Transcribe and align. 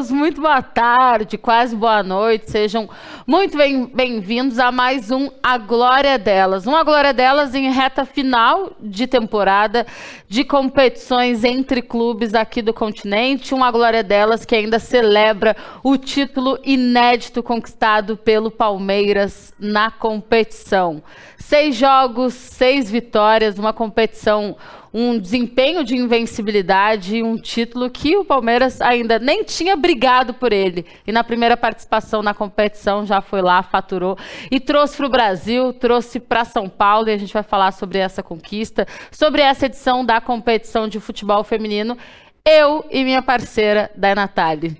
Deus, 0.00 0.10
muito 0.10 0.40
boa 0.40 0.62
tarde, 0.62 1.36
quase 1.36 1.76
boa 1.76 2.02
noite. 2.02 2.50
Sejam 2.50 2.88
muito 3.26 3.58
bem-vindos 3.92 4.58
a 4.58 4.72
mais 4.72 5.10
um 5.10 5.28
A 5.42 5.58
Glória 5.58 6.18
Delas. 6.18 6.66
Um 6.66 6.74
A 6.74 6.82
Glória 6.82 7.12
Delas 7.12 7.54
em 7.54 7.70
reta 7.70 8.06
final 8.06 8.72
de 8.80 9.06
temporada 9.06 9.86
de 10.26 10.42
competições 10.42 11.44
entre 11.44 11.82
clubes 11.82 12.32
aqui 12.32 12.62
do 12.62 12.72
continente. 12.72 13.54
Um 13.54 13.62
A 13.62 13.70
Glória 13.70 14.02
Delas 14.02 14.46
que 14.46 14.54
ainda 14.54 14.78
celebra 14.78 15.54
o 15.84 15.98
título 15.98 16.58
inédito 16.64 17.42
conquistado 17.42 18.16
pelo 18.16 18.50
Palmeiras 18.50 19.52
na 19.58 19.90
competição. 19.90 21.02
Seis 21.36 21.76
jogos, 21.76 22.32
seis 22.32 22.90
vitórias, 22.90 23.58
uma 23.58 23.74
competição 23.74 24.56
um 24.92 25.18
desempenho 25.18 25.84
de 25.84 25.96
invencibilidade 25.96 27.22
um 27.22 27.36
título 27.36 27.88
que 27.88 28.16
o 28.16 28.24
Palmeiras 28.24 28.80
ainda 28.80 29.18
nem 29.18 29.44
tinha 29.44 29.76
brigado 29.76 30.34
por 30.34 30.52
ele. 30.52 30.84
E 31.06 31.12
na 31.12 31.22
primeira 31.22 31.56
participação 31.56 32.22
na 32.22 32.34
competição 32.34 33.06
já 33.06 33.20
foi 33.20 33.40
lá, 33.40 33.62
faturou 33.62 34.18
e 34.50 34.58
trouxe 34.58 34.96
para 34.96 35.06
o 35.06 35.10
Brasil, 35.10 35.72
trouxe 35.72 36.18
para 36.18 36.44
São 36.44 36.68
Paulo 36.68 37.08
e 37.08 37.12
a 37.12 37.18
gente 37.18 37.32
vai 37.32 37.42
falar 37.42 37.72
sobre 37.72 37.98
essa 37.98 38.22
conquista, 38.22 38.86
sobre 39.10 39.42
essa 39.42 39.66
edição 39.66 40.04
da 40.04 40.20
competição 40.20 40.88
de 40.88 40.98
futebol 40.98 41.44
feminino. 41.44 41.96
Eu 42.44 42.84
e 42.90 43.04
minha 43.04 43.22
parceira, 43.22 43.90
da 43.94 44.14
Natália. 44.14 44.76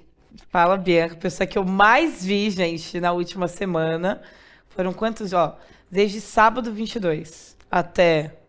Fala, 0.49 0.77
Bianca. 0.77 1.15
Pessoa 1.15 1.47
que 1.47 1.57
eu 1.57 1.65
mais 1.65 2.25
vi, 2.25 2.51
gente, 2.51 2.99
na 2.99 3.13
última 3.13 3.47
semana. 3.47 4.21
Foram 4.71 4.93
quantos, 4.93 5.33
ó? 5.33 5.57
Desde 5.91 6.21
sábado 6.21 6.73
22 6.73 7.57
até 7.71 8.40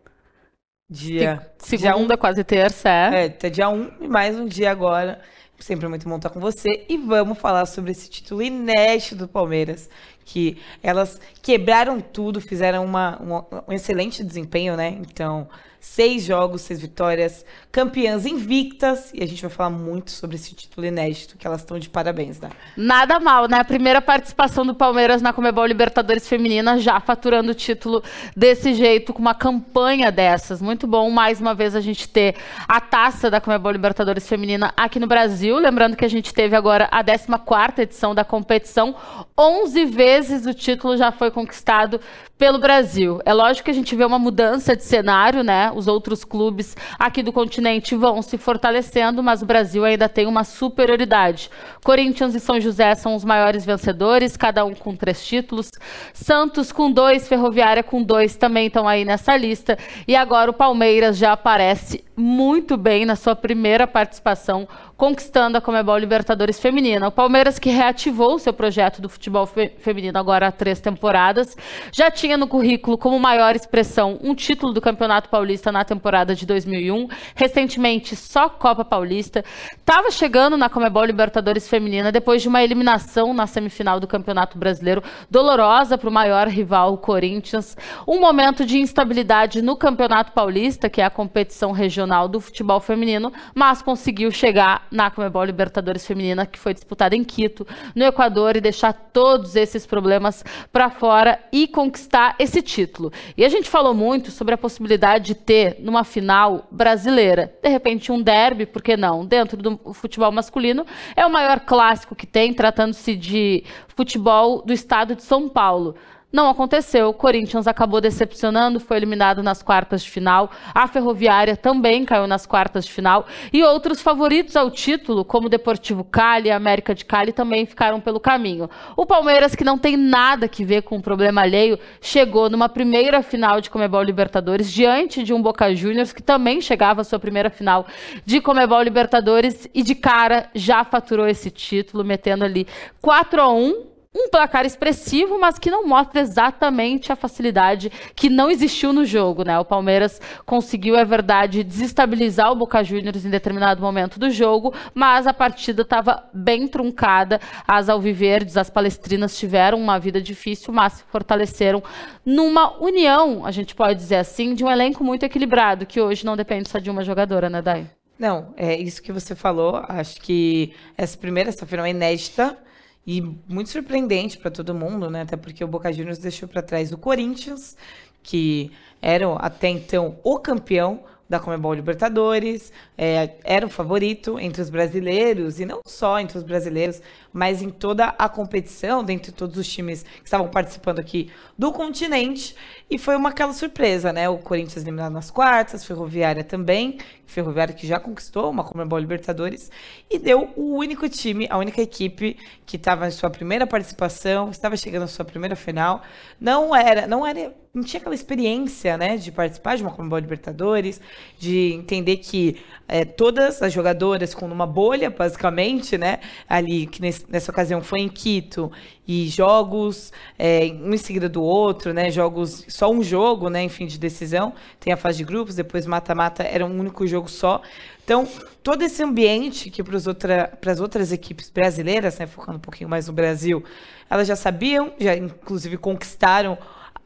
Dia. 0.91 1.49
Segunda, 1.57 1.93
dia 1.95 2.15
um, 2.15 2.17
quase 2.17 2.43
terça, 2.43 2.89
é. 2.89 3.23
É, 3.23 3.25
até 3.27 3.49
dia 3.49 3.69
1 3.69 3.73
um, 3.73 3.91
e 4.01 4.07
mais 4.09 4.37
um 4.37 4.45
dia 4.45 4.69
agora. 4.69 5.21
Sempre 5.57 5.87
muito 5.87 6.09
bom 6.09 6.17
estar 6.17 6.29
com 6.29 6.39
você. 6.41 6.85
E 6.89 6.97
vamos 6.97 7.37
falar 7.37 7.65
sobre 7.65 7.91
esse 7.91 8.09
título 8.09 8.41
inédito 8.41 9.15
do 9.15 9.25
Palmeiras. 9.25 9.89
Que 10.25 10.57
elas 10.83 11.17
quebraram 11.41 12.01
tudo, 12.01 12.41
fizeram 12.41 12.83
uma, 12.83 13.17
uma 13.21 13.63
um 13.69 13.71
excelente 13.71 14.21
desempenho, 14.21 14.75
né? 14.75 14.97
Então, 14.99 15.47
seis 15.81 16.23
jogos, 16.23 16.61
seis 16.61 16.79
vitórias, 16.79 17.43
campeãs 17.71 18.27
invictas, 18.27 19.11
e 19.15 19.23
a 19.23 19.25
gente 19.25 19.41
vai 19.41 19.49
falar 19.49 19.71
muito 19.71 20.11
sobre 20.11 20.35
esse 20.35 20.53
título 20.53 20.85
inédito, 20.85 21.35
que 21.35 21.47
elas 21.47 21.61
estão 21.61 21.79
de 21.79 21.89
parabéns, 21.89 22.39
né? 22.39 22.51
Nada 22.77 23.19
mal, 23.19 23.47
né? 23.47 23.57
A 23.57 23.65
primeira 23.65 23.99
participação 23.99 24.63
do 24.63 24.75
Palmeiras 24.75 25.23
na 25.23 25.33
Comebol 25.33 25.65
Libertadores 25.65 26.27
Feminina, 26.27 26.77
já 26.77 26.99
faturando 26.99 27.51
o 27.51 27.55
título 27.55 28.03
desse 28.37 28.75
jeito, 28.75 29.11
com 29.11 29.19
uma 29.19 29.33
campanha 29.33 30.11
dessas. 30.11 30.61
Muito 30.61 30.85
bom, 30.85 31.09
mais 31.09 31.41
uma 31.41 31.55
vez, 31.55 31.75
a 31.75 31.81
gente 31.81 32.07
ter 32.07 32.35
a 32.67 32.79
taça 32.79 33.31
da 33.31 33.41
Comebol 33.41 33.71
Libertadores 33.71 34.29
Feminina 34.29 34.71
aqui 34.77 34.99
no 34.99 35.07
Brasil. 35.07 35.57
Lembrando 35.57 35.97
que 35.97 36.05
a 36.05 36.09
gente 36.09 36.31
teve 36.31 36.55
agora 36.55 36.87
a 36.91 37.03
14 37.03 37.81
edição 37.81 38.13
da 38.13 38.23
competição. 38.23 38.95
11 39.35 39.85
vezes 39.85 40.45
o 40.45 40.53
título 40.53 40.95
já 40.95 41.11
foi 41.11 41.31
conquistado 41.31 41.99
pelo 42.41 42.57
Brasil. 42.57 43.21
É 43.23 43.35
lógico 43.35 43.65
que 43.65 43.69
a 43.69 43.73
gente 43.73 43.95
vê 43.95 44.03
uma 44.03 44.17
mudança 44.17 44.75
de 44.75 44.83
cenário, 44.83 45.43
né? 45.43 45.71
Os 45.75 45.87
outros 45.87 46.25
clubes 46.25 46.75
aqui 46.97 47.21
do 47.21 47.31
continente 47.31 47.95
vão 47.95 48.19
se 48.23 48.35
fortalecendo, 48.35 49.21
mas 49.21 49.43
o 49.43 49.45
Brasil 49.45 49.85
ainda 49.85 50.09
tem 50.09 50.25
uma 50.25 50.43
superioridade. 50.43 51.51
Corinthians 51.83 52.33
e 52.33 52.39
São 52.39 52.59
José 52.59 52.95
são 52.95 53.13
os 53.13 53.23
maiores 53.23 53.63
vencedores, 53.63 54.35
cada 54.35 54.65
um 54.65 54.73
com 54.73 54.95
três 54.95 55.23
títulos. 55.23 55.69
Santos 56.15 56.71
com 56.71 56.91
dois, 56.91 57.27
Ferroviária 57.27 57.83
com 57.83 58.01
dois 58.01 58.35
também 58.35 58.65
estão 58.65 58.87
aí 58.87 59.05
nessa 59.05 59.37
lista. 59.37 59.77
E 60.07 60.15
agora 60.15 60.49
o 60.49 60.53
Palmeiras 60.53 61.19
já 61.19 61.33
aparece 61.33 62.03
muito 62.17 62.75
bem 62.75 63.05
na 63.05 63.15
sua 63.15 63.35
primeira 63.35 63.85
participação 63.85 64.67
conquistando 65.01 65.57
a 65.57 65.61
Comebol 65.61 65.97
Libertadores 65.97 66.59
Feminina. 66.59 67.07
O 67.07 67.11
Palmeiras, 67.11 67.57
que 67.57 67.71
reativou 67.71 68.37
seu 68.37 68.53
projeto 68.53 69.01
do 69.01 69.09
futebol 69.09 69.47
fe 69.47 69.71
feminino 69.79 70.19
agora 70.19 70.45
há 70.45 70.51
três 70.51 70.79
temporadas, 70.79 71.57
já 71.91 72.11
tinha 72.11 72.37
no 72.37 72.47
currículo 72.47 72.99
como 72.99 73.19
maior 73.19 73.55
expressão 73.55 74.19
um 74.21 74.35
título 74.35 74.71
do 74.71 74.79
Campeonato 74.79 75.27
Paulista 75.27 75.71
na 75.71 75.83
temporada 75.83 76.35
de 76.35 76.45
2001, 76.45 77.07
recentemente 77.33 78.15
só 78.15 78.47
Copa 78.47 78.85
Paulista. 78.85 79.43
Estava 79.75 80.11
chegando 80.11 80.55
na 80.55 80.69
Comebol 80.69 81.03
Libertadores 81.03 81.67
Feminina 81.67 82.11
depois 82.11 82.43
de 82.43 82.47
uma 82.47 82.61
eliminação 82.61 83.33
na 83.33 83.47
semifinal 83.47 83.99
do 83.99 84.05
Campeonato 84.05 84.55
Brasileiro, 84.55 85.03
dolorosa 85.31 85.97
para 85.97 86.09
o 86.09 86.13
maior 86.13 86.47
rival, 86.47 86.93
o 86.93 86.97
Corinthians. 86.99 87.75
Um 88.07 88.19
momento 88.19 88.63
de 88.67 88.77
instabilidade 88.77 89.63
no 89.63 89.75
Campeonato 89.75 90.31
Paulista, 90.31 90.91
que 90.91 91.01
é 91.01 91.05
a 91.05 91.09
competição 91.09 91.71
regional 91.71 92.27
do 92.27 92.39
futebol 92.39 92.79
feminino, 92.79 93.33
mas 93.55 93.81
conseguiu 93.81 94.29
chegar 94.29 94.90
na 94.91 95.09
Comebol 95.09 95.43
Libertadores 95.43 96.05
Feminina, 96.05 96.45
que 96.45 96.59
foi 96.59 96.73
disputada 96.73 97.15
em 97.15 97.23
Quito, 97.23 97.65
no 97.95 98.03
Equador, 98.03 98.55
e 98.55 98.61
deixar 98.61 98.93
todos 98.93 99.55
esses 99.55 99.85
problemas 99.85 100.43
para 100.71 100.89
fora 100.89 101.39
e 101.51 101.67
conquistar 101.67 102.35
esse 102.37 102.61
título. 102.61 103.11
E 103.37 103.45
a 103.45 103.49
gente 103.49 103.69
falou 103.69 103.93
muito 103.93 104.29
sobre 104.31 104.53
a 104.53 104.57
possibilidade 104.57 105.27
de 105.27 105.35
ter, 105.35 105.77
numa 105.79 106.03
final 106.03 106.67
brasileira, 106.69 107.53
de 107.61 107.69
repente 107.69 108.11
um 108.11 108.21
derby, 108.21 108.65
por 108.65 108.81
que 108.81 108.97
não? 108.97 109.25
Dentro 109.25 109.57
do 109.57 109.93
futebol 109.93 110.31
masculino, 110.31 110.85
é 111.15 111.25
o 111.25 111.31
maior 111.31 111.61
clássico 111.61 112.15
que 112.15 112.27
tem, 112.27 112.53
tratando-se 112.53 113.15
de 113.15 113.63
futebol 113.87 114.61
do 114.61 114.73
estado 114.73 115.15
de 115.15 115.23
São 115.23 115.47
Paulo. 115.47 115.95
Não 116.31 116.49
aconteceu. 116.49 117.09
O 117.09 117.13
Corinthians 117.13 117.67
acabou 117.67 117.99
decepcionando, 117.99 118.79
foi 118.79 118.95
eliminado 118.95 119.43
nas 119.43 119.61
quartas 119.61 120.01
de 120.01 120.09
final. 120.09 120.49
A 120.73 120.87
Ferroviária 120.87 121.57
também 121.57 122.05
caiu 122.05 122.25
nas 122.25 122.45
quartas 122.45 122.85
de 122.85 122.91
final. 122.91 123.25
E 123.51 123.61
outros 123.63 124.01
favoritos 124.01 124.55
ao 124.55 124.71
título, 124.71 125.25
como 125.25 125.47
o 125.47 125.49
Deportivo 125.49 126.05
Cali 126.05 126.47
e 126.47 126.51
América 126.51 126.95
de 126.95 127.03
Cali, 127.03 127.33
também 127.33 127.65
ficaram 127.65 127.99
pelo 127.99 128.19
caminho. 128.19 128.69
O 128.95 129.05
Palmeiras, 129.05 129.55
que 129.55 129.65
não 129.65 129.77
tem 129.77 129.97
nada 129.97 130.47
que 130.47 130.63
ver 130.63 130.83
com 130.83 130.97
o 130.97 131.01
problema 131.01 131.41
alheio, 131.41 131.77
chegou 131.99 132.49
numa 132.49 132.69
primeira 132.69 133.21
final 133.21 133.59
de 133.59 133.69
Comebol 133.69 134.01
Libertadores 134.01 134.71
diante 134.71 135.23
de 135.23 135.33
um 135.33 135.41
Boca 135.41 135.75
Juniors, 135.75 136.13
que 136.13 136.23
também 136.23 136.61
chegava 136.61 137.01
à 137.01 137.03
sua 137.03 137.19
primeira 137.19 137.49
final 137.49 137.85
de 138.25 138.39
Comebol 138.39 138.81
Libertadores 138.81 139.67
e 139.73 139.83
de 139.83 139.95
cara 139.95 140.49
já 140.55 140.85
faturou 140.85 141.27
esse 141.27 141.51
título, 141.51 142.05
metendo 142.05 142.45
ali 142.45 142.65
4 143.01 143.41
a 143.41 143.51
1 143.51 143.90
um 144.13 144.29
placar 144.29 144.65
expressivo, 144.65 145.39
mas 145.39 145.57
que 145.57 145.71
não 145.71 145.87
mostra 145.87 146.19
exatamente 146.19 147.13
a 147.13 147.15
facilidade 147.15 147.89
que 148.13 148.29
não 148.29 148.51
existiu 148.51 148.91
no 148.91 149.05
jogo, 149.05 149.43
né? 149.43 149.57
O 149.57 149.63
Palmeiras 149.63 150.19
conseguiu, 150.45 150.97
é 150.97 151.05
verdade, 151.05 151.63
desestabilizar 151.63 152.51
o 152.51 152.55
Boca 152.55 152.83
Juniors 152.83 153.25
em 153.25 153.29
determinado 153.29 153.81
momento 153.81 154.19
do 154.19 154.29
jogo, 154.29 154.73
mas 154.93 155.25
a 155.25 155.33
partida 155.33 155.83
estava 155.83 156.29
bem 156.33 156.67
truncada. 156.67 157.39
As 157.65 157.87
alviverdes, 157.87 158.57
as 158.57 158.69
palestrinas 158.69 159.37
tiveram 159.39 159.79
uma 159.79 159.97
vida 159.97 160.21
difícil, 160.21 160.73
mas 160.73 160.93
se 160.93 161.03
fortaleceram 161.03 161.81
numa 162.25 162.77
união, 162.83 163.45
a 163.45 163.51
gente 163.51 163.73
pode 163.73 163.97
dizer 163.97 164.17
assim, 164.17 164.53
de 164.53 164.65
um 164.65 164.69
elenco 164.69 165.05
muito 165.05 165.23
equilibrado, 165.23 165.85
que 165.85 166.01
hoje 166.01 166.25
não 166.25 166.35
depende 166.35 166.67
só 166.67 166.79
de 166.79 166.89
uma 166.89 167.03
jogadora, 167.03 167.49
né, 167.49 167.61
Dai? 167.61 167.89
Não, 168.19 168.53
é 168.57 168.75
isso 168.75 169.01
que 169.01 169.11
você 169.11 169.33
falou. 169.35 169.81
Acho 169.87 170.21
que 170.21 170.73
essa 170.97 171.17
primeira, 171.17 171.49
essa 171.49 171.65
final 171.65 171.85
é 171.85 171.89
inédita 171.89 172.57
e 173.05 173.21
muito 173.21 173.69
surpreendente 173.69 174.37
para 174.37 174.51
todo 174.51 174.73
mundo, 174.73 175.09
né? 175.09 175.21
Até 175.21 175.35
porque 175.35 175.63
o 175.63 175.67
Boca 175.67 175.91
Juniors 175.91 176.19
deixou 176.19 176.47
para 176.47 176.61
trás 176.61 176.91
o 176.91 176.97
Corinthians, 176.97 177.75
que 178.21 178.71
era 179.01 179.33
até 179.35 179.69
então 179.69 180.17
o 180.23 180.37
campeão 180.39 181.03
da 181.27 181.39
Comebol 181.39 181.73
Libertadores, 181.73 182.73
é, 182.97 183.35
era 183.45 183.65
o 183.65 183.69
favorito 183.69 184.37
entre 184.37 184.61
os 184.61 184.69
brasileiros, 184.69 185.61
e 185.61 185.65
não 185.65 185.79
só 185.87 186.19
entre 186.19 186.37
os 186.37 186.43
brasileiros, 186.43 187.01
mas 187.33 187.61
em 187.61 187.69
toda 187.69 188.07
a 188.17 188.27
competição, 188.27 189.03
dentre 189.03 189.31
todos 189.31 189.57
os 189.57 189.67
times 189.67 190.03
que 190.03 190.25
estavam 190.25 190.47
participando 190.47 190.99
aqui 190.99 191.31
do 191.57 191.71
continente. 191.71 192.55
E 192.89 192.97
foi 192.97 193.15
uma 193.15 193.29
aquela 193.29 193.53
surpresa, 193.53 194.11
né? 194.11 194.29
O 194.29 194.37
Corinthians 194.37 194.83
eliminado 194.83 195.13
nas 195.13 195.31
quartas, 195.31 195.85
Ferroviária 195.85 196.43
também, 196.43 196.97
Ferroviária 197.25 197.73
que 197.73 197.87
já 197.87 197.99
conquistou 197.99 198.49
uma 198.49 198.63
Comebol 198.63 198.99
Libertadores, 198.99 199.71
e 200.09 200.19
deu 200.19 200.51
o 200.55 200.75
único 200.75 201.07
time, 201.07 201.47
a 201.49 201.57
única 201.57 201.81
equipe 201.81 202.37
que 202.65 202.75
estava 202.75 203.07
em 203.07 203.11
sua 203.11 203.29
primeira 203.29 203.65
participação, 203.65 204.49
estava 204.49 204.75
chegando 204.75 205.03
à 205.03 205.07
sua 205.07 205.23
primeira 205.23 205.55
final. 205.55 206.01
Não 206.39 206.75
era, 206.75 207.07
não 207.07 207.25
era 207.25 207.53
não 207.73 207.83
tinha 207.83 207.99
aquela 207.99 208.15
experiência, 208.15 208.97
né, 208.97 209.15
de 209.15 209.31
participar 209.31 209.77
de 209.77 209.83
uma 209.83 209.91
Comebol 209.91 210.19
Libertadores, 210.19 210.99
de 211.39 211.73
entender 211.73 212.17
que 212.17 212.61
é, 212.87 213.05
todas 213.05 213.61
as 213.61 213.71
jogadoras 213.71 214.35
com 214.35 214.45
uma 214.45 214.67
bolha, 214.67 215.09
basicamente, 215.09 215.97
né, 215.97 216.19
ali 216.49 216.85
que 216.85 217.01
nesse, 217.01 217.20
nessa 217.27 217.51
ocasião 217.51 217.81
foi 217.81 217.99
em 217.99 218.09
Quito 218.09 218.71
e 219.07 219.27
jogos 219.27 220.11
é, 220.37 220.65
um 220.65 220.93
em 220.93 220.97
seguida 220.97 221.27
do 221.27 221.41
outro, 221.41 221.93
né, 221.93 222.09
jogos 222.11 222.65
só 222.67 222.89
um 222.91 223.03
jogo, 223.03 223.49
né, 223.49 223.63
enfim, 223.63 223.85
de 223.85 223.97
decisão. 223.97 224.53
Tem 224.79 224.93
a 224.93 224.97
fase 224.97 225.17
de 225.19 225.23
grupos, 225.23 225.55
depois 225.55 225.85
mata-mata 225.85 226.43
era 226.43 226.65
um 226.65 226.79
único 226.79 227.05
jogo 227.07 227.29
só. 227.29 227.61
Então, 228.03 228.27
todo 228.63 228.81
esse 228.81 229.01
ambiente 229.03 229.69
que 229.69 229.83
para 229.83 229.97
outra, 230.07 230.59
as 230.65 230.79
outras 230.79 231.11
equipes 231.11 231.49
brasileiras, 231.49 232.19
né, 232.19 232.27
focando 232.27 232.57
um 232.57 232.61
pouquinho 232.61 232.89
mais 232.89 233.07
no 233.07 233.13
Brasil, 233.13 233.63
elas 234.09 234.27
já 234.27 234.35
sabiam, 234.35 234.93
já 234.99 235.15
inclusive 235.15 235.77
conquistaram 235.77 236.57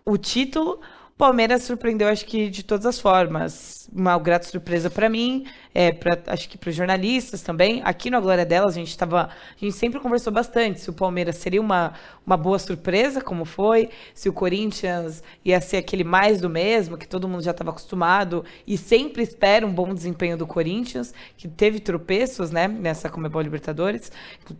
o 0.06 0.18
título. 0.18 0.80
Palmeiras 1.18 1.64
surpreendeu, 1.64 2.10
acho 2.10 2.26
que 2.26 2.50
de 2.50 2.62
todas 2.62 2.86
as 2.86 3.00
formas. 3.00 3.90
Uma 3.94 4.20
grata 4.20 4.46
surpresa 4.46 4.90
para 4.90 5.08
mim, 5.08 5.46
é, 5.74 5.94
pra, 5.94 6.22
acho 6.28 6.50
que 6.50 6.58
para 6.58 6.70
os 6.70 6.76
jornalistas 6.76 7.42
também. 7.42 7.82
Aqui 7.86 8.10
no 8.10 8.18
A 8.18 8.20
Glória 8.20 8.46
Delas, 8.46 8.76
a 8.76 8.80
gente 8.80 8.90
estava. 8.90 9.30
A 9.30 9.58
gente 9.58 9.78
sempre 9.78 10.02
conversou 10.02 10.34
bastante 10.34 10.82
se 10.82 10.90
o 10.90 10.94
Palmeiras 10.94 11.38
seria 11.38 11.62
uma, 11.62 11.94
uma 12.26 12.36
boa 12.36 12.60
surpresa, 12.60 13.22
como 13.22 13.46
foi, 13.46 13.90
se 14.14 14.28
o 14.28 14.34
Corinthians 14.34 15.24
ia 15.46 15.62
ser 15.62 15.78
aquele 15.78 16.04
mais 16.04 16.42
do 16.42 16.50
mesmo, 16.50 16.98
que 16.98 17.08
todo 17.08 17.30
mundo 17.30 17.44
já 17.44 17.52
estava 17.52 17.70
acostumado 17.70 18.44
e 18.68 18.78
sempre 18.78 19.24
espera 19.24 19.66
um 19.66 19.72
bom 19.72 19.94
desempenho 19.94 20.38
do 20.38 20.46
Corinthians, 20.46 21.14
que 21.38 21.48
teve 21.48 21.80
tropeços 21.80 22.52
né, 22.52 22.68
nessa 22.68 23.10
Comebol 23.10 23.42
Libertadores, 23.42 24.12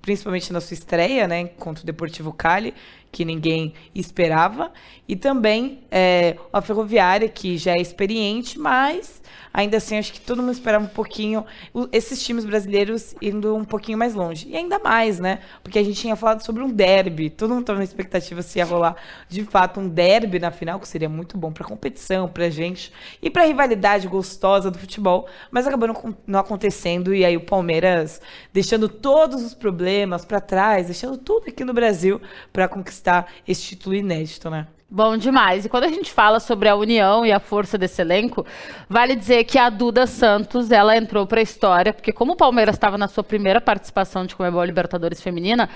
principalmente 0.02 0.54
na 0.54 0.62
sua 0.62 0.76
estreia 0.76 1.28
né, 1.28 1.48
contra 1.48 1.84
o 1.84 1.86
Deportivo 1.86 2.32
Cali 2.32 2.74
que 3.16 3.24
ninguém 3.24 3.74
esperava, 3.96 4.74
e 5.08 5.16
também 5.16 5.80
é, 5.90 6.36
a 6.52 6.60
Ferroviária, 6.60 7.30
que 7.30 7.58
já 7.58 7.72
é 7.72 7.80
experiente, 7.80 8.60
mas 8.60 9.22
ainda 9.54 9.78
assim 9.78 9.98
acho 9.98 10.12
que 10.12 10.20
todo 10.20 10.42
mundo 10.42 10.52
esperava 10.52 10.84
um 10.84 10.90
pouquinho 10.90 11.46
esses 11.94 12.22
times 12.22 12.44
brasileiros 12.44 13.16
indo 13.22 13.56
um 13.56 13.64
pouquinho 13.64 13.98
mais 13.98 14.14
longe. 14.14 14.50
E 14.50 14.58
ainda 14.58 14.80
mais, 14.80 15.18
né? 15.18 15.40
Porque 15.64 15.80
a 15.80 15.84
gente 15.84 15.98
tinha 15.98 16.18
falado 16.18 16.42
sobre 16.42 16.62
um 16.62 16.70
derby, 16.70 17.30
todo 17.30 17.52
mundo 17.52 17.62
estava 17.62 17.80
na 17.80 17.86
expectativa 17.86 18.42
se 18.42 18.60
ia 18.60 18.66
rolar 18.66 18.98
de 19.30 19.46
fato 19.46 19.80
um 19.80 19.88
derby 19.88 20.38
na 20.38 20.52
final, 20.52 20.78
que 20.78 20.88
seria 20.88 21.08
muito 21.08 21.38
bom 21.38 21.54
para 21.54 21.64
a 21.64 21.70
competição, 21.70 22.28
para 22.28 22.46
a 22.46 22.50
gente 22.50 22.92
e 23.22 23.30
para 23.30 23.44
a 23.44 23.46
rivalidade 23.46 24.10
gostosa 24.10 24.70
do 24.70 24.78
futebol, 24.78 25.26
mas 25.50 25.66
acabou 25.66 25.88
não, 25.88 26.18
não 26.28 26.40
acontecendo 26.40 27.16
e 27.16 27.24
aí 27.24 27.38
o 27.38 27.42
Palmeiras 27.42 28.20
deixando 28.52 28.90
todos 28.90 29.42
os 29.42 29.54
problemas 29.54 30.26
para 30.26 30.42
trás, 30.42 30.88
deixando 30.88 31.18
tudo 31.18 31.48
aqui 31.48 31.64
no 31.64 31.74
Brasil 31.74 32.22
para 32.52 32.68
conquistar 32.68 33.05
esse 33.48 33.62
título 33.64 33.96
inédito, 33.96 34.50
né? 34.50 34.68
Bom 34.90 35.18
demais. 35.18 35.66
E 35.66 35.70
quando 35.70 35.86
a 35.86 35.90
gente 35.90 36.12
fala 36.12 36.40
sobre 36.40 36.70
a 36.70 36.76
união 36.76 37.26
e 37.26 37.32
a 37.32 37.40
força 37.40 37.78
desse 37.78 38.02
elenco, 38.02 38.46
vale 38.88 39.16
dizer 39.16 39.44
que 39.44 39.58
a 39.58 39.70
Duda 39.70 40.06
Santos, 40.06 40.72
ela 40.72 40.96
entrou 40.96 41.26
para 41.26 41.40
a 41.40 41.44
história, 41.44 41.92
porque 41.92 42.14
como 42.14 42.34
o 42.34 42.36
Palmeiras 42.36 42.76
estava 42.76 42.98
na 42.98 43.08
sua 43.08 43.24
primeira 43.24 43.60
participação 43.60 44.26
de 44.26 44.36
Comebol 44.36 44.64
Libertadores 44.64 45.20
feminina, 45.20 45.70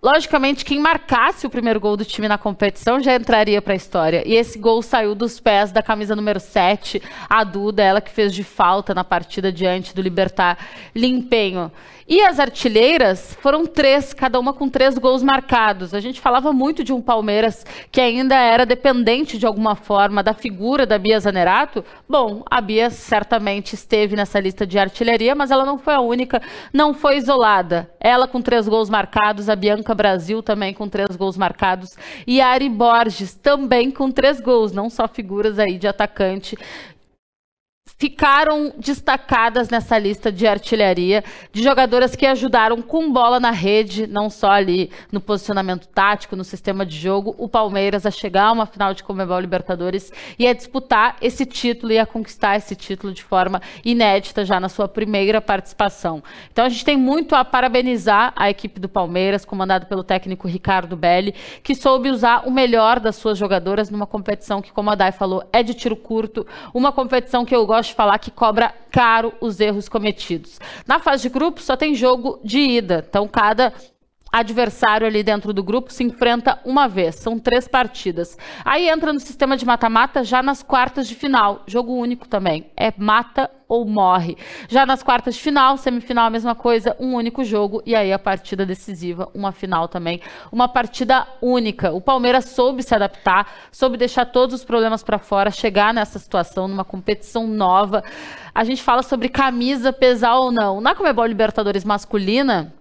logicamente 0.00 0.64
quem 0.64 0.78
marcasse 0.78 1.46
o 1.46 1.50
primeiro 1.50 1.80
gol 1.80 1.96
do 1.96 2.04
time 2.04 2.26
na 2.28 2.38
competição 2.38 3.02
já 3.02 3.14
entraria 3.14 3.60
para 3.60 3.72
a 3.72 3.76
história. 3.76 4.22
E 4.24 4.34
esse 4.34 4.56
gol 4.56 4.82
saiu 4.82 5.16
dos 5.16 5.40
pés 5.40 5.72
da 5.72 5.82
camisa 5.82 6.16
número 6.16 6.38
7, 6.38 7.02
a 7.28 7.42
Duda, 7.42 7.82
ela 7.82 8.00
que 8.00 8.10
fez 8.10 8.32
de 8.32 8.44
falta 8.44 8.94
na 8.94 9.02
partida 9.04 9.52
diante 9.52 9.94
do 9.94 10.00
Libertar 10.00 10.58
Limpenho. 10.94 11.72
E 12.08 12.20
as 12.22 12.40
artilheiras 12.40 13.36
foram 13.40 13.64
três, 13.64 14.12
cada 14.12 14.38
uma 14.38 14.52
com 14.52 14.68
três 14.68 14.98
gols 14.98 15.22
marcados. 15.22 15.94
A 15.94 16.00
gente 16.00 16.20
falava 16.20 16.52
muito 16.52 16.82
de 16.82 16.92
um 16.92 17.00
Palmeiras 17.00 17.64
que 17.90 18.00
ainda 18.00 18.34
era 18.34 18.66
dependente 18.66 19.38
de 19.38 19.46
alguma 19.46 19.76
forma 19.76 20.22
da 20.22 20.34
figura 20.34 20.84
da 20.84 20.98
Bia 20.98 21.18
Zanerato. 21.20 21.84
Bom, 22.08 22.42
a 22.50 22.60
Bia 22.60 22.90
certamente 22.90 23.74
esteve 23.74 24.16
nessa 24.16 24.40
lista 24.40 24.66
de 24.66 24.78
artilharia, 24.78 25.34
mas 25.34 25.50
ela 25.50 25.64
não 25.64 25.78
foi 25.78 25.94
a 25.94 26.00
única, 26.00 26.42
não 26.72 26.92
foi 26.92 27.18
isolada. 27.18 27.88
Ela 28.00 28.26
com 28.26 28.42
três 28.42 28.68
gols 28.68 28.90
marcados, 28.90 29.48
a 29.48 29.54
Bianca 29.54 29.94
Brasil 29.94 30.42
também 30.42 30.74
com 30.74 30.88
três 30.88 31.14
gols 31.16 31.36
marcados 31.36 31.96
e 32.26 32.40
a 32.40 32.48
Ari 32.48 32.68
Borges 32.68 33.34
também 33.34 33.90
com 33.90 34.10
três 34.10 34.40
gols, 34.40 34.72
não 34.72 34.90
só 34.90 35.06
figuras 35.06 35.58
aí 35.58 35.78
de 35.78 35.86
atacante 35.86 36.56
ficaram 38.02 38.74
destacadas 38.76 39.68
nessa 39.68 39.96
lista 39.96 40.32
de 40.32 40.44
artilharia, 40.44 41.22
de 41.52 41.62
jogadoras 41.62 42.16
que 42.16 42.26
ajudaram 42.26 42.82
com 42.82 43.12
bola 43.12 43.38
na 43.38 43.52
rede, 43.52 44.08
não 44.08 44.28
só 44.28 44.50
ali 44.50 44.90
no 45.12 45.20
posicionamento 45.20 45.86
tático, 45.86 46.34
no 46.34 46.42
sistema 46.42 46.84
de 46.84 46.98
jogo, 46.98 47.32
o 47.38 47.48
Palmeiras 47.48 48.04
a 48.04 48.10
chegar 48.10 48.46
a 48.46 48.52
uma 48.52 48.66
final 48.66 48.92
de 48.92 49.04
Comebol 49.04 49.38
Libertadores 49.38 50.12
e 50.36 50.48
a 50.48 50.52
disputar 50.52 51.14
esse 51.22 51.46
título 51.46 51.92
e 51.92 51.98
a 52.00 52.04
conquistar 52.04 52.56
esse 52.56 52.74
título 52.74 53.12
de 53.12 53.22
forma 53.22 53.62
inédita 53.84 54.44
já 54.44 54.58
na 54.58 54.68
sua 54.68 54.88
primeira 54.88 55.40
participação. 55.40 56.24
Então 56.50 56.64
a 56.64 56.68
gente 56.68 56.84
tem 56.84 56.96
muito 56.96 57.36
a 57.36 57.44
parabenizar 57.44 58.32
a 58.34 58.50
equipe 58.50 58.80
do 58.80 58.88
Palmeiras, 58.88 59.44
comandada 59.44 59.86
pelo 59.86 60.02
técnico 60.02 60.48
Ricardo 60.48 60.96
Belli, 60.96 61.36
que 61.62 61.76
soube 61.76 62.10
usar 62.10 62.48
o 62.48 62.50
melhor 62.50 62.98
das 62.98 63.14
suas 63.14 63.38
jogadoras 63.38 63.90
numa 63.90 64.08
competição 64.08 64.60
que, 64.60 64.72
como 64.72 64.90
a 64.90 64.96
Dai 64.96 65.12
falou, 65.12 65.44
é 65.52 65.62
de 65.62 65.72
tiro 65.72 65.94
curto, 65.94 66.44
uma 66.74 66.90
competição 66.90 67.44
que 67.44 67.54
eu 67.54 67.64
gosto 67.64 67.91
falar 67.92 68.18
que 68.18 68.30
cobra 68.30 68.74
caro 68.90 69.32
os 69.40 69.60
erros 69.60 69.88
cometidos. 69.88 70.60
Na 70.86 70.98
fase 70.98 71.22
de 71.24 71.28
grupo 71.28 71.60
só 71.60 71.76
tem 71.76 71.94
jogo 71.94 72.40
de 72.44 72.58
ida, 72.58 73.04
então 73.08 73.26
cada 73.28 73.72
adversário 74.32 75.06
ali 75.06 75.22
dentro 75.22 75.52
do 75.52 75.62
grupo 75.62 75.92
se 75.92 76.02
enfrenta 76.02 76.58
uma 76.64 76.88
vez, 76.88 77.16
são 77.16 77.38
três 77.38 77.68
partidas. 77.68 78.38
Aí 78.64 78.88
entra 78.88 79.12
no 79.12 79.20
sistema 79.20 79.58
de 79.58 79.66
mata-mata 79.66 80.24
já 80.24 80.42
nas 80.42 80.62
quartas 80.62 81.06
de 81.06 81.14
final, 81.14 81.62
jogo 81.66 81.92
único 81.92 82.26
também, 82.26 82.70
é 82.74 82.90
mata 82.96 83.50
ou 83.68 83.86
morre. 83.86 84.36
Já 84.68 84.84
nas 84.84 85.02
quartas 85.02 85.34
de 85.34 85.40
final, 85.40 85.76
semifinal 85.76 86.26
a 86.26 86.30
mesma 86.30 86.54
coisa, 86.54 86.96
um 86.98 87.14
único 87.14 87.42
jogo 87.44 87.82
e 87.86 87.94
aí 87.94 88.12
a 88.12 88.18
partida 88.18 88.66
decisiva, 88.66 89.30
uma 89.34 89.52
final 89.52 89.88
também, 89.88 90.20
uma 90.50 90.68
partida 90.68 91.26
única. 91.40 91.92
O 91.92 92.00
Palmeiras 92.00 92.46
soube 92.46 92.82
se 92.82 92.94
adaptar, 92.94 93.50
soube 93.70 93.96
deixar 93.96 94.26
todos 94.26 94.54
os 94.54 94.64
problemas 94.64 95.02
para 95.02 95.18
fora, 95.18 95.50
chegar 95.50 95.92
nessa 95.94 96.18
situação 96.18 96.68
numa 96.68 96.84
competição 96.84 97.46
nova. 97.46 98.02
A 98.54 98.64
gente 98.64 98.82
fala 98.82 99.02
sobre 99.02 99.28
camisa 99.28 99.92
pesar 99.92 100.36
ou 100.36 100.52
não. 100.52 100.80
Na 100.80 100.94
Comebol 100.94 101.24
Libertadores 101.24 101.84
masculina, 101.84 102.74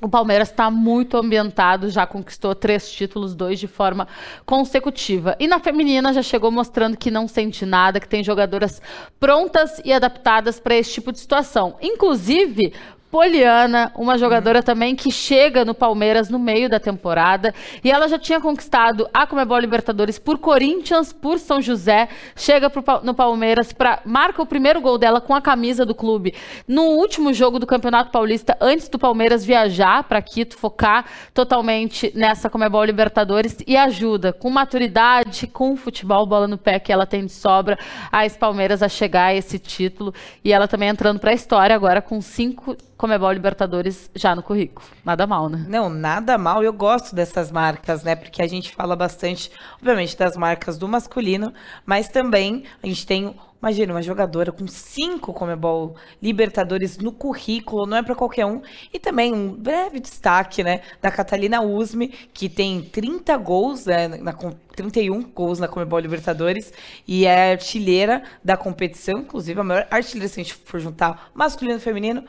o 0.00 0.08
Palmeiras 0.08 0.50
está 0.50 0.70
muito 0.70 1.16
ambientado, 1.16 1.90
já 1.90 2.06
conquistou 2.06 2.54
três 2.54 2.90
títulos, 2.90 3.34
dois 3.34 3.58
de 3.58 3.66
forma 3.66 4.06
consecutiva. 4.46 5.36
E 5.40 5.48
na 5.48 5.58
feminina 5.58 6.12
já 6.12 6.22
chegou 6.22 6.50
mostrando 6.50 6.96
que 6.96 7.10
não 7.10 7.26
sente 7.26 7.66
nada, 7.66 7.98
que 7.98 8.08
tem 8.08 8.22
jogadoras 8.22 8.80
prontas 9.18 9.80
e 9.84 9.92
adaptadas 9.92 10.60
para 10.60 10.76
esse 10.76 10.92
tipo 10.92 11.10
de 11.10 11.18
situação. 11.18 11.76
Inclusive, 11.80 12.72
Poliana, 13.10 13.90
uma 13.96 14.18
jogadora 14.18 14.62
também 14.62 14.94
que 14.94 15.10
chega 15.10 15.64
no 15.64 15.74
Palmeiras 15.74 16.28
no 16.28 16.38
meio 16.38 16.68
da 16.68 16.78
temporada. 16.78 17.54
E 17.82 17.90
ela 17.90 18.06
já 18.06 18.18
tinha 18.18 18.40
conquistado 18.40 19.08
a 19.14 19.26
Comebol 19.26 19.58
Libertadores 19.58 20.18
por 20.18 20.38
Corinthians, 20.38 21.12
por 21.12 21.38
São 21.38 21.60
José, 21.60 22.08
chega 22.36 22.68
pro, 22.68 22.82
no 23.02 23.14
Palmeiras 23.14 23.72
para 23.72 24.00
marca 24.04 24.42
o 24.42 24.46
primeiro 24.46 24.80
gol 24.80 24.98
dela 24.98 25.20
com 25.20 25.34
a 25.34 25.40
camisa 25.40 25.86
do 25.86 25.94
clube. 25.94 26.34
No 26.66 26.82
último 26.82 27.32
jogo 27.32 27.58
do 27.58 27.66
Campeonato 27.66 28.10
Paulista 28.10 28.56
antes 28.60 28.88
do 28.88 28.98
Palmeiras 28.98 29.44
viajar 29.44 30.04
para 30.04 30.20
Quito, 30.20 30.58
focar 30.58 31.06
totalmente 31.32 32.12
nessa 32.14 32.50
Comebol 32.50 32.84
Libertadores 32.84 33.56
e 33.66 33.76
ajuda. 33.76 34.32
Com 34.32 34.50
maturidade, 34.50 35.46
com 35.46 35.76
futebol, 35.76 36.26
bola 36.26 36.46
no 36.46 36.58
pé 36.58 36.78
que 36.78 36.92
ela 36.92 37.06
tem 37.06 37.24
de 37.24 37.32
sobra, 37.32 37.78
a 38.12 38.28
Palmeiras 38.38 38.82
a 38.82 38.88
chegar 38.88 39.26
a 39.26 39.34
esse 39.34 39.58
título. 39.58 40.12
E 40.44 40.52
ela 40.52 40.68
também 40.68 40.88
entrando 40.88 41.18
para 41.18 41.30
a 41.30 41.34
história 41.34 41.74
agora 41.74 42.02
com 42.02 42.20
cinco 42.20 42.76
Comebol 42.98 43.30
Libertadores 43.30 44.10
já 44.12 44.34
no 44.34 44.42
currículo. 44.42 44.84
Nada 45.04 45.24
mal, 45.24 45.48
né? 45.48 45.64
Não, 45.68 45.88
nada 45.88 46.36
mal. 46.36 46.64
Eu 46.64 46.72
gosto 46.72 47.14
dessas 47.14 47.50
marcas, 47.52 48.02
né? 48.02 48.16
Porque 48.16 48.42
a 48.42 48.46
gente 48.48 48.74
fala 48.74 48.96
bastante, 48.96 49.52
obviamente, 49.76 50.18
das 50.18 50.36
marcas 50.36 50.76
do 50.76 50.88
masculino, 50.88 51.54
mas 51.86 52.08
também 52.08 52.64
a 52.82 52.86
gente 52.88 53.06
tem 53.06 53.36
Imagina, 53.60 53.92
uma 53.92 54.02
jogadora 54.02 54.52
com 54.52 54.68
cinco 54.68 55.32
Comebol 55.32 55.96
Libertadores 56.22 56.96
no 56.96 57.10
currículo, 57.10 57.86
não 57.86 57.96
é 57.96 58.02
para 58.04 58.14
qualquer 58.14 58.46
um. 58.46 58.62
E 58.92 59.00
também 59.00 59.34
um 59.34 59.52
breve 59.52 59.98
destaque, 59.98 60.62
né, 60.62 60.80
da 61.02 61.10
Catalina 61.10 61.60
Usme, 61.60 62.08
que 62.32 62.48
tem 62.48 62.80
30 62.82 63.36
gols, 63.36 63.84
né, 63.84 64.06
na, 64.06 64.32
31 64.76 65.22
gols 65.22 65.58
na 65.58 65.66
Comebol 65.66 65.98
Libertadores 65.98 66.72
e 67.06 67.26
é 67.26 67.50
artilheira 67.50 68.22
da 68.44 68.56
competição, 68.56 69.18
inclusive 69.18 69.58
a 69.58 69.64
maior 69.64 69.88
artilheira, 69.90 70.28
se 70.28 70.40
a 70.40 70.44
gente 70.44 70.54
for 70.54 70.78
juntar 70.78 71.28
masculino 71.34 71.78
e 71.78 71.80
feminino, 71.80 72.24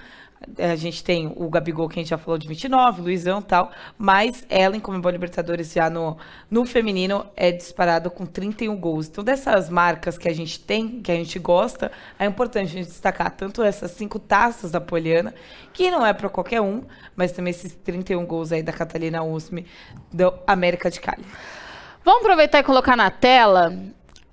a 0.57 0.75
gente 0.75 1.03
tem 1.03 1.31
o 1.35 1.49
Gabigol, 1.49 1.89
que 1.89 1.99
a 1.99 2.01
gente 2.01 2.09
já 2.09 2.17
falou 2.17 2.37
de 2.37 2.47
29, 2.47 3.01
Luizão 3.01 3.39
e 3.39 3.43
tal, 3.43 3.71
mas 3.97 4.45
ela 4.49 4.75
em 4.75 4.79
Comembol 4.79 5.11
Libertadores 5.11 5.73
já 5.73 5.89
no, 5.89 6.17
no 6.49 6.65
feminino 6.65 7.25
é 7.35 7.51
disparada 7.51 8.09
com 8.09 8.25
31 8.25 8.75
gols. 8.77 9.07
Então, 9.07 9.23
dessas 9.23 9.69
marcas 9.69 10.17
que 10.17 10.29
a 10.29 10.33
gente 10.33 10.59
tem, 10.59 11.01
que 11.01 11.11
a 11.11 11.15
gente 11.15 11.37
gosta, 11.39 11.91
é 12.17 12.25
importante 12.25 12.69
a 12.69 12.77
gente 12.77 12.87
destacar 12.87 13.31
tanto 13.31 13.61
essas 13.61 13.91
cinco 13.91 14.17
taças 14.17 14.71
da 14.71 14.79
Poliana, 14.79 15.33
que 15.73 15.91
não 15.91 16.05
é 16.05 16.13
para 16.13 16.29
qualquer 16.29 16.61
um, 16.61 16.83
mas 17.15 17.31
também 17.31 17.51
esses 17.51 17.73
31 17.73 18.25
gols 18.25 18.51
aí 18.51 18.63
da 18.63 18.71
Catalina 18.71 19.21
Usme, 19.21 19.65
do 20.11 20.33
América 20.47 20.89
de 20.89 21.01
Cali. 21.01 21.25
Vamos 22.03 22.21
aproveitar 22.21 22.59
e 22.59 22.63
colocar 22.63 22.95
na 22.95 23.11
tela 23.11 23.77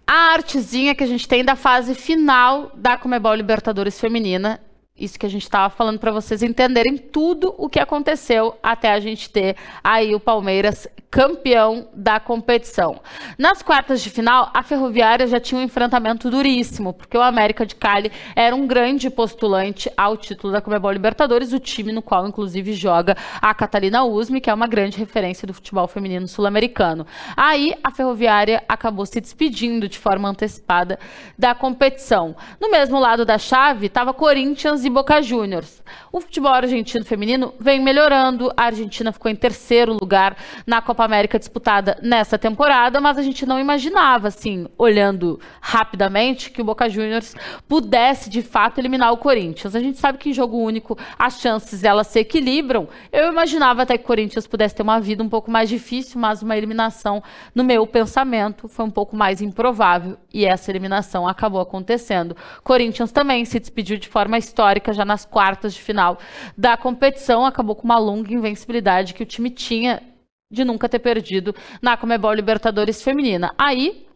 a 0.06 0.32
artezinha 0.34 0.94
que 0.94 1.02
a 1.02 1.06
gente 1.06 1.26
tem 1.26 1.44
da 1.44 1.56
fase 1.56 1.94
final 1.96 2.70
da 2.76 2.96
Comebol 2.96 3.34
Libertadores 3.34 3.98
Feminina 4.00 4.60
isso 4.98 5.18
que 5.18 5.26
a 5.26 5.28
gente 5.28 5.42
estava 5.42 5.68
falando 5.68 5.98
para 5.98 6.12
vocês 6.12 6.42
entenderem 6.42 6.96
tudo 6.96 7.54
o 7.58 7.68
que 7.68 7.78
aconteceu 7.78 8.56
até 8.62 8.92
a 8.92 9.00
gente 9.00 9.30
ter 9.30 9.56
aí 9.84 10.14
o 10.14 10.20
Palmeiras 10.20 10.88
campeão 11.10 11.88
da 11.94 12.18
competição. 12.18 13.00
Nas 13.38 13.62
quartas 13.62 14.02
de 14.02 14.10
final, 14.10 14.50
a 14.52 14.62
Ferroviária 14.62 15.26
já 15.26 15.40
tinha 15.40 15.60
um 15.60 15.64
enfrentamento 15.64 16.28
duríssimo, 16.28 16.92
porque 16.92 17.16
o 17.16 17.22
América 17.22 17.64
de 17.64 17.74
Cali 17.74 18.10
era 18.34 18.54
um 18.54 18.66
grande 18.66 19.08
postulante 19.08 19.90
ao 19.96 20.16
título 20.16 20.52
da 20.52 20.60
Comebol 20.60 20.90
Libertadores, 20.90 21.52
o 21.52 21.60
time 21.60 21.92
no 21.92 22.02
qual 22.02 22.26
inclusive 22.26 22.72
joga 22.72 23.16
a 23.40 23.54
Catalina 23.54 24.04
Usme, 24.04 24.40
que 24.40 24.50
é 24.50 24.54
uma 24.54 24.66
grande 24.66 24.98
referência 24.98 25.46
do 25.46 25.54
futebol 25.54 25.86
feminino 25.86 26.26
sul-americano. 26.26 27.06
Aí 27.36 27.74
a 27.82 27.90
Ferroviária 27.90 28.62
acabou 28.68 29.06
se 29.06 29.20
despedindo 29.20 29.88
de 29.88 29.98
forma 29.98 30.28
antecipada 30.28 30.98
da 31.38 31.54
competição. 31.54 32.36
No 32.60 32.70
mesmo 32.70 32.98
lado 32.98 33.24
da 33.24 33.38
chave 33.38 33.86
estava 33.86 34.12
Corinthians 34.12 34.84
e 34.87 34.90
Boca 34.90 35.21
Juniors. 35.21 35.83
O 36.12 36.21
futebol 36.21 36.52
argentino 36.52 37.05
feminino 37.05 37.52
vem 37.59 37.81
melhorando. 37.81 38.52
A 38.57 38.64
Argentina 38.64 39.11
ficou 39.12 39.31
em 39.31 39.35
terceiro 39.35 39.97
lugar 40.00 40.37
na 40.66 40.81
Copa 40.81 41.05
América 41.05 41.38
disputada 41.38 41.99
nessa 42.00 42.38
temporada, 42.38 43.00
mas 43.00 43.19
a 43.19 43.23
gente 43.23 43.45
não 43.45 43.59
imaginava, 43.59 44.28
assim, 44.28 44.66
olhando 44.78 45.40
rapidamente, 45.61 46.50
que 46.50 46.62
o 46.62 46.64
Boca 46.64 46.88
Juniors 46.88 47.35
pudesse 47.69 48.31
de 48.31 48.43
fato 48.43 48.78
eliminar 48.78 49.12
o 49.12 49.19
Corinthians. 49.19 49.75
A 49.75 49.81
gente 49.81 49.99
sabe 49.99 50.19
que 50.19 50.31
em 50.31 50.33
jogo 50.33 50.57
único 50.57 50.97
as 51.19 51.40
chances 51.40 51.83
elas 51.83 52.07
se 52.07 52.21
equilibram. 52.21 52.88
Eu 53.12 53.28
imaginava 53.28 53.83
até 53.83 53.99
que 53.99 54.05
o 54.05 54.07
Corinthians 54.07 54.47
pudesse 54.47 54.75
ter 54.75 54.83
uma 54.83 55.00
vida 55.00 55.23
um 55.23 55.28
pouco 55.28 55.50
mais 55.50 55.69
difícil, 55.69 56.21
mas 56.21 56.43
uma 56.43 56.57
eliminação, 56.57 57.23
no 57.55 57.64
meu 57.64 57.87
pensamento, 57.87 58.69
foi 58.69 58.85
um 58.85 58.90
pouco 58.90 59.16
mais 59.16 59.43
improvável 59.43 60.16
e 60.33 60.45
essa 60.45 60.71
eliminação 60.71 61.26
acabou 61.26 61.61
acontecendo. 61.61 62.37
Corinthians 62.62 63.11
também 63.11 63.45
se 63.45 63.59
despediu 63.59 63.99
de 63.99 64.09
forma 64.09 64.38
histórica 64.38 64.75
já 64.92 65.04
nas 65.04 65.25
quartas 65.25 65.75
de 65.75 65.83
final 65.83 66.18
da 66.56 66.76
competição, 66.76 67.45
acabou 67.45 67.75
com 67.75 67.85
uma 67.85 67.99
longa 67.99 68.33
invencibilidade 68.33 69.14
que 69.14 69.23
o 69.23 69.26
time 69.26 69.50
tinha 69.50 70.02
de 70.50 70.64
nunca 70.64 70.88
ter 70.88 70.99
perdido 70.99 71.54
na 71.83 71.97
Comebol 71.97 72.33
Libertadores 72.33 73.02
Feminina. 73.02 73.52
Aí, 73.59 74.06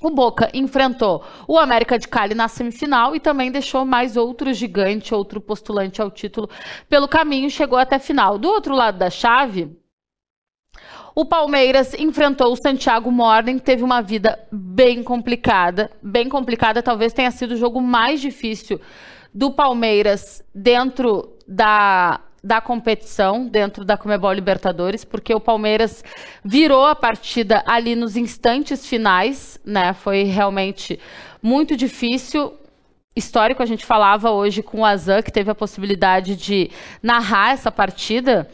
o 0.00 0.10
Boca 0.10 0.50
enfrentou 0.52 1.24
o 1.46 1.58
América 1.58 1.98
de 1.98 2.08
Cali 2.08 2.34
na 2.34 2.48
semifinal 2.48 3.14
e 3.14 3.20
também 3.20 3.52
deixou 3.52 3.84
mais 3.84 4.16
outro 4.16 4.52
gigante, 4.52 5.14
outro 5.14 5.40
postulante 5.40 6.02
ao 6.02 6.10
título 6.10 6.50
pelo 6.88 7.06
caminho, 7.06 7.48
chegou 7.48 7.78
até 7.78 7.96
a 7.96 8.00
final. 8.00 8.36
Do 8.38 8.48
outro 8.48 8.74
lado 8.74 8.98
da 8.98 9.10
chave, 9.10 9.70
o 11.14 11.24
Palmeiras 11.24 11.94
enfrentou 11.94 12.52
o 12.52 12.56
Santiago 12.56 13.10
Morning, 13.12 13.58
teve 13.58 13.84
uma 13.84 14.00
vida 14.00 14.38
bem 14.50 15.02
complicada, 15.02 15.90
bem 16.02 16.28
complicada, 16.28 16.82
talvez 16.82 17.12
tenha 17.12 17.30
sido 17.30 17.52
o 17.52 17.56
jogo 17.56 17.80
mais 17.80 18.20
difícil 18.20 18.80
do 19.32 19.50
Palmeiras 19.50 20.44
dentro 20.54 21.36
da 21.46 22.20
da 22.42 22.60
competição 22.60 23.46
dentro 23.46 23.84
da 23.84 23.96
Comebol 23.96 24.32
Libertadores, 24.32 25.04
porque 25.04 25.32
o 25.32 25.38
Palmeiras 25.38 26.02
virou 26.44 26.84
a 26.84 26.94
partida 26.94 27.62
ali 27.66 27.94
nos 27.94 28.16
instantes 28.16 28.84
finais, 28.84 29.60
né? 29.64 29.92
Foi 29.92 30.24
realmente 30.24 30.98
muito 31.40 31.76
difícil. 31.76 32.52
Histórico, 33.14 33.62
a 33.62 33.66
gente 33.66 33.84
falava 33.84 34.30
hoje 34.30 34.62
com 34.62 34.80
o 34.80 34.84
Azan, 34.84 35.22
que 35.22 35.30
teve 35.30 35.50
a 35.50 35.54
possibilidade 35.54 36.34
de 36.34 36.70
narrar 37.02 37.52
essa 37.52 37.70
partida. 37.70 38.48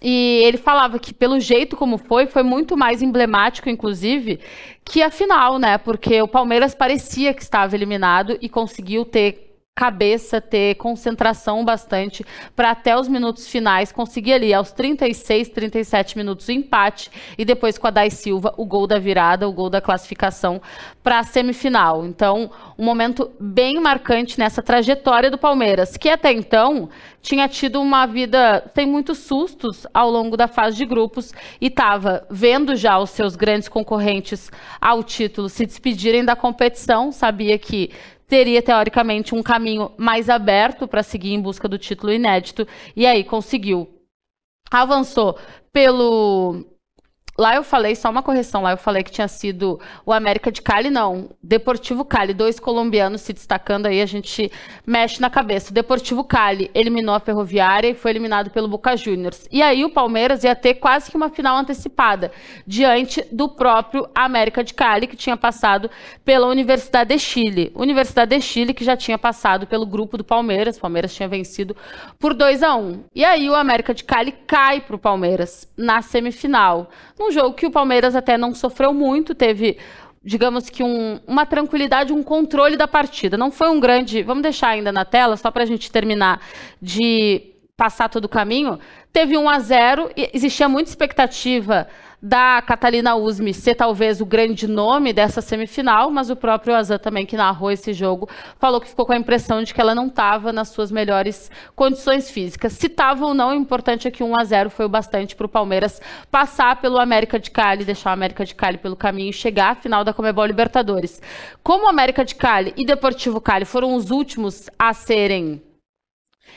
E 0.00 0.42
ele 0.44 0.58
falava 0.58 0.98
que, 0.98 1.14
pelo 1.14 1.40
jeito 1.40 1.76
como 1.76 1.96
foi, 1.96 2.26
foi 2.26 2.42
muito 2.42 2.76
mais 2.76 3.02
emblemático, 3.02 3.70
inclusive, 3.70 4.38
que 4.84 5.02
a 5.02 5.10
final, 5.10 5.58
né? 5.58 5.78
Porque 5.78 6.20
o 6.20 6.28
Palmeiras 6.28 6.74
parecia 6.74 7.32
que 7.32 7.42
estava 7.42 7.74
eliminado 7.74 8.36
e 8.40 8.48
conseguiu 8.48 9.04
ter 9.04 9.51
cabeça, 9.74 10.38
ter 10.38 10.74
concentração 10.74 11.64
bastante 11.64 12.24
para 12.54 12.72
até 12.72 12.94
os 12.94 13.08
minutos 13.08 13.48
finais 13.48 13.90
conseguir 13.90 14.34
ali 14.34 14.52
aos 14.52 14.70
36, 14.70 15.48
37 15.48 16.18
minutos 16.18 16.46
o 16.46 16.52
empate 16.52 17.10
e 17.38 17.44
depois 17.44 17.78
com 17.78 17.86
a 17.86 17.90
Dai 17.90 18.10
Silva 18.10 18.52
o 18.58 18.66
gol 18.66 18.86
da 18.86 18.98
virada, 18.98 19.48
o 19.48 19.52
gol 19.52 19.70
da 19.70 19.80
classificação 19.80 20.60
para 21.02 21.20
a 21.20 21.24
semifinal. 21.24 22.04
Então, 22.04 22.50
um 22.78 22.84
momento 22.84 23.30
bem 23.40 23.80
marcante 23.80 24.38
nessa 24.38 24.62
trajetória 24.62 25.30
do 25.30 25.38
Palmeiras, 25.38 25.96
que 25.96 26.10
até 26.10 26.30
então 26.30 26.90
tinha 27.22 27.48
tido 27.48 27.80
uma 27.80 28.04
vida 28.04 28.70
sem 28.74 28.86
muitos 28.86 29.18
sustos 29.18 29.86
ao 29.94 30.10
longo 30.10 30.36
da 30.36 30.48
fase 30.48 30.76
de 30.76 30.84
grupos 30.84 31.32
e 31.60 31.68
estava 31.68 32.26
vendo 32.28 32.74
já 32.74 32.98
os 32.98 33.10
seus 33.10 33.36
grandes 33.36 33.68
concorrentes 33.68 34.50
ao 34.80 35.02
título 35.02 35.48
se 35.48 35.64
despedirem 35.64 36.24
da 36.24 36.34
competição, 36.34 37.12
sabia 37.12 37.56
que 37.56 37.90
teria 38.26 38.60
teoricamente 38.60 39.34
um 39.34 39.42
caminho 39.42 39.92
mais 39.96 40.28
aberto 40.28 40.88
para 40.88 41.02
seguir 41.02 41.32
em 41.32 41.40
busca 41.40 41.68
do 41.68 41.78
título 41.78 42.12
inédito 42.12 42.66
e 42.96 43.06
aí 43.06 43.22
conseguiu. 43.22 43.88
Avançou 44.70 45.38
pelo 45.72 46.64
Lá 47.38 47.54
eu 47.56 47.62
falei, 47.62 47.96
só 47.96 48.10
uma 48.10 48.22
correção, 48.22 48.62
lá 48.62 48.72
eu 48.72 48.76
falei 48.76 49.02
que 49.02 49.10
tinha 49.10 49.26
sido 49.26 49.80
o 50.04 50.12
América 50.12 50.52
de 50.52 50.60
Cali, 50.60 50.90
não. 50.90 51.30
Deportivo 51.42 52.04
Cali, 52.04 52.34
dois 52.34 52.60
colombianos 52.60 53.22
se 53.22 53.32
destacando 53.32 53.86
aí, 53.86 54.02
a 54.02 54.06
gente 54.06 54.52
mexe 54.86 55.18
na 55.18 55.30
cabeça. 55.30 55.70
O 55.70 55.74
Deportivo 55.74 56.24
Cali 56.24 56.70
eliminou 56.74 57.14
a 57.14 57.20
Ferroviária 57.20 57.88
e 57.88 57.94
foi 57.94 58.10
eliminado 58.10 58.50
pelo 58.50 58.68
Boca 58.68 58.94
Juniors. 58.96 59.48
E 59.50 59.62
aí 59.62 59.82
o 59.82 59.88
Palmeiras 59.90 60.44
ia 60.44 60.54
ter 60.54 60.74
quase 60.74 61.10
que 61.10 61.16
uma 61.16 61.30
final 61.30 61.56
antecipada, 61.56 62.30
diante 62.66 63.26
do 63.32 63.48
próprio 63.48 64.06
América 64.14 64.62
de 64.62 64.74
Cali, 64.74 65.06
que 65.06 65.16
tinha 65.16 65.36
passado 65.36 65.90
pela 66.22 66.46
Universidade 66.46 67.14
de 67.14 67.18
Chile. 67.18 67.72
Universidade 67.74 68.36
de 68.36 68.42
Chile, 68.42 68.74
que 68.74 68.84
já 68.84 68.94
tinha 68.94 69.16
passado 69.16 69.66
pelo 69.66 69.86
grupo 69.86 70.18
do 70.18 70.24
Palmeiras, 70.24 70.76
o 70.76 70.80
Palmeiras 70.80 71.14
tinha 71.14 71.28
vencido 71.28 71.74
por 72.18 72.34
2 72.34 72.62
a 72.62 72.76
1 72.76 73.04
E 73.14 73.24
aí 73.24 73.48
o 73.48 73.54
América 73.54 73.94
de 73.94 74.04
Cali 74.04 74.32
cai 74.46 74.82
para 74.82 74.96
o 74.96 74.98
Palmeiras 74.98 75.66
na 75.78 76.02
semifinal 76.02 76.90
um 77.28 77.32
jogo 77.32 77.54
que 77.54 77.66
o 77.66 77.70
Palmeiras 77.70 78.14
até 78.14 78.36
não 78.36 78.54
sofreu 78.54 78.92
muito, 78.92 79.34
teve, 79.34 79.78
digamos 80.22 80.68
que, 80.68 80.82
um, 80.82 81.20
uma 81.26 81.46
tranquilidade, 81.46 82.12
um 82.12 82.22
controle 82.22 82.76
da 82.76 82.88
partida. 82.88 83.36
Não 83.36 83.50
foi 83.50 83.68
um 83.68 83.80
grande. 83.80 84.22
Vamos 84.22 84.42
deixar 84.42 84.68
ainda 84.68 84.92
na 84.92 85.04
tela, 85.04 85.36
só 85.36 85.50
para 85.50 85.62
a 85.62 85.66
gente 85.66 85.90
terminar 85.90 86.40
de 86.80 87.52
passar 87.76 88.08
todo 88.08 88.26
o 88.26 88.28
caminho. 88.28 88.78
Teve 89.12 89.36
1 89.36 89.48
a 89.48 89.58
0 89.58 90.10
e 90.16 90.30
existia 90.32 90.68
muita 90.68 90.90
expectativa 90.90 91.88
da 92.22 92.62
Catalina 92.62 93.16
Usme 93.16 93.52
ser 93.52 93.74
talvez 93.74 94.20
o 94.20 94.26
grande 94.26 94.68
nome 94.68 95.12
dessa 95.12 95.40
semifinal, 95.40 96.08
mas 96.08 96.30
o 96.30 96.36
próprio 96.36 96.76
Azan 96.76 96.96
também, 96.96 97.26
que 97.26 97.36
narrou 97.36 97.68
esse 97.72 97.92
jogo, 97.92 98.28
falou 98.60 98.80
que 98.80 98.88
ficou 98.88 99.04
com 99.04 99.12
a 99.12 99.16
impressão 99.16 99.60
de 99.64 99.74
que 99.74 99.80
ela 99.80 99.92
não 99.92 100.06
estava 100.06 100.52
nas 100.52 100.68
suas 100.68 100.92
melhores 100.92 101.50
condições 101.74 102.30
físicas. 102.30 102.74
Se 102.74 102.86
estava 102.86 103.26
ou 103.26 103.34
não, 103.34 103.50
o 103.50 103.54
importante 103.54 104.06
é 104.06 104.10
que 104.10 104.22
1 104.22 104.36
a 104.38 104.44
0 104.44 104.70
foi 104.70 104.86
o 104.86 104.88
bastante 104.88 105.34
para 105.34 105.46
o 105.46 105.48
Palmeiras 105.48 106.00
passar 106.30 106.80
pelo 106.80 107.00
América 107.00 107.40
de 107.40 107.50
Cali, 107.50 107.84
deixar 107.84 108.10
o 108.10 108.12
América 108.12 108.44
de 108.44 108.54
Cali 108.54 108.78
pelo 108.78 108.94
caminho 108.94 109.30
e 109.30 109.32
chegar 109.32 109.72
à 109.72 109.74
final 109.74 110.04
da 110.04 110.14
Comebol 110.14 110.46
Libertadores. 110.46 111.20
Como 111.60 111.86
o 111.86 111.88
América 111.88 112.24
de 112.24 112.36
Cali 112.36 112.72
e 112.76 112.86
Deportivo 112.86 113.40
Cali 113.40 113.64
foram 113.64 113.96
os 113.96 114.12
últimos 114.12 114.70
a 114.78 114.92
serem 114.92 115.60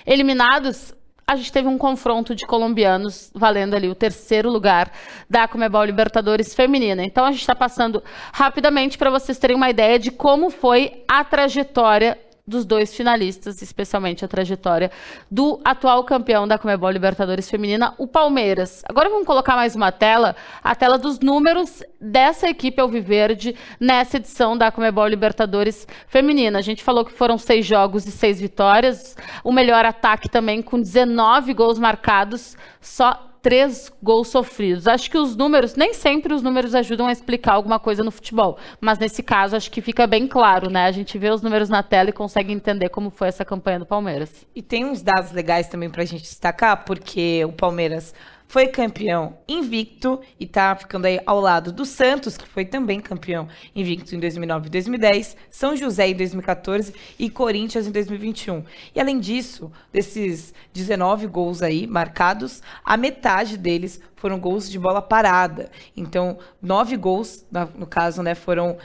eliminados, 0.06 0.94
a 1.28 1.36
gente 1.36 1.52
teve 1.52 1.68
um 1.68 1.78
confronto 1.78 2.36
de 2.36 2.46
colombianos 2.46 3.32
valendo 3.34 3.74
ali 3.74 3.90
o 3.90 3.96
terceiro 3.96 4.50
lugar 4.50 4.92
da 5.30 5.48
Comebol 5.48 5.84
Libertadores 5.84 6.54
Feminina. 6.54 7.04
Então 7.04 7.26
a 7.26 7.32
gente 7.32 7.42
está 7.42 7.56
passando 7.56 8.04
rapidamente 8.32 8.98
para 8.98 9.10
vocês 9.10 9.40
terem 9.40 9.56
uma 9.56 9.70
ideia 9.70 9.98
de 9.98 10.12
como 10.12 10.52
foi 10.52 11.04
a 11.08 11.24
trajetória 11.24 12.18
dos 12.48 12.64
dois 12.64 12.96
finalistas, 12.96 13.62
especialmente 13.62 14.24
a 14.24 14.28
trajetória 14.28 14.92
do 15.32 15.60
atual 15.66 16.04
campeão 16.04 16.48
da 16.48 16.60
Comebol 16.60 16.92
Libertadores 16.92 17.50
Feminina, 17.50 17.96
o 17.98 18.06
Palmeiras. 18.06 18.84
Agora 18.88 19.10
vamos 19.10 19.26
colocar 19.26 19.56
mais 19.56 19.76
uma 19.76 19.92
tela, 19.92 20.36
a 20.64 20.76
tela 20.76 21.00
dos 21.00 21.20
números 21.20 21.84
dessa 22.00 22.48
equipe 22.48 22.80
Alviverde 22.80 23.56
nessa 23.80 24.18
edição 24.18 24.56
da 24.56 24.72
Comebol 24.72 25.08
Libertadores 25.08 25.88
Feminina. 26.08 26.60
A 26.60 26.62
gente 26.62 26.84
falou 26.84 27.04
que 27.04 27.14
foram 27.14 27.38
seis 27.38 27.66
jogos 27.66 28.06
e 28.06 28.12
seis 28.12 28.40
vitórias, 28.40 29.18
o 29.44 29.52
melhor 29.52 29.84
ataque 29.84 30.30
também 30.30 30.62
com 30.62 30.80
19 30.80 31.52
gols 31.54 31.80
marcados, 31.80 32.56
só 32.80 33.35
três 33.46 33.94
gols 34.02 34.30
sofridos. 34.30 34.88
Acho 34.88 35.08
que 35.08 35.20
os 35.20 35.36
números, 35.36 35.76
nem 35.76 35.94
sempre 35.94 36.34
os 36.34 36.42
números 36.42 36.74
ajudam 36.74 37.06
a 37.06 37.12
explicar 37.12 37.54
alguma 37.54 37.78
coisa 37.78 38.04
no 38.04 38.10
futebol, 38.10 38.58
mas 38.82 38.98
nesse 38.98 39.22
caso 39.22 39.56
acho 39.56 39.70
que 39.70 39.82
fica 39.82 40.08
bem 40.08 40.28
claro, 40.28 40.68
né? 40.68 40.86
A 40.86 40.92
gente 40.92 41.16
vê 41.20 41.30
os 41.30 41.44
números 41.44 41.70
na 41.70 41.84
tela 41.84 42.10
e 42.10 42.12
consegue 42.12 42.52
entender 42.52 42.90
como 42.90 43.12
foi 43.12 43.28
essa 43.28 43.46
campanha 43.46 43.78
do 43.78 43.86
Palmeiras. 43.86 44.48
E 44.56 44.64
tem 44.64 44.84
uns 44.84 45.04
dados 45.04 45.32
legais 45.32 45.68
também 45.68 45.92
para 45.92 46.02
a 46.02 46.06
gente 46.06 46.24
destacar, 46.24 46.86
porque 46.86 47.46
o 47.46 47.52
Palmeiras 47.52 48.16
foi 48.48 48.68
campeão 48.68 49.38
invicto 49.48 50.22
e 50.40 50.46
está 50.46 50.76
ficando 50.76 51.06
aí 51.06 51.20
ao 51.26 51.40
lado 51.40 51.72
do 51.72 51.86
Santos, 51.86 52.38
que 52.38 52.48
foi 52.48 52.66
também 52.66 53.00
campeão 53.00 53.48
invicto 53.76 54.16
em 54.16 54.20
2009 54.20 54.68
e 54.68 54.70
2010, 54.70 55.36
São 55.50 55.76
José 55.76 56.10
em 56.10 56.16
2014 56.16 56.94
e 57.18 57.30
Corinthians 57.30 57.88
em 57.88 57.92
2021. 57.92 58.64
E 58.94 59.00
além 59.00 59.20
disso, 59.20 59.72
desses 59.92 60.54
19 60.74 61.28
gols 61.28 61.62
aí 61.62 61.88
marcados, 61.88 62.62
a 62.84 62.96
metade 62.96 63.58
deles 63.58 64.00
foram 64.16 64.40
gols 64.40 64.70
de 64.70 64.80
bola 64.80 65.02
parada. 65.02 65.70
Então, 65.96 66.38
nove 66.62 66.96
gols, 66.98 67.46
no 67.76 67.86
caso, 67.86 68.24
né, 68.24 68.36
foram 68.36 68.78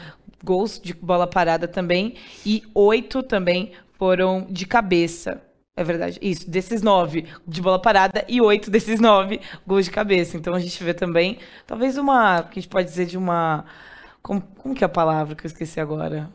gols 0.43 0.81
de 0.81 0.95
bola 0.95 1.26
parada 1.26 1.69
também 1.69 2.14
e 2.45 2.62
oito 2.75 3.23
também 3.23 3.73
foram 3.99 4.47
de 4.49 4.67
cabeça. 4.67 5.43
É 5.80 5.84
verdade. 5.84 6.18
Isso, 6.20 6.49
desses 6.50 6.82
nove 6.82 7.26
de 7.49 7.62
bola 7.62 7.80
parada 7.80 8.22
e 8.28 8.38
oito 8.38 8.70
desses 8.70 9.00
nove 9.00 9.40
gols 9.66 9.87
de 9.87 9.90
cabeça. 9.90 10.37
Então 10.37 10.52
a 10.54 10.60
gente 10.60 10.84
vê 10.84 10.92
também, 10.92 11.38
talvez 11.66 11.96
uma, 11.96 12.42
que 12.42 12.58
a 12.58 12.62
gente 12.62 12.68
pode 12.68 12.87
dizer 12.87 13.06
de 13.06 13.16
uma. 13.16 13.64
Como, 14.22 14.42
como 14.58 14.75
que 14.75 14.84
é 14.84 14.87
a 14.87 14.90
palavra 14.90 15.34
que 15.34 15.46
eu 15.46 15.49
esqueci 15.49 15.80
agora? 15.80 16.28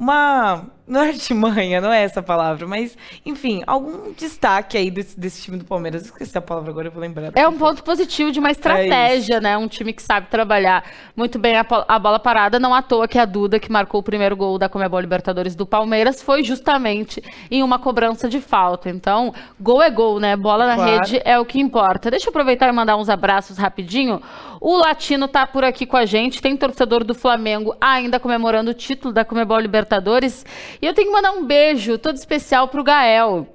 Uma. 0.00 0.64
Não 0.88 1.04
é 1.04 1.08
artimanha, 1.10 1.80
não 1.80 1.92
é 1.92 2.02
essa 2.02 2.20
palavra, 2.20 2.66
mas, 2.66 2.98
enfim, 3.24 3.62
algum 3.64 4.12
destaque 4.12 4.76
aí 4.76 4.90
desse, 4.90 5.20
desse 5.20 5.40
time 5.40 5.56
do 5.56 5.64
Palmeiras. 5.64 6.06
esqueci 6.06 6.36
a 6.36 6.40
palavra 6.40 6.68
agora, 6.70 6.88
eu 6.88 6.90
vou 6.90 7.00
lembrar. 7.00 7.30
É 7.36 7.46
um 7.46 7.56
ponto 7.56 7.84
positivo 7.84 8.32
de 8.32 8.40
uma 8.40 8.50
estratégia, 8.50 9.36
é 9.36 9.40
né? 9.40 9.56
Um 9.56 9.68
time 9.68 9.92
que 9.92 10.02
sabe 10.02 10.26
trabalhar 10.26 10.82
muito 11.14 11.38
bem 11.38 11.56
a, 11.56 11.64
a, 11.86 11.96
bola 11.96 12.18
parada. 12.18 12.58
Não 12.58 12.74
à 12.74 12.82
toa 12.82 13.06
que 13.06 13.20
a 13.20 13.24
Duda, 13.24 13.60
que 13.60 13.70
marcou 13.70 14.00
o 14.00 14.02
primeiro 14.02 14.34
gol 14.34 14.58
da 14.58 14.68
Comebol 14.68 14.98
Libertadores 14.98 15.54
do 15.54 15.64
Palmeiras, 15.64 16.20
foi 16.20 16.42
justamente 16.42 17.22
em 17.48 17.62
uma 17.62 17.78
cobrança 17.78 18.28
de 18.28 18.40
falta. 18.40 18.90
Então, 18.90 19.32
gol 19.60 19.80
é 19.80 19.90
gol, 19.90 20.18
né? 20.18 20.34
Bola 20.34 20.66
na 20.66 20.74
claro. 20.74 20.90
rede 20.90 21.22
é 21.24 21.38
o 21.38 21.44
que 21.44 21.60
importa. 21.60 22.10
Deixa 22.10 22.26
eu 22.26 22.30
aproveitar 22.30 22.68
e 22.68 22.72
mandar 22.72 22.96
uns 22.96 23.08
abraços 23.08 23.58
rapidinho. 23.58 24.20
O 24.60 24.76
Latino 24.76 25.28
tá 25.28 25.46
por 25.46 25.62
aqui 25.62 25.86
com 25.86 25.96
a 25.96 26.04
gente. 26.04 26.42
Tem 26.42 26.56
torcedor 26.56 27.04
do 27.04 27.14
Flamengo 27.14 27.76
ainda 27.80 28.18
comemorando 28.18 28.72
o 28.72 28.74
título 28.74 29.14
da 29.14 29.24
Comebol 29.24 29.60
Libertadores 29.60 29.89
Libertadores. 29.90 30.46
E 30.80 30.86
eu 30.86 30.94
tenho 30.94 31.08
que 31.08 31.12
mandar 31.12 31.32
um 31.32 31.44
beijo 31.44 31.98
todo 31.98 32.14
especial 32.14 32.68
pro 32.68 32.84
Gael. 32.84 33.46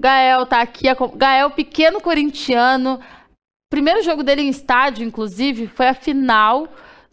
Gael 0.00 0.46
tá 0.46 0.62
aqui. 0.62 0.86
Gael, 1.16 1.50
pequeno 1.50 2.00
corintiano. 2.00 2.98
Primeiro 3.70 4.02
jogo 4.02 4.22
dele 4.22 4.42
em 4.42 4.48
estádio, 4.48 5.06
inclusive, 5.06 5.66
foi 5.66 5.88
a 5.88 5.94
final 5.94 6.66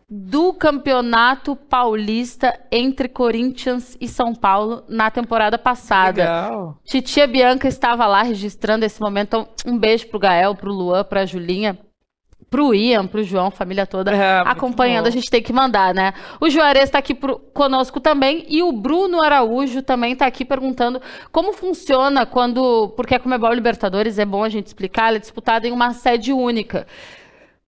do 0.09 0.53
Campeonato 0.53 1.55
Paulista 1.55 2.57
entre 2.71 3.07
Corinthians 3.07 3.95
e 4.01 4.07
São 4.07 4.33
Paulo 4.33 4.83
na 4.88 5.12
temporada 5.12 5.57
passada. 5.57 6.21
Legal. 6.24 6.79
Titia 6.83 7.27
Bianca 7.27 7.67
estava 7.67 8.07
lá 8.07 8.24
registrando 8.24 8.86
esse 8.86 9.00
momento. 9.00 9.27
Então, 9.27 9.48
um 9.67 9.77
beijo 9.77 10.07
pro 10.07 10.19
Gael, 10.19 10.55
pro 10.55 10.74
Luan, 10.74 11.03
pra 11.03 11.25
Julinha 11.25 11.77
pro 12.50 12.74
Ian, 12.74 13.06
pro 13.06 13.24
João, 13.24 13.51
família 13.51 13.86
toda 13.86 14.12
é, 14.12 14.39
acompanhando. 14.39 15.08
A 15.08 15.12
gente 15.12 15.29
tem 15.29 15.41
que 15.41 15.53
mandar, 15.53 15.94
né? 15.94 16.13
O 16.39 16.50
Juarez 16.50 16.86
está 16.86 16.98
aqui 17.00 17.13
pro, 17.13 17.39
conosco 17.53 18.00
também 18.00 18.46
e 18.50 18.63
o 18.63 18.72
Bruno 18.72 19.22
Araújo 19.22 19.82
também 19.82 20.13
está 20.13 20.25
aqui 20.25 20.44
perguntando 20.44 21.01
como 21.32 21.53
funciona 21.53 22.25
quando. 22.25 22.89
Porque 22.96 23.15
a 23.15 23.20
Comebol 23.20 23.53
Libertadores 23.53 24.18
é 24.18 24.25
bom 24.25 24.44
a 24.44 24.50
gente 24.50 24.68
explicar, 24.68 25.10
ela 25.10 25.18
é 25.18 25.20
disputada 25.20 25.68
em 25.68 25.72
uma 25.72 25.94
sede 25.94 26.34
única. 26.34 26.88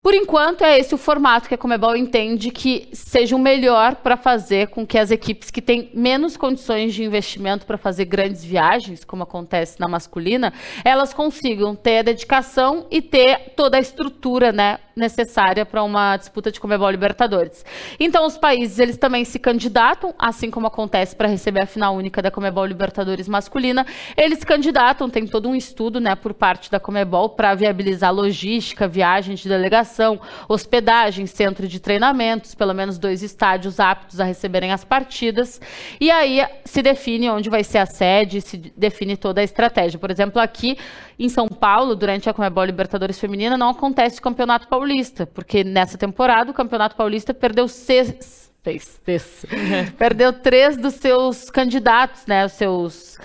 Por 0.04 0.16
enquanto, 0.16 0.64
é 0.64 0.80
esse 0.80 0.96
o 0.96 0.98
formato 0.98 1.48
que 1.48 1.54
a 1.54 1.58
Comebol 1.60 1.96
entende 1.96 2.50
que 2.50 2.90
seja 2.92 3.36
o 3.36 3.40
melhor 3.40 3.98
para 3.98 4.18
fazer 4.18 4.70
com 4.70 4.84
que 4.84 4.98
as 4.98 5.12
equipes 5.12 5.52
que 5.52 5.62
têm 5.62 5.92
menos 5.94 6.36
condições 6.36 6.96
de 6.96 7.04
investimento 7.04 7.68
para 7.68 7.78
fazer 7.78 8.06
grandes 8.06 8.44
viagens, 8.44 9.04
como 9.04 9.22
acontece 9.22 9.80
na 9.80 9.88
masculina, 9.88 10.52
elas 10.84 11.14
consigam 11.14 11.76
ter 11.76 12.00
a 12.00 12.02
dedicação 12.02 12.88
e 12.90 13.00
ter 13.00 13.54
toda 13.56 13.78
a 13.78 13.80
estrutura 13.80 14.52
né, 14.52 14.80
necessária 14.96 15.68
para 15.68 15.84
uma 15.84 16.18
disputa 16.18 16.52
de 16.52 16.60
Comebol 16.60 16.90
Libertadores. 16.90 17.64
Então, 18.00 18.26
os 18.26 18.40
países 18.40 18.80
eles 18.80 18.98
também 18.98 19.24
se 19.24 19.38
candidatam, 19.38 20.16
assim 20.18 20.50
como 20.50 20.66
acontece 20.66 21.16
para 21.16 21.28
receber 21.28 21.62
a 21.62 21.68
final 21.68 21.96
única 21.96 22.24
da 22.24 22.32
Comebol 22.32 22.66
Libertadores 22.66 23.28
masculina, 23.28 23.86
eles 24.18 24.40
se 24.40 24.48
candidatam, 24.48 25.12
tem 25.12 25.28
todo 25.28 25.48
um 25.48 25.54
estudo 25.54 26.00
né, 26.00 26.16
por 26.16 26.34
parte 26.34 26.72
da 26.72 26.80
Comebol 26.80 27.30
para 27.30 27.54
viabilizar 27.54 28.12
logística, 28.12 28.88
viagens 28.88 29.42
de 29.42 29.48
delegação 29.48 29.91
hospedagem, 30.48 31.26
centro 31.26 31.68
de 31.68 31.80
treinamentos, 31.80 32.56
pelo 32.56 32.74
menos 32.74 32.98
dois 32.98 33.24
estádios 33.24 33.80
aptos 33.80 34.20
a 34.20 34.24
receberem 34.24 34.72
as 34.72 34.84
partidas. 34.84 35.60
E 36.00 36.10
aí 36.10 36.46
se 36.66 36.82
define 36.82 37.30
onde 37.30 37.50
vai 37.50 37.64
ser 37.64 37.80
a 37.80 37.86
sede, 37.86 38.42
se 38.42 38.58
define 38.58 39.18
toda 39.18 39.42
a 39.42 39.44
estratégia. 39.44 40.00
Por 40.00 40.12
exemplo, 40.12 40.42
aqui 40.42 40.78
em 41.18 41.30
São 41.30 41.48
Paulo, 41.48 41.96
durante 41.96 42.30
a 42.30 42.34
Comebol 42.34 42.66
Libertadores 42.66 43.20
Feminina, 43.20 43.58
não 43.58 43.70
acontece 43.70 44.20
o 44.20 44.22
Campeonato 44.22 44.68
Paulista, 44.68 45.26
porque 45.28 45.64
nessa 45.64 45.98
temporada 45.98 46.52
o 46.52 46.54
Campeonato 46.54 46.96
Paulista 46.96 47.34
perdeu 47.34 47.68
seis, 47.68 48.52
seis, 48.64 49.00
seis 49.06 49.46
perdeu 49.98 50.34
três 50.34 50.78
dos 50.78 50.96
seus 50.96 51.50
candidatos, 51.50 52.26
né, 52.26 52.46
os 52.46 52.54
seus 52.54 53.20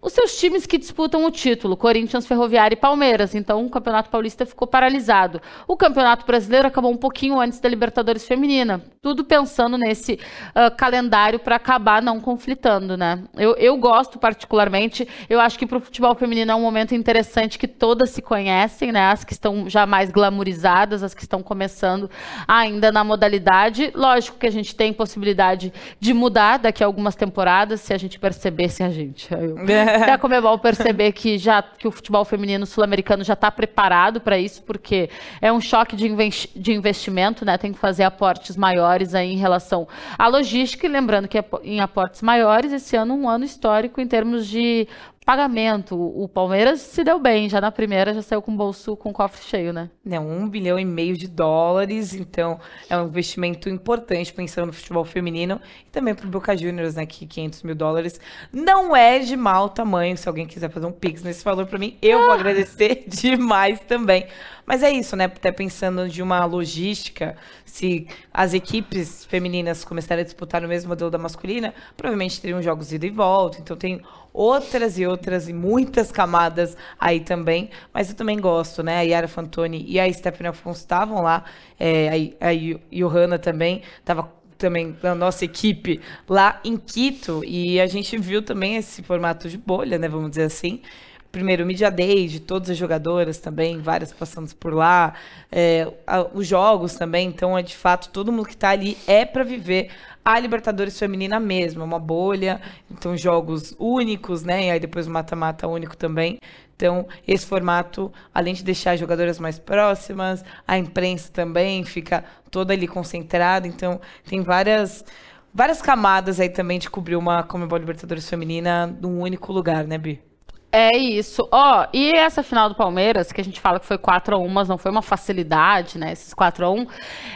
os 0.00 0.12
seus 0.12 0.38
times 0.38 0.66
que 0.66 0.78
disputam 0.78 1.24
o 1.24 1.30
título, 1.30 1.76
Corinthians, 1.76 2.26
Ferroviária 2.26 2.74
e 2.74 2.78
Palmeiras. 2.78 3.34
Então, 3.34 3.64
o 3.64 3.70
Campeonato 3.70 4.10
Paulista 4.10 4.46
ficou 4.46 4.66
paralisado. 4.66 5.40
O 5.66 5.76
Campeonato 5.76 6.24
Brasileiro 6.24 6.68
acabou 6.68 6.90
um 6.90 6.96
pouquinho 6.96 7.40
antes 7.40 7.60
da 7.60 7.68
Libertadores 7.68 8.26
Feminina. 8.26 8.82
Tudo 9.00 9.24
pensando 9.24 9.78
nesse 9.78 10.14
uh, 10.14 10.74
calendário 10.76 11.38
para 11.38 11.56
acabar 11.56 12.02
não 12.02 12.20
conflitando, 12.20 12.96
né? 12.96 13.22
Eu, 13.36 13.56
eu 13.56 13.76
gosto 13.76 14.18
particularmente. 14.18 15.06
Eu 15.28 15.40
acho 15.40 15.58
que 15.58 15.66
para 15.66 15.78
o 15.78 15.80
futebol 15.80 16.14
feminino 16.14 16.50
é 16.50 16.54
um 16.54 16.60
momento 16.60 16.94
interessante 16.94 17.58
que 17.58 17.68
todas 17.68 18.10
se 18.10 18.20
conhecem, 18.22 18.92
né? 18.92 19.10
As 19.10 19.24
que 19.24 19.32
estão 19.32 19.68
já 19.68 19.86
mais 19.86 20.10
glamorizadas, 20.10 21.02
as 21.02 21.14
que 21.14 21.22
estão 21.22 21.42
começando 21.42 22.10
ainda 22.46 22.92
na 22.92 23.02
modalidade. 23.02 23.92
Lógico 23.94 24.38
que 24.38 24.46
a 24.46 24.52
gente 24.52 24.74
tem 24.74 24.92
possibilidade 24.92 25.72
de 25.98 26.12
mudar 26.12 26.58
daqui 26.58 26.82
a 26.82 26.86
algumas 26.86 27.14
temporadas, 27.14 27.80
se 27.80 27.92
a 27.92 27.98
gente 27.98 28.18
perceber, 28.18 28.68
se 28.68 28.82
a 28.82 28.90
gente. 28.90 29.32
Eu... 29.32 29.56
Se 30.04 30.10
a 30.10 30.18
Comebol 30.18 30.58
perceber 30.58 31.12
que, 31.12 31.38
já, 31.38 31.62
que 31.62 31.86
o 31.86 31.90
futebol 31.90 32.24
feminino 32.24 32.66
sul-americano 32.66 33.24
já 33.24 33.34
está 33.34 33.50
preparado 33.50 34.20
para 34.20 34.38
isso, 34.38 34.62
porque 34.62 35.08
é 35.40 35.52
um 35.52 35.60
choque 35.60 35.96
de, 35.96 36.06
investi 36.06 36.50
de 36.56 36.72
investimento, 36.72 37.44
né? 37.44 37.56
Tem 37.56 37.72
que 37.72 37.78
fazer 37.78 38.04
aportes 38.04 38.56
maiores 38.56 39.14
aí 39.14 39.32
em 39.32 39.36
relação 39.36 39.86
à 40.18 40.26
logística. 40.28 40.86
E 40.86 40.90
lembrando 40.90 41.28
que 41.28 41.42
em 41.62 41.80
aportes 41.80 42.22
maiores, 42.22 42.72
esse 42.72 42.96
ano 42.96 43.14
um 43.14 43.28
ano 43.28 43.44
histórico 43.44 44.00
em 44.00 44.06
termos 44.06 44.46
de 44.46 44.88
pagamento. 45.28 45.94
O 45.94 46.26
Palmeiras 46.26 46.80
se 46.80 47.04
deu 47.04 47.18
bem, 47.18 47.50
já 47.50 47.60
na 47.60 47.70
primeira 47.70 48.14
já 48.14 48.22
saiu 48.22 48.40
com 48.40 48.50
o 48.50 48.56
bolso 48.56 48.96
com 48.96 49.10
o 49.10 49.12
cofre 49.12 49.44
cheio, 49.44 49.74
né? 49.74 49.90
É, 50.10 50.18
um 50.18 50.48
bilhão 50.48 50.78
e 50.78 50.86
meio 50.86 51.18
de 51.18 51.28
dólares, 51.28 52.14
então 52.14 52.58
é 52.88 52.96
um 52.96 53.08
investimento 53.08 53.68
importante 53.68 54.32
pensando 54.32 54.68
no 54.68 54.72
futebol 54.72 55.04
feminino 55.04 55.60
e 55.86 55.90
também 55.90 56.14
para 56.14 56.26
o 56.26 56.30
Boca 56.30 56.56
Juniors, 56.56 56.94
né? 56.94 57.04
Que 57.04 57.26
500 57.26 57.62
mil 57.62 57.74
dólares 57.74 58.18
não 58.50 58.96
é 58.96 59.18
de 59.18 59.36
mau 59.36 59.68
tamanho. 59.68 60.16
Se 60.16 60.26
alguém 60.26 60.46
quiser 60.46 60.70
fazer 60.70 60.86
um 60.86 60.92
pix 60.92 61.22
nesse 61.22 61.44
valor 61.44 61.66
para 61.66 61.78
mim, 61.78 61.98
eu 62.00 62.20
ah. 62.20 62.22
vou 62.22 62.30
agradecer 62.30 63.04
demais 63.06 63.80
também. 63.80 64.26
Mas 64.68 64.82
é 64.82 64.90
isso, 64.90 65.16
né? 65.16 65.24
Até 65.24 65.50
pensando 65.50 66.06
de 66.10 66.22
uma 66.22 66.44
logística, 66.44 67.34
se 67.64 68.06
as 68.30 68.52
equipes 68.52 69.24
femininas 69.24 69.82
começarem 69.82 70.20
a 70.20 70.24
disputar 70.26 70.60
no 70.60 70.68
mesmo 70.68 70.90
modelo 70.90 71.10
da 71.10 71.16
masculina, 71.16 71.72
provavelmente 71.96 72.38
teriam 72.38 72.60
jogos 72.60 72.92
ida 72.92 73.06
e 73.06 73.10
volta. 73.10 73.58
Então 73.62 73.74
tem 73.78 74.02
outras 74.30 74.98
e 74.98 75.06
outras 75.06 75.48
e 75.48 75.54
muitas 75.54 76.12
camadas 76.12 76.76
aí 77.00 77.20
também. 77.20 77.70
Mas 77.94 78.10
eu 78.10 78.14
também 78.14 78.38
gosto, 78.38 78.82
né? 78.82 78.98
A 78.98 79.00
Yara 79.00 79.26
Fantoni 79.26 79.86
e 79.88 79.98
a 79.98 80.12
Stephanie 80.12 80.50
Afonso 80.50 80.80
estavam 80.80 81.22
lá. 81.22 81.46
É, 81.80 82.34
a, 82.38 82.48
a 82.48 82.52
Johanna 82.92 83.38
também 83.38 83.80
estava 83.98 84.30
também 84.58 84.94
da 85.00 85.14
nossa 85.14 85.46
equipe 85.46 85.98
lá 86.28 86.60
em 86.62 86.76
Quito 86.76 87.42
e 87.42 87.80
a 87.80 87.86
gente 87.86 88.18
viu 88.18 88.42
também 88.42 88.76
esse 88.76 89.02
formato 89.02 89.48
de 89.48 89.56
bolha, 89.56 89.96
né, 89.96 90.08
vamos 90.08 90.30
dizer 90.30 90.42
assim, 90.42 90.82
primeiro, 91.30 91.64
Media 91.66 91.90
Day 91.90 92.26
de 92.26 92.40
todas 92.40 92.70
as 92.70 92.76
jogadoras 92.76 93.38
também, 93.38 93.80
várias 93.80 94.12
passando 94.12 94.54
por 94.54 94.72
lá, 94.74 95.14
é, 95.50 95.92
a, 96.06 96.22
os 96.34 96.46
jogos 96.46 96.94
também, 96.94 97.28
então 97.28 97.56
é 97.56 97.62
de 97.62 97.76
fato, 97.76 98.10
todo 98.10 98.32
mundo 98.32 98.46
que 98.46 98.54
está 98.54 98.70
ali 98.70 98.96
é 99.06 99.24
para 99.24 99.44
viver 99.44 99.90
a 100.24 100.38
Libertadores 100.38 100.98
feminina 100.98 101.38
mesmo, 101.38 101.82
é 101.82 101.84
uma 101.84 101.98
bolha, 101.98 102.60
então 102.90 103.16
jogos 103.16 103.74
únicos, 103.78 104.42
né, 104.42 104.66
e 104.66 104.70
aí 104.70 104.80
depois 104.80 105.06
o 105.06 105.10
mata-mata 105.10 105.66
único 105.66 105.96
também, 105.96 106.38
então, 106.78 107.08
esse 107.26 107.44
formato, 107.44 108.12
além 108.32 108.54
de 108.54 108.62
deixar 108.62 108.92
as 108.92 109.00
jogadoras 109.00 109.40
mais 109.40 109.58
próximas, 109.58 110.44
a 110.64 110.78
imprensa 110.78 111.28
também 111.32 111.84
fica 111.84 112.24
toda 112.52 112.72
ali 112.72 112.86
concentrada. 112.86 113.66
Então, 113.66 114.00
tem 114.24 114.42
várias 114.42 115.04
várias 115.52 115.82
camadas 115.82 116.38
aí 116.38 116.48
também 116.48 116.78
de 116.78 116.88
cobrir 116.88 117.16
uma 117.16 117.42
Comebol 117.42 117.78
Libertadores 117.78 118.30
feminina 118.30 118.86
num 118.86 119.20
único 119.20 119.52
lugar, 119.52 119.88
né, 119.88 119.98
Bi? 119.98 120.27
É 120.70 120.94
isso. 120.94 121.48
Ó, 121.50 121.82
oh, 121.82 121.88
e 121.94 122.12
essa 122.12 122.42
final 122.42 122.68
do 122.68 122.74
Palmeiras, 122.74 123.32
que 123.32 123.40
a 123.40 123.44
gente 123.44 123.58
fala 123.58 123.80
que 123.80 123.86
foi 123.86 123.96
4 123.96 124.36
a 124.36 124.38
1 124.38 124.48
mas 124.48 124.68
não 124.68 124.76
foi 124.76 124.90
uma 124.90 125.00
facilidade, 125.00 125.98
né? 125.98 126.12
Esses 126.12 126.34
4 126.34 126.66
a 126.66 126.70
1 126.70 126.86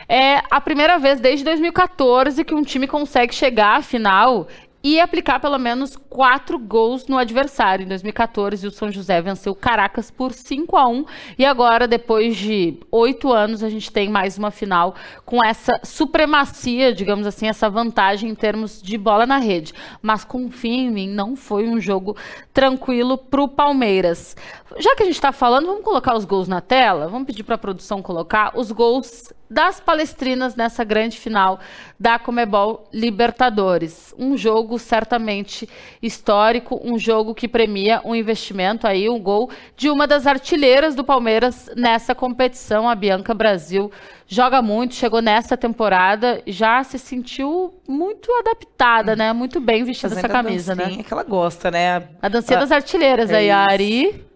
É 0.07 0.43
a 0.51 0.61
primeira 0.61 0.99
vez 0.99 1.19
desde 1.19 1.43
2014 1.43 2.45
que 2.45 2.55
um 2.55 2.63
time 2.63 2.87
consegue 2.87 3.35
chegar 3.35 3.79
à 3.79 3.83
final 3.83 4.47
e 4.83 5.01
aplicar 5.01 5.39
pelo 5.41 5.59
menos 5.59 5.97
quatro 5.97 6.59
gols 6.59 7.07
no 7.07 7.17
adversário. 7.17 7.85
Em 7.85 7.89
2014, 7.89 8.67
o 8.67 8.71
São 8.71 8.91
José 8.91 9.21
venceu 9.23 9.55
Caracas 9.55 10.11
por 10.11 10.33
5 10.33 10.77
a 10.77 10.89
1 10.89 11.05
e 11.39 11.45
agora, 11.45 11.87
depois 11.87 12.37
de 12.37 12.79
oito 12.91 13.33
anos, 13.33 13.63
a 13.63 13.69
gente 13.69 13.93
tem 13.93 14.09
mais 14.09 14.37
uma 14.37 14.51
final 14.51 14.95
com 15.25 15.45
essa 15.45 15.73
supremacia, 15.85 16.93
digamos 16.93 17.27
assim, 17.27 17.49
essa 17.49 17.71
vantagem 17.71 18.31
em 18.31 18.35
termos 18.35 18.83
de 18.83 18.99
bola 18.99 19.25
na 19.25 19.39
rede. 19.39 19.73
Mas 20.01 20.25
confia 20.25 20.73
em 20.73 20.91
mim, 20.91 21.09
não 21.09 21.37
foi 21.37 21.69
um 21.69 21.81
jogo 21.81 22.17
tranquilo 22.53 23.17
para 23.17 23.43
o 23.43 23.49
Palmeiras. 23.49 24.37
Já 24.79 24.97
que 24.97 25.03
a 25.03 25.07
gente 25.07 25.15
está 25.15 25.33
falando, 25.33 25.67
vamos 25.67 25.85
colocar 25.85 26.17
os 26.17 26.25
gols 26.25 26.49
na 26.49 26.61
tela? 26.61 27.09
Vamos 27.09 27.27
pedir 27.27 27.43
para 27.43 27.57
a 27.57 27.59
produção 27.59 28.03
colocar 28.03 28.53
os 28.57 28.73
gols 28.73 29.33
das 29.53 29.79
palestrinas 29.79 30.57
nessa 30.57 30.83
grande 30.83 31.19
final 31.19 31.61
da 32.01 32.19
Comebol 32.19 32.89
Libertadores. 32.93 34.15
Um 34.19 34.35
jogo 34.37 34.79
certamente 34.79 35.69
histórico, 36.01 36.81
um 36.83 36.99
jogo 36.99 37.35
que 37.35 37.47
premia 37.47 38.01
um 38.03 38.15
investimento 38.15 38.87
aí, 38.87 39.11
um 39.11 39.21
gol 39.21 39.51
de 39.77 39.91
uma 39.91 40.07
das 40.07 40.27
artilheiras 40.27 40.95
do 40.95 41.05
Palmeiras 41.05 41.71
nessa 41.77 42.15
competição, 42.15 42.89
a 42.89 42.95
Bianca 42.95 43.35
Brasil. 43.35 43.93
Joga 44.27 44.63
muito, 44.63 44.95
chegou 44.95 45.21
nessa 45.21 45.57
temporada, 45.57 46.43
já 46.47 46.83
se 46.83 46.99
sentiu 46.99 47.75
muito 47.87 48.33
adaptada, 48.33 49.15
né? 49.15 49.33
Muito 49.35 49.61
bem 49.61 49.85
vestida 49.85 50.15
essa 50.15 50.29
camisa, 50.29 50.75
né? 50.75 51.03
que 51.03 51.13
ela 51.13 51.23
gosta, 51.23 51.71
né? 51.71 52.09
A 52.23 52.29
dancinha 52.29 52.57
a... 52.57 52.61
das 52.61 52.73
artilheiras 52.73 53.31
é 53.31 53.37
aí, 53.37 53.47
isso. 53.49 53.55
a 53.55 53.59
Ari. 53.59 54.32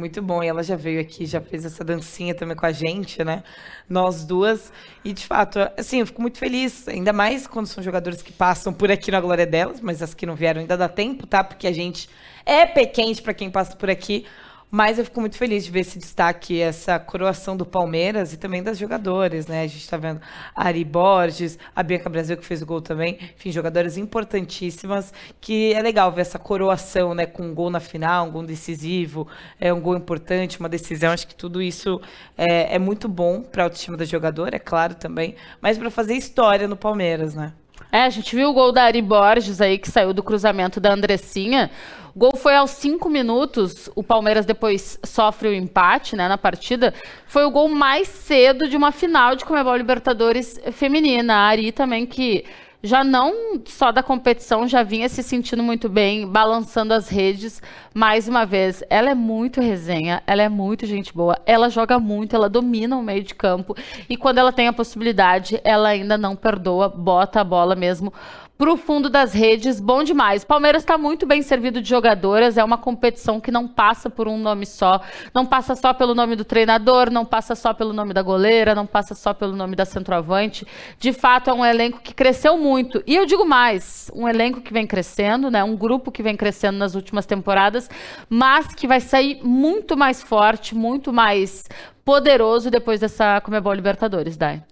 Muito 0.00 0.22
bom. 0.22 0.42
E 0.42 0.48
ela 0.48 0.62
já 0.62 0.76
veio 0.76 0.98
aqui, 0.98 1.26
já 1.26 1.42
fez 1.42 1.66
essa 1.66 1.84
dancinha 1.84 2.34
também 2.34 2.56
com 2.56 2.64
a 2.64 2.72
gente, 2.72 3.22
né? 3.22 3.42
Nós 3.86 4.24
duas. 4.24 4.72
E, 5.04 5.12
de 5.12 5.26
fato, 5.26 5.58
assim, 5.76 6.00
eu 6.00 6.06
fico 6.06 6.22
muito 6.22 6.38
feliz. 6.38 6.88
Ainda 6.88 7.12
mais 7.12 7.46
quando 7.46 7.66
são 7.66 7.84
jogadores 7.84 8.22
que 8.22 8.32
passam 8.32 8.72
por 8.72 8.90
aqui 8.90 9.10
na 9.10 9.20
glória 9.20 9.46
delas, 9.46 9.78
mas 9.78 10.00
as 10.00 10.14
que 10.14 10.24
não 10.24 10.34
vieram 10.34 10.62
ainda 10.62 10.74
dá 10.74 10.88
tempo, 10.88 11.26
tá? 11.26 11.44
Porque 11.44 11.66
a 11.66 11.72
gente 11.72 12.08
é 12.46 12.64
pé 12.64 12.86
quente 12.86 13.20
para 13.20 13.34
quem 13.34 13.50
passa 13.50 13.76
por 13.76 13.90
aqui. 13.90 14.24
Mas 14.70 14.98
eu 14.98 15.04
fico 15.04 15.20
muito 15.20 15.36
feliz 15.36 15.64
de 15.64 15.70
ver 15.70 15.80
esse 15.80 15.98
destaque, 15.98 16.60
essa 16.60 16.96
coroação 16.96 17.56
do 17.56 17.66
Palmeiras 17.66 18.32
e 18.32 18.36
também 18.36 18.62
das 18.62 18.78
jogadoras, 18.78 19.48
né? 19.48 19.62
A 19.62 19.66
gente 19.66 19.80
está 19.80 19.96
vendo 19.96 20.20
a 20.54 20.64
Ari 20.64 20.84
Borges, 20.84 21.58
a 21.74 21.82
Bianca 21.82 22.08
Brasil 22.08 22.36
que 22.36 22.46
fez 22.46 22.62
o 22.62 22.66
gol 22.66 22.80
também, 22.80 23.18
enfim, 23.34 23.50
jogadoras 23.50 23.96
importantíssimas, 23.96 25.12
que 25.40 25.72
é 25.74 25.82
legal 25.82 26.12
ver 26.12 26.20
essa 26.20 26.38
coroação, 26.38 27.14
né? 27.16 27.26
Com 27.26 27.42
um 27.42 27.54
gol 27.54 27.68
na 27.68 27.80
final, 27.80 28.28
um 28.28 28.30
gol 28.30 28.44
decisivo, 28.44 29.26
é 29.60 29.72
um 29.72 29.80
gol 29.80 29.96
importante, 29.96 30.60
uma 30.60 30.68
decisão. 30.68 31.10
Acho 31.10 31.26
que 31.26 31.34
tudo 31.34 31.60
isso 31.60 32.00
é, 32.38 32.76
é 32.76 32.78
muito 32.78 33.08
bom 33.08 33.42
para 33.42 33.64
a 33.64 33.66
autoestima 33.66 33.96
da 33.96 34.04
jogadora, 34.04 34.54
é 34.54 34.60
claro 34.60 34.94
também, 34.94 35.34
mas 35.60 35.78
para 35.78 35.90
fazer 35.90 36.14
história 36.14 36.68
no 36.68 36.76
Palmeiras, 36.76 37.34
né? 37.34 37.52
É, 37.92 38.04
a 38.04 38.10
gente 38.10 38.36
viu 38.36 38.50
o 38.50 38.52
gol 38.52 38.72
da 38.72 38.84
Ari 38.84 39.02
Borges 39.02 39.60
aí, 39.60 39.78
que 39.78 39.90
saiu 39.90 40.12
do 40.12 40.22
cruzamento 40.22 40.78
da 40.78 40.92
Andressinha. 40.92 41.70
O 42.14 42.18
gol 42.18 42.36
foi 42.36 42.54
aos 42.54 42.70
cinco 42.70 43.08
minutos. 43.08 43.88
O 43.94 44.02
Palmeiras 44.02 44.46
depois 44.46 44.98
sofre 45.04 45.48
o 45.48 45.54
empate 45.54 46.16
né, 46.16 46.28
na 46.28 46.38
partida. 46.38 46.94
Foi 47.26 47.44
o 47.44 47.50
gol 47.50 47.68
mais 47.68 48.08
cedo 48.08 48.68
de 48.68 48.76
uma 48.76 48.92
final 48.92 49.34
de 49.34 49.44
Comebol 49.44 49.76
Libertadores 49.76 50.60
feminina. 50.72 51.34
A 51.34 51.46
Ari 51.46 51.72
também 51.72 52.06
que 52.06 52.44
já 52.82 53.04
não 53.04 53.60
só 53.66 53.92
da 53.92 54.02
competição, 54.02 54.66
já 54.66 54.82
vinha 54.82 55.08
se 55.08 55.22
sentindo 55.22 55.62
muito 55.62 55.88
bem, 55.88 56.26
balançando 56.26 56.94
as 56.94 57.08
redes. 57.08 57.62
Mais 57.94 58.28
uma 58.28 58.46
vez, 58.46 58.82
ela 58.88 59.10
é 59.10 59.14
muito 59.14 59.60
resenha, 59.60 60.22
ela 60.26 60.42
é 60.42 60.48
muito 60.48 60.86
gente 60.86 61.12
boa, 61.12 61.38
ela 61.44 61.68
joga 61.68 61.98
muito, 61.98 62.34
ela 62.34 62.48
domina 62.48 62.96
o 62.96 63.02
meio 63.02 63.22
de 63.22 63.34
campo. 63.34 63.76
E 64.08 64.16
quando 64.16 64.38
ela 64.38 64.52
tem 64.52 64.68
a 64.68 64.72
possibilidade, 64.72 65.60
ela 65.64 65.90
ainda 65.90 66.16
não 66.16 66.34
perdoa, 66.34 66.88
bota 66.88 67.40
a 67.40 67.44
bola 67.44 67.74
mesmo 67.74 68.12
para 68.60 68.70
o 68.70 68.76
fundo 68.76 69.08
das 69.08 69.32
redes, 69.32 69.80
bom 69.80 70.04
demais. 70.04 70.44
Palmeiras 70.44 70.82
está 70.82 70.98
muito 70.98 71.24
bem 71.24 71.40
servido 71.40 71.80
de 71.80 71.88
jogadoras, 71.88 72.58
é 72.58 72.62
uma 72.62 72.76
competição 72.76 73.40
que 73.40 73.50
não 73.50 73.66
passa 73.66 74.10
por 74.10 74.28
um 74.28 74.36
nome 74.36 74.66
só, 74.66 75.00
não 75.32 75.46
passa 75.46 75.74
só 75.74 75.94
pelo 75.94 76.14
nome 76.14 76.36
do 76.36 76.44
treinador, 76.44 77.10
não 77.10 77.24
passa 77.24 77.54
só 77.54 77.72
pelo 77.72 77.94
nome 77.94 78.12
da 78.12 78.20
goleira, 78.20 78.74
não 78.74 78.84
passa 78.84 79.14
só 79.14 79.32
pelo 79.32 79.56
nome 79.56 79.74
da 79.74 79.86
centroavante. 79.86 80.66
De 80.98 81.10
fato, 81.10 81.48
é 81.48 81.54
um 81.54 81.64
elenco 81.64 82.02
que 82.02 82.12
cresceu 82.12 82.58
muito. 82.58 83.02
E 83.06 83.16
eu 83.16 83.24
digo 83.24 83.46
mais, 83.46 84.10
um 84.14 84.28
elenco 84.28 84.60
que 84.60 84.74
vem 84.74 84.86
crescendo, 84.86 85.50
né? 85.50 85.64
Um 85.64 85.74
grupo 85.74 86.12
que 86.12 86.22
vem 86.22 86.36
crescendo 86.36 86.76
nas 86.76 86.94
últimas 86.94 87.24
temporadas, 87.24 87.88
mas 88.28 88.74
que 88.74 88.86
vai 88.86 89.00
sair 89.00 89.40
muito 89.42 89.96
mais 89.96 90.22
forte, 90.22 90.74
muito 90.74 91.14
mais 91.14 91.64
poderoso 92.04 92.70
depois 92.70 93.00
dessa 93.00 93.40
Comebol 93.40 93.72
Libertadores, 93.72 94.36
Dai. 94.36 94.62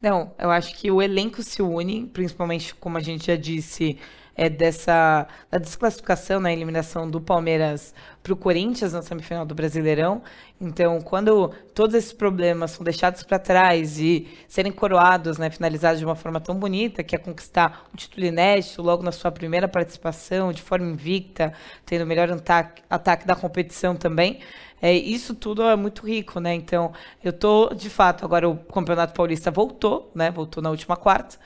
Não, 0.00 0.34
eu 0.38 0.50
acho 0.50 0.76
que 0.76 0.90
o 0.90 1.00
elenco 1.00 1.42
se 1.42 1.62
une, 1.62 2.06
principalmente, 2.06 2.74
como 2.74 2.98
a 2.98 3.00
gente 3.00 3.26
já 3.26 3.36
disse, 3.36 3.98
é 4.36 4.48
dessa 4.48 5.26
da 5.50 5.58
desclassificação 5.58 6.40
na 6.40 6.52
eliminação 6.52 7.08
do 7.08 7.20
Palmeiras 7.20 7.94
para 8.22 8.32
o 8.32 8.36
Corinthians 8.36 8.92
na 8.92 9.02
semifinal 9.02 9.44
do 9.44 9.54
Brasileirão. 9.54 10.22
Então, 10.60 11.00
quando 11.00 11.52
todos 11.74 11.94
esses 11.94 12.12
problemas 12.12 12.72
são 12.72 12.82
deixados 12.82 13.22
para 13.22 13.38
trás 13.38 13.98
e 13.98 14.26
serem 14.48 14.72
coroados, 14.72 15.36
né, 15.36 15.50
finalizados 15.50 15.98
de 15.98 16.04
uma 16.04 16.16
forma 16.16 16.40
tão 16.40 16.54
bonita, 16.56 17.02
que 17.02 17.14
é 17.14 17.18
conquistar 17.18 17.86
um 17.92 17.96
título 17.96 18.24
inédito 18.24 18.82
logo 18.82 19.02
na 19.02 19.12
sua 19.12 19.30
primeira 19.30 19.68
participação, 19.68 20.52
de 20.52 20.62
forma 20.62 20.86
invicta, 20.86 21.52
tendo 21.84 22.02
o 22.04 22.06
melhor 22.06 22.30
ataque, 22.30 22.82
ataque 22.88 23.26
da 23.26 23.36
competição 23.36 23.94
também, 23.94 24.40
é, 24.80 24.92
isso 24.92 25.34
tudo 25.34 25.62
é 25.62 25.76
muito 25.76 26.06
rico, 26.06 26.40
né? 26.40 26.54
Então, 26.54 26.92
eu 27.22 27.32
tô, 27.32 27.72
de 27.74 27.88
fato, 27.88 28.24
agora 28.24 28.48
o 28.48 28.56
Campeonato 28.56 29.14
Paulista 29.14 29.50
voltou, 29.50 30.10
né? 30.14 30.30
Voltou 30.30 30.62
na 30.62 30.70
última 30.70 30.96
quarta 30.96 31.38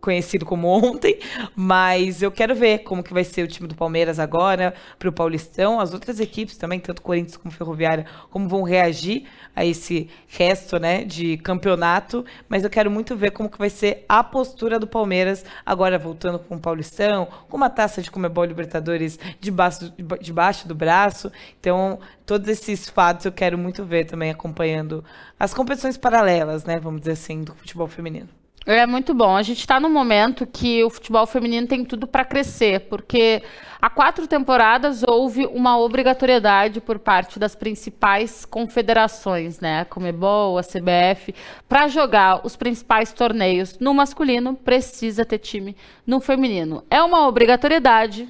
conhecido 0.00 0.46
como 0.46 0.68
ontem, 0.68 1.18
mas 1.54 2.22
eu 2.22 2.32
quero 2.32 2.54
ver 2.54 2.78
como 2.78 3.02
que 3.02 3.12
vai 3.12 3.24
ser 3.24 3.42
o 3.42 3.48
time 3.48 3.68
do 3.68 3.74
Palmeiras 3.74 4.18
agora 4.18 4.74
para 4.98 5.08
o 5.08 5.12
Paulistão, 5.12 5.78
as 5.78 5.92
outras 5.92 6.18
equipes 6.18 6.56
também, 6.56 6.80
tanto 6.80 7.02
Corinthians 7.02 7.36
como 7.36 7.52
Ferroviária, 7.52 8.06
como 8.30 8.48
vão 8.48 8.62
reagir 8.62 9.24
a 9.54 9.64
esse 9.64 10.08
resto, 10.26 10.78
né, 10.78 11.04
de 11.04 11.36
campeonato, 11.38 12.24
mas 12.48 12.64
eu 12.64 12.70
quero 12.70 12.90
muito 12.90 13.14
ver 13.16 13.32
como 13.32 13.50
que 13.50 13.58
vai 13.58 13.68
ser 13.68 14.04
a 14.08 14.24
postura 14.24 14.78
do 14.78 14.86
Palmeiras 14.86 15.44
agora 15.64 15.98
voltando 15.98 16.38
com 16.38 16.56
o 16.56 16.60
Paulistão, 16.60 17.28
com 17.48 17.56
uma 17.56 17.68
taça 17.68 18.00
de 18.00 18.10
Comebol 18.10 18.44
Libertadores 18.44 19.18
debaixo, 19.38 19.92
debaixo 20.20 20.66
do 20.66 20.74
braço, 20.74 21.30
então 21.58 22.00
todos 22.24 22.48
esses 22.48 22.88
fatos 22.88 23.26
eu 23.26 23.32
quero 23.32 23.58
muito 23.58 23.84
ver 23.84 24.06
também 24.06 24.30
acompanhando 24.30 25.04
as 25.38 25.52
competições 25.52 25.98
paralelas, 25.98 26.64
né, 26.64 26.78
vamos 26.78 27.00
dizer 27.00 27.12
assim, 27.12 27.42
do 27.42 27.54
futebol 27.54 27.86
feminino. 27.86 28.39
É 28.66 28.86
muito 28.86 29.14
bom. 29.14 29.34
A 29.34 29.42
gente 29.42 29.60
está 29.60 29.80
num 29.80 29.88
momento 29.88 30.46
que 30.46 30.84
o 30.84 30.90
futebol 30.90 31.26
feminino 31.26 31.66
tem 31.66 31.82
tudo 31.82 32.06
para 32.06 32.26
crescer, 32.26 32.80
porque 32.90 33.42
há 33.80 33.88
quatro 33.88 34.26
temporadas 34.26 35.02
houve 35.02 35.46
uma 35.46 35.78
obrigatoriedade 35.78 36.78
por 36.78 36.98
parte 36.98 37.38
das 37.38 37.54
principais 37.54 38.44
confederações, 38.44 39.60
né, 39.60 39.80
a 39.80 39.84
Comebol, 39.86 40.58
a 40.58 40.62
CBF, 40.62 41.34
para 41.66 41.88
jogar 41.88 42.44
os 42.44 42.54
principais 42.54 43.12
torneios 43.12 43.78
no 43.78 43.94
masculino 43.94 44.54
precisa 44.54 45.24
ter 45.24 45.38
time 45.38 45.74
no 46.06 46.20
feminino. 46.20 46.84
É 46.90 47.02
uma 47.02 47.26
obrigatoriedade, 47.26 48.28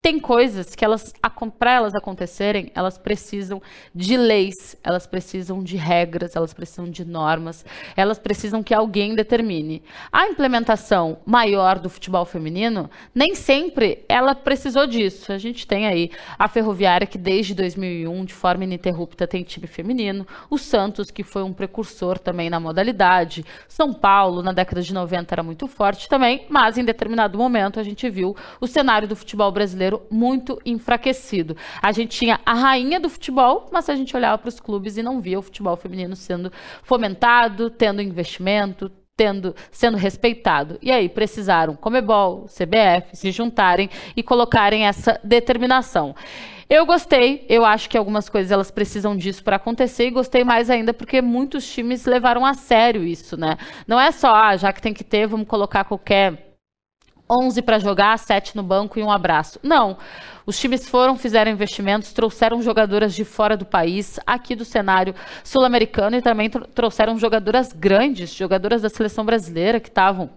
tem 0.00 0.20
coisas 0.20 0.76
que 0.76 0.84
elas, 0.84 1.12
para 1.58 1.72
elas 1.72 1.92
acontecerem, 1.92 2.70
elas 2.72 2.96
precisam 2.96 3.60
de 3.92 4.16
leis, 4.16 4.76
elas 4.84 5.08
precisam 5.08 5.62
de 5.62 5.76
regras, 5.76 6.36
elas 6.36 6.54
precisam 6.54 6.88
de 6.88 7.04
normas, 7.04 7.64
elas 7.96 8.16
precisam 8.16 8.62
que 8.62 8.72
alguém 8.72 9.16
determine. 9.16 9.82
A 10.12 10.28
implementação 10.28 11.18
maior 11.26 11.80
do 11.80 11.90
futebol 11.90 12.24
feminino, 12.24 12.88
nem 13.12 13.34
sempre 13.34 14.04
ela 14.08 14.36
precisou 14.36 14.86
disso. 14.86 15.32
A 15.32 15.38
gente 15.38 15.66
tem 15.66 15.88
aí 15.88 16.12
a 16.38 16.46
Ferroviária, 16.46 17.06
que 17.06 17.18
desde 17.18 17.52
2001, 17.54 18.24
de 18.24 18.34
forma 18.34 18.62
ininterrupta, 18.62 19.26
tem 19.26 19.42
time 19.42 19.66
feminino, 19.66 20.24
o 20.48 20.58
Santos, 20.58 21.10
que 21.10 21.24
foi 21.24 21.42
um 21.42 21.52
precursor 21.52 22.18
também 22.20 22.48
na 22.48 22.60
modalidade, 22.60 23.44
São 23.66 23.92
Paulo, 23.92 24.42
na 24.42 24.52
década 24.52 24.80
de 24.80 24.94
90, 24.94 25.34
era 25.34 25.42
muito 25.42 25.66
forte 25.66 26.08
também, 26.08 26.46
mas 26.48 26.78
em 26.78 26.84
determinado 26.84 27.36
momento 27.36 27.80
a 27.80 27.82
gente 27.82 28.08
viu 28.08 28.36
o 28.60 28.66
cenário 28.68 29.08
do 29.08 29.16
futebol 29.16 29.50
brasileiro 29.50 29.87
brasileiro 29.88 30.02
muito 30.10 30.60
enfraquecido. 30.64 31.56
A 31.80 31.90
gente 31.92 32.16
tinha 32.16 32.38
a 32.44 32.54
rainha 32.54 33.00
do 33.00 33.08
futebol, 33.08 33.68
mas 33.72 33.88
a 33.88 33.96
gente 33.96 34.14
olhava 34.14 34.38
para 34.38 34.48
os 34.48 34.60
clubes 34.60 34.96
e 34.96 35.02
não 35.02 35.20
via 35.20 35.38
o 35.38 35.42
futebol 35.42 35.76
feminino 35.76 36.14
sendo 36.14 36.52
fomentado, 36.82 37.70
tendo 37.70 38.02
investimento, 38.02 38.90
tendo, 39.16 39.54
sendo 39.70 39.96
respeitado. 39.96 40.78
E 40.82 40.92
aí 40.92 41.08
precisaram 41.08 41.74
Comebol, 41.74 42.46
CBF 42.46 43.16
se 43.16 43.30
juntarem 43.30 43.88
e 44.14 44.22
colocarem 44.22 44.86
essa 44.86 45.18
determinação. 45.24 46.14
Eu 46.70 46.84
gostei, 46.84 47.46
eu 47.48 47.64
acho 47.64 47.88
que 47.88 47.96
algumas 47.96 48.28
coisas 48.28 48.52
elas 48.52 48.70
precisam 48.70 49.16
disso 49.16 49.42
para 49.42 49.56
acontecer 49.56 50.06
e 50.06 50.10
gostei 50.10 50.44
mais 50.44 50.68
ainda 50.68 50.92
porque 50.92 51.22
muitos 51.22 51.66
times 51.66 52.04
levaram 52.04 52.44
a 52.44 52.52
sério 52.52 53.04
isso, 53.04 53.38
né? 53.38 53.56
Não 53.86 53.98
é 53.98 54.12
só, 54.12 54.34
ah, 54.34 54.54
já 54.54 54.70
que 54.70 54.82
tem 54.82 54.92
que 54.92 55.02
ter, 55.02 55.26
vamos 55.26 55.48
colocar 55.48 55.84
qualquer 55.84 56.47
11 57.30 57.62
para 57.62 57.78
jogar, 57.78 58.18
7 58.18 58.56
no 58.56 58.62
banco 58.62 58.98
e 58.98 59.02
um 59.02 59.10
abraço. 59.10 59.58
Não. 59.62 59.96
Os 60.46 60.58
times 60.58 60.88
foram, 60.88 61.16
fizeram 61.16 61.50
investimentos, 61.50 62.12
trouxeram 62.12 62.62
jogadoras 62.62 63.14
de 63.14 63.24
fora 63.24 63.56
do 63.56 63.66
país, 63.66 64.18
aqui 64.26 64.56
do 64.56 64.64
cenário 64.64 65.14
sul-americano, 65.44 66.16
e 66.16 66.22
também 66.22 66.48
trouxeram 66.48 67.18
jogadoras 67.18 67.72
grandes, 67.72 68.32
jogadoras 68.34 68.80
da 68.80 68.88
seleção 68.88 69.24
brasileira 69.24 69.78
que 69.78 69.88
estavam 69.88 70.30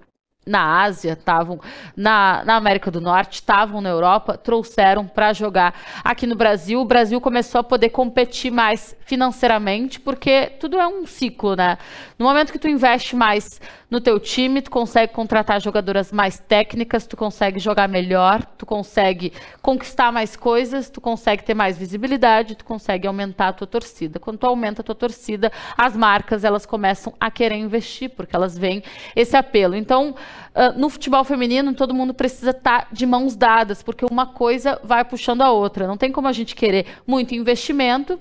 na 0.46 0.82
Ásia, 0.82 1.14
estavam 1.14 1.60
na, 1.96 2.44
na, 2.44 2.56
América 2.56 2.90
do 2.90 3.00
Norte, 3.00 3.36
estavam 3.36 3.80
na 3.80 3.90
Europa, 3.90 4.38
trouxeram 4.38 5.06
para 5.06 5.34
jogar 5.34 5.74
aqui 6.04 6.26
no 6.26 6.36
Brasil. 6.36 6.82
O 6.82 6.86
Brasil 6.86 7.22
começou 7.22 7.60
a 7.60 7.64
poder 7.64 7.90
competir 7.90 8.52
mais 8.52 8.96
financeiramente, 9.06 10.00
porque 10.00 10.54
tudo 10.60 10.80
é 10.80 10.88
um 10.88 11.06
ciclo, 11.06 11.56
né? 11.56 11.78
No 12.18 12.26
momento 12.26 12.52
que 12.52 12.58
tu 12.58 12.68
investe 12.68 13.16
mais 13.16 13.62
no 13.90 14.00
teu 14.00 14.20
time, 14.20 14.62
tu 14.62 14.72
consegue 14.72 15.14
contratar 15.14 15.62
jogadoras 15.62 16.12
mais 16.12 16.40
técnicas, 16.40 17.06
tu 17.06 17.18
consegue 17.18 17.60
jogar 17.60 17.90
melhor, 17.90 18.44
tu 18.58 18.66
consegue 18.66 19.34
conquistar 19.62 20.12
mais 20.12 20.36
coisas, 20.36 20.90
tu 20.90 21.02
consegue 21.02 21.44
ter 21.44 21.54
mais 21.54 21.78
visibilidade, 21.78 22.56
tu 22.56 22.64
consegue 22.64 23.06
aumentar 23.06 23.50
a 23.50 23.54
tua 23.54 23.68
torcida. 23.68 24.18
Quando 24.18 24.38
tu 24.40 24.48
aumenta 24.48 24.82
a 24.82 24.84
tua 24.84 24.96
torcida, 24.96 25.52
as 25.78 25.96
marcas 25.96 26.44
elas 26.44 26.66
começam 26.66 27.14
a 27.20 27.30
querer 27.30 27.58
investir, 27.58 28.10
porque 28.10 28.36
elas 28.36 28.58
veem 28.58 28.82
esse 29.14 29.36
apelo. 29.36 29.76
Então, 29.76 30.16
uh, 30.56 30.80
no 30.80 30.90
futebol 30.90 31.24
feminino 31.24 31.74
todo 31.74 31.94
mundo 31.94 32.14
precisa 32.14 32.52
estar 32.52 32.82
tá 32.82 32.88
de 32.92 33.06
mãos 33.06 33.36
dadas, 33.36 33.82
porque 33.84 34.06
uma 34.10 34.28
coisa 34.28 34.80
vai 34.84 35.04
puxando 35.04 35.42
a 35.42 35.52
outra. 35.52 35.88
Não 35.88 35.98
tem 35.98 36.12
como 36.12 36.28
a 36.28 36.34
gente 36.34 36.56
querer 36.56 36.86
muito 37.06 37.36
investimento 37.36 38.20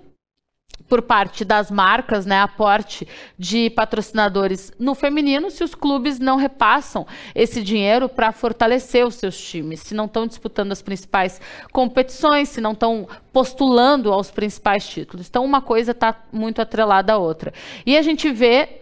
por 0.88 1.02
parte 1.02 1.44
das 1.44 1.70
marcas, 1.70 2.26
né, 2.26 2.40
aporte 2.40 3.06
de 3.38 3.70
patrocinadores 3.70 4.72
no 4.76 4.94
feminino, 4.94 5.48
se 5.48 5.62
os 5.62 5.72
clubes 5.72 6.18
não 6.18 6.36
repassam 6.36 7.06
esse 7.32 7.62
dinheiro 7.62 8.08
para 8.08 8.32
fortalecer 8.32 9.06
os 9.06 9.14
seus 9.14 9.40
times, 9.40 9.80
se 9.80 9.94
não 9.94 10.06
estão 10.06 10.26
disputando 10.26 10.72
as 10.72 10.82
principais 10.82 11.40
competições, 11.72 12.48
se 12.48 12.60
não 12.60 12.72
estão 12.72 13.08
postulando 13.32 14.12
aos 14.12 14.32
principais 14.32 14.86
títulos. 14.86 15.28
Então, 15.28 15.44
uma 15.44 15.60
coisa 15.60 15.92
está 15.92 16.16
muito 16.32 16.60
atrelada 16.60 17.12
à 17.12 17.18
outra. 17.18 17.52
E 17.86 17.96
a 17.96 18.02
gente 18.02 18.30
vê 18.32 18.79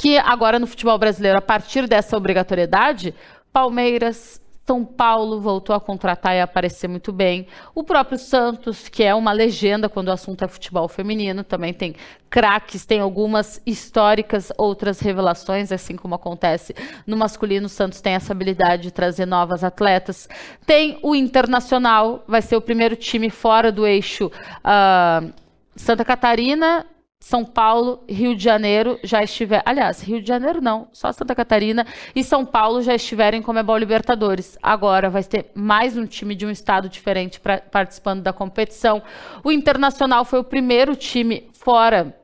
que 0.00 0.16
agora 0.16 0.58
no 0.58 0.66
futebol 0.66 0.96
brasileiro, 0.96 1.36
a 1.36 1.42
partir 1.42 1.86
dessa 1.86 2.16
obrigatoriedade, 2.16 3.14
Palmeiras, 3.52 4.40
são 4.66 4.82
Paulo 4.82 5.40
voltou 5.40 5.76
a 5.76 5.80
contratar 5.80 6.34
e 6.34 6.40
a 6.40 6.44
aparecer 6.44 6.88
muito 6.88 7.12
bem. 7.12 7.46
O 7.74 7.84
próprio 7.84 8.18
Santos, 8.18 8.88
que 8.88 9.02
é 9.02 9.14
uma 9.14 9.30
legenda 9.32 9.90
quando 9.90 10.08
o 10.08 10.12
assunto 10.12 10.42
é 10.42 10.48
futebol 10.48 10.88
feminino, 10.88 11.44
também 11.44 11.74
tem 11.74 11.94
craques, 12.30 12.86
tem 12.86 13.00
algumas 13.00 13.60
históricas, 13.66 14.50
outras 14.56 15.00
revelações, 15.00 15.70
assim 15.70 15.96
como 15.96 16.14
acontece 16.14 16.74
no 17.06 17.16
masculino. 17.16 17.66
O 17.66 17.68
Santos 17.68 18.00
tem 18.00 18.14
essa 18.14 18.32
habilidade 18.32 18.84
de 18.84 18.90
trazer 18.92 19.26
novas 19.26 19.62
atletas. 19.62 20.30
Tem 20.64 20.98
o 21.02 21.14
Internacional, 21.14 22.24
vai 22.26 22.40
ser 22.40 22.56
o 22.56 22.62
primeiro 22.62 22.96
time 22.96 23.28
fora 23.28 23.70
do 23.70 23.86
eixo 23.86 24.28
uh, 24.28 25.30
Santa 25.76 26.06
Catarina 26.06 26.86
são 27.22 27.44
Paulo, 27.44 28.02
Rio 28.08 28.34
de 28.34 28.42
Janeiro 28.42 28.98
já 29.04 29.22
estiver, 29.22 29.62
aliás, 29.66 30.00
Rio 30.00 30.22
de 30.22 30.26
Janeiro 30.26 30.60
não, 30.60 30.88
só 30.90 31.12
Santa 31.12 31.34
Catarina 31.34 31.86
e 32.16 32.24
São 32.24 32.46
Paulo 32.46 32.80
já 32.80 32.94
estiverem 32.94 33.42
como 33.42 33.50
Comebol 33.60 33.76
Libertadores. 33.76 34.56
Agora 34.62 35.10
vai 35.10 35.22
ter 35.22 35.50
mais 35.54 35.96
um 35.96 36.06
time 36.06 36.34
de 36.34 36.46
um 36.46 36.50
estado 36.50 36.88
diferente 36.88 37.38
pra, 37.38 37.58
participando 37.58 38.22
da 38.22 38.32
competição. 38.32 39.02
O 39.44 39.52
Internacional 39.52 40.24
foi 40.24 40.38
o 40.38 40.44
primeiro 40.44 40.96
time 40.96 41.50
fora 41.52 42.16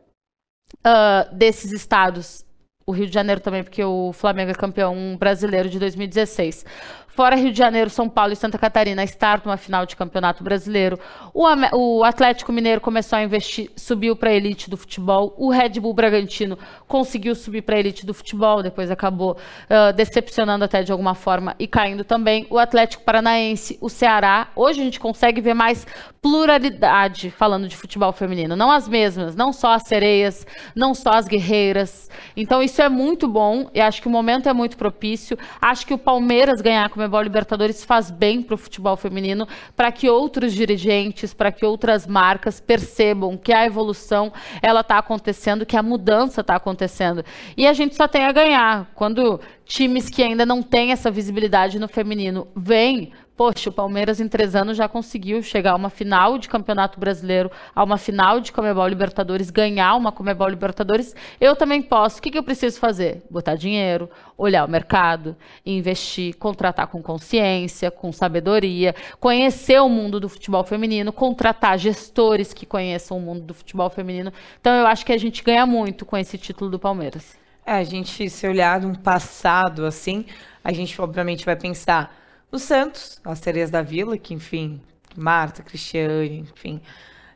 uh, 0.78 1.34
desses 1.34 1.72
estados 1.72 2.46
o 2.86 2.92
Rio 2.92 3.06
de 3.08 3.12
Janeiro 3.12 3.40
também, 3.40 3.64
porque 3.64 3.82
o 3.82 4.12
Flamengo 4.12 4.52
é 4.52 4.54
campeão 4.54 5.16
brasileiro 5.18 5.68
de 5.68 5.76
2016. 5.76 6.64
Fora 7.16 7.34
Rio 7.34 7.50
de 7.50 7.56
Janeiro, 7.56 7.88
São 7.88 8.10
Paulo 8.10 8.34
e 8.34 8.36
Santa 8.36 8.58
Catarina 8.58 9.02
estar 9.02 9.40
numa 9.42 9.56
final 9.56 9.86
de 9.86 9.96
campeonato 9.96 10.44
brasileiro. 10.44 11.00
O, 11.32 11.46
o 11.72 12.04
Atlético 12.04 12.52
Mineiro 12.52 12.78
começou 12.78 13.18
a 13.18 13.22
investir, 13.22 13.70
subiu 13.74 14.14
para 14.14 14.28
a 14.28 14.34
elite 14.34 14.68
do 14.68 14.76
futebol. 14.76 15.34
O 15.38 15.50
Red 15.50 15.80
Bull 15.80 15.94
Bragantino 15.94 16.58
conseguiu 16.86 17.34
subir 17.34 17.62
para 17.62 17.76
a 17.76 17.78
elite 17.78 18.04
do 18.04 18.12
futebol, 18.12 18.62
depois 18.62 18.90
acabou 18.90 19.32
uh, 19.32 19.94
decepcionando 19.94 20.62
até 20.62 20.82
de 20.82 20.92
alguma 20.92 21.14
forma 21.14 21.56
e 21.58 21.66
caindo 21.66 22.04
também. 22.04 22.46
O 22.50 22.58
Atlético 22.58 23.02
Paranaense, 23.02 23.78
o 23.80 23.88
Ceará. 23.88 24.48
Hoje 24.54 24.82
a 24.82 24.84
gente 24.84 25.00
consegue 25.00 25.40
ver 25.40 25.54
mais 25.54 25.86
pluralidade 26.26 27.30
falando 27.30 27.68
de 27.68 27.76
futebol 27.76 28.12
feminino. 28.12 28.56
Não 28.56 28.68
as 28.68 28.88
mesmas, 28.88 29.36
não 29.36 29.52
só 29.52 29.74
as 29.74 29.84
sereias, 29.86 30.44
não 30.74 30.92
só 30.92 31.10
as 31.10 31.28
guerreiras. 31.28 32.10
Então 32.36 32.60
isso 32.60 32.82
é 32.82 32.88
muito 32.88 33.28
bom 33.28 33.70
e 33.72 33.80
acho 33.80 34.02
que 34.02 34.08
o 34.08 34.10
momento 34.10 34.48
é 34.48 34.52
muito 34.52 34.76
propício. 34.76 35.38
Acho 35.60 35.86
que 35.86 35.94
o 35.94 35.98
Palmeiras 35.98 36.60
ganhar 36.60 36.88
com 36.88 36.96
Comebol 36.96 37.22
Libertadores 37.22 37.84
faz 37.84 38.10
bem 38.10 38.42
para 38.42 38.54
o 38.54 38.58
futebol 38.58 38.96
feminino, 38.96 39.46
para 39.76 39.92
que 39.92 40.10
outros 40.10 40.52
dirigentes, 40.52 41.32
para 41.32 41.52
que 41.52 41.64
outras 41.64 42.08
marcas 42.08 42.60
percebam 42.60 43.36
que 43.36 43.52
a 43.52 43.64
evolução 43.64 44.32
ela 44.60 44.80
está 44.80 44.98
acontecendo, 44.98 45.64
que 45.64 45.76
a 45.76 45.82
mudança 45.82 46.40
está 46.40 46.56
acontecendo. 46.56 47.24
E 47.56 47.68
a 47.68 47.72
gente 47.72 47.94
só 47.94 48.08
tem 48.08 48.24
a 48.24 48.32
ganhar. 48.32 48.90
Quando 48.96 49.40
times 49.64 50.10
que 50.10 50.24
ainda 50.24 50.44
não 50.44 50.60
têm 50.60 50.90
essa 50.90 51.10
visibilidade 51.10 51.78
no 51.78 51.86
feminino 51.86 52.48
vêm 52.56 53.12
Poxa, 53.36 53.68
o 53.68 53.72
Palmeiras 53.72 54.18
em 54.18 54.28
três 54.28 54.54
anos 54.54 54.78
já 54.78 54.88
conseguiu 54.88 55.42
chegar 55.42 55.72
a 55.72 55.76
uma 55.76 55.90
final 55.90 56.38
de 56.38 56.48
Campeonato 56.48 56.98
Brasileiro, 56.98 57.50
a 57.74 57.84
uma 57.84 57.98
final 57.98 58.40
de 58.40 58.50
Comebol 58.50 58.88
Libertadores, 58.88 59.50
ganhar 59.50 59.94
uma 59.94 60.10
Comebol 60.10 60.48
Libertadores. 60.48 61.14
Eu 61.38 61.54
também 61.54 61.82
posso. 61.82 62.18
O 62.18 62.22
que, 62.22 62.30
que 62.30 62.38
eu 62.38 62.42
preciso 62.42 62.80
fazer? 62.80 63.22
Botar 63.28 63.54
dinheiro, 63.54 64.08
olhar 64.38 64.64
o 64.64 64.70
mercado, 64.70 65.36
investir, 65.66 66.34
contratar 66.38 66.86
com 66.86 67.02
consciência, 67.02 67.90
com 67.90 68.10
sabedoria, 68.10 68.94
conhecer 69.20 69.82
o 69.82 69.88
mundo 69.88 70.18
do 70.18 70.30
futebol 70.30 70.64
feminino, 70.64 71.12
contratar 71.12 71.78
gestores 71.78 72.54
que 72.54 72.64
conheçam 72.64 73.18
o 73.18 73.20
mundo 73.20 73.42
do 73.42 73.52
futebol 73.52 73.90
feminino. 73.90 74.32
Então, 74.58 74.72
eu 74.72 74.86
acho 74.86 75.04
que 75.04 75.12
a 75.12 75.18
gente 75.18 75.44
ganha 75.44 75.66
muito 75.66 76.06
com 76.06 76.16
esse 76.16 76.38
título 76.38 76.70
do 76.70 76.78
Palmeiras. 76.78 77.36
É, 77.66 77.72
a 77.72 77.84
gente, 77.84 78.30
se 78.30 78.48
olhar 78.48 78.82
um 78.82 78.94
passado 78.94 79.84
assim, 79.84 80.24
a 80.64 80.72
gente 80.72 80.98
obviamente 81.02 81.44
vai 81.44 81.56
pensar 81.56 82.24
o 82.50 82.58
Santos, 82.58 83.20
as 83.24 83.38
sereias 83.38 83.70
da 83.70 83.82
Vila, 83.82 84.16
que, 84.16 84.34
enfim, 84.34 84.80
Marta, 85.16 85.62
Cristiane, 85.62 86.40
enfim, 86.40 86.80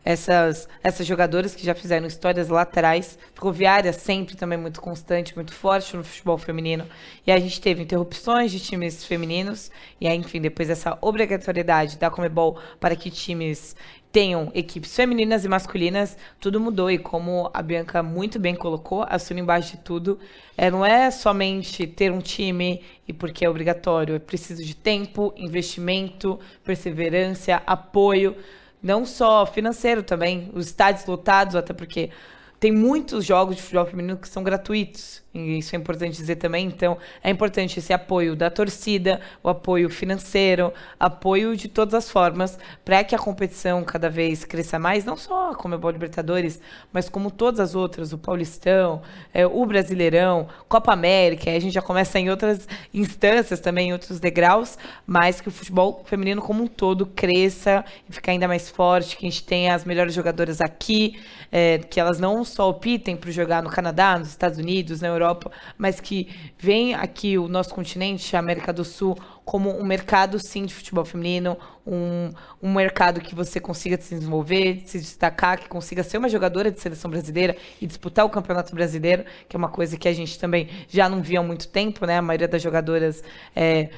essas, 0.05 0.69
essas 0.83 1.07
jogadoras 1.07 1.55
que 1.55 1.65
já 1.65 1.75
fizeram 1.75 2.07
histórias 2.07 2.49
laterais. 2.49 3.19
Ferroviária 3.35 3.93
sempre 3.93 4.37
também 4.37 4.59
muito 4.59 4.81
constante, 4.81 5.35
muito 5.35 5.53
forte 5.53 5.97
no 5.97 6.05
futebol 6.05 6.39
feminino. 6.39 6.87
E 7.27 7.33
a 7.33 7.39
gente 7.39 7.61
teve 7.61 7.83
interrupções 7.83 8.51
de 8.51 8.61
times 8.61 9.05
femininos. 9.05 9.71
E 10.01 10.09
aí, 10.09 10.17
enfim, 10.17 10.41
depois 10.41 10.71
essa 10.71 10.97
obrigatoriedade 11.01 11.99
da 11.99 12.11
Comebol 12.11 12.59
para 12.79 12.97
que 12.97 13.11
times 13.11 13.77
tenham 14.13 14.51
equipes 14.55 14.95
femininas 14.95 15.45
e 15.45 15.49
masculinas, 15.49 16.17
tudo 16.41 16.61
mudou. 16.61 16.91
E 16.91 16.99
como 16.99 17.51
a 17.55 17.63
Bianca 17.63 18.03
muito 18.03 18.39
bem 18.39 18.55
colocou, 18.55 19.05
assina 19.09 19.41
embaixo 19.41 19.77
de 19.77 19.83
tudo, 19.83 20.19
é, 20.57 20.71
não 20.71 20.85
é 20.85 21.11
somente 21.11 21.87
ter 21.87 22.11
um 22.11 22.21
time 22.21 22.83
e 23.07 23.13
porque 23.13 23.45
é 23.45 23.51
obrigatório, 23.51 24.15
é 24.15 24.19
preciso 24.19 24.65
de 24.65 24.75
tempo, 24.75 25.33
investimento, 25.37 26.39
perseverança, 26.65 27.63
apoio, 27.67 28.37
não 28.83 29.05
só 29.05 29.47
financeiro 29.47 30.03
também, 30.03 30.51
os 30.55 30.67
estádios 30.67 31.07
lotados, 31.07 31.55
até 31.55 31.73
porque 31.73 32.11
tem 32.59 32.73
muitos 32.73 33.25
jogos 33.25 33.57
de 33.57 33.63
futebol 33.63 33.87
feminino 33.87 34.19
que 34.19 34.29
são 34.29 34.43
gratuitos. 34.43 35.23
Isso 35.33 35.77
é 35.77 35.79
importante 35.79 36.17
dizer 36.17 36.37
também. 36.37 36.67
Então, 36.67 36.99
é 37.23 37.31
importante 37.31 37.79
esse 37.79 37.93
apoio 37.93 38.35
da 38.35 38.51
torcida, 38.51 39.21
o 39.45 39.49
apoio 39.49 39.89
financeiro, 39.89 40.73
apoio 40.99 41.57
de 41.57 41.69
todas 41.69 41.95
as 41.95 42.11
formas, 42.11 42.59
para 42.85 43.05
que 43.05 43.15
a 43.15 43.19
competição 43.19 43.85
cada 43.85 44.11
vez 44.11 44.45
cresça 44.45 44.77
mais, 44.77 45.05
não 45.05 45.17
só 45.17 45.55
como 45.55 45.77
o 45.77 45.91
Libertadores, 45.91 46.61
mas 46.93 47.09
como 47.09 47.31
todas 47.31 47.61
as 47.61 47.77
outras, 47.77 48.13
o 48.13 48.19
Paulistão, 48.19 49.03
é, 49.33 49.47
o 49.47 49.65
Brasileirão, 49.65 50.49
Copa 50.69 50.93
América, 50.93 51.49
a 51.49 51.61
gente 51.61 51.75
já 51.75 51.83
começa 51.83 52.19
em 52.19 52.29
outras 52.29 52.67
instâncias 52.93 53.61
também, 53.61 53.91
em 53.91 53.93
outros 53.93 54.19
degraus, 54.19 54.77
mas 55.07 55.41
que 55.41 55.47
o 55.47 55.53
futebol 55.53 56.03
feminino 56.07 56.43
como 56.43 56.65
um 56.65 56.67
todo 56.67 57.07
cresça 57.07 57.85
e 58.09 58.13
fique 58.13 58.31
ainda 58.31 58.49
mais 58.49 58.69
forte, 58.69 59.17
que 59.17 59.25
a 59.25 59.31
gente 59.31 59.45
tenha 59.45 59.77
as 59.77 59.85
melhores 59.85 60.13
jogadoras 60.13 60.61
aqui, 60.61 61.21
é, 61.53 61.79
que 61.79 62.01
elas 62.01 62.19
não 62.19 62.45
só 62.45 62.69
optem 62.69 63.17
por 63.17 63.31
jogar 63.31 63.63
no 63.63 63.71
Canadá, 63.71 64.19
nos 64.19 64.29
Estados 64.29 64.59
Unidos, 64.59 65.01
na 65.01 65.09
Europa, 65.09 65.20
Europa, 65.21 65.51
mas 65.77 66.01
que 66.01 66.29
vem 66.59 66.95
aqui 66.95 67.39
o 67.39 67.49
nosso 67.49 67.75
continente, 67.75 68.35
a 68.35 68.39
América 68.39 68.73
do 68.73 68.85
Sul, 68.85 69.17
como 69.45 69.71
um 69.71 69.85
mercado 69.85 70.39
sim 70.39 70.65
de 70.65 70.73
futebol 70.73 71.05
feminino, 71.05 71.57
um, 71.87 72.31
um 72.63 72.73
mercado 72.73 73.21
que 73.21 73.35
você 73.35 73.59
consiga 73.59 74.01
se 74.01 74.15
desenvolver, 74.15 74.83
se 74.85 74.99
destacar, 74.99 75.59
que 75.59 75.69
consiga 75.69 76.03
ser 76.03 76.19
uma 76.19 76.29
jogadora 76.29 76.71
de 76.71 76.81
seleção 76.81 77.11
brasileira 77.11 77.57
e 77.81 77.87
disputar 77.87 78.25
o 78.25 78.31
Campeonato 78.31 78.75
Brasileiro, 78.75 79.25
que 79.49 79.57
é 79.57 79.59
uma 79.59 79.69
coisa 79.69 79.97
que 79.97 80.07
a 80.07 80.13
gente 80.13 80.39
também 80.39 80.69
já 80.89 81.09
não 81.09 81.21
via 81.21 81.41
há 81.41 81.43
muito 81.43 81.69
tempo, 81.69 82.07
né? 82.07 82.19
A 82.19 82.23
maioria 82.23 82.47
das 82.47 82.63
jogadoras 82.63 83.25
é, 83.57 83.89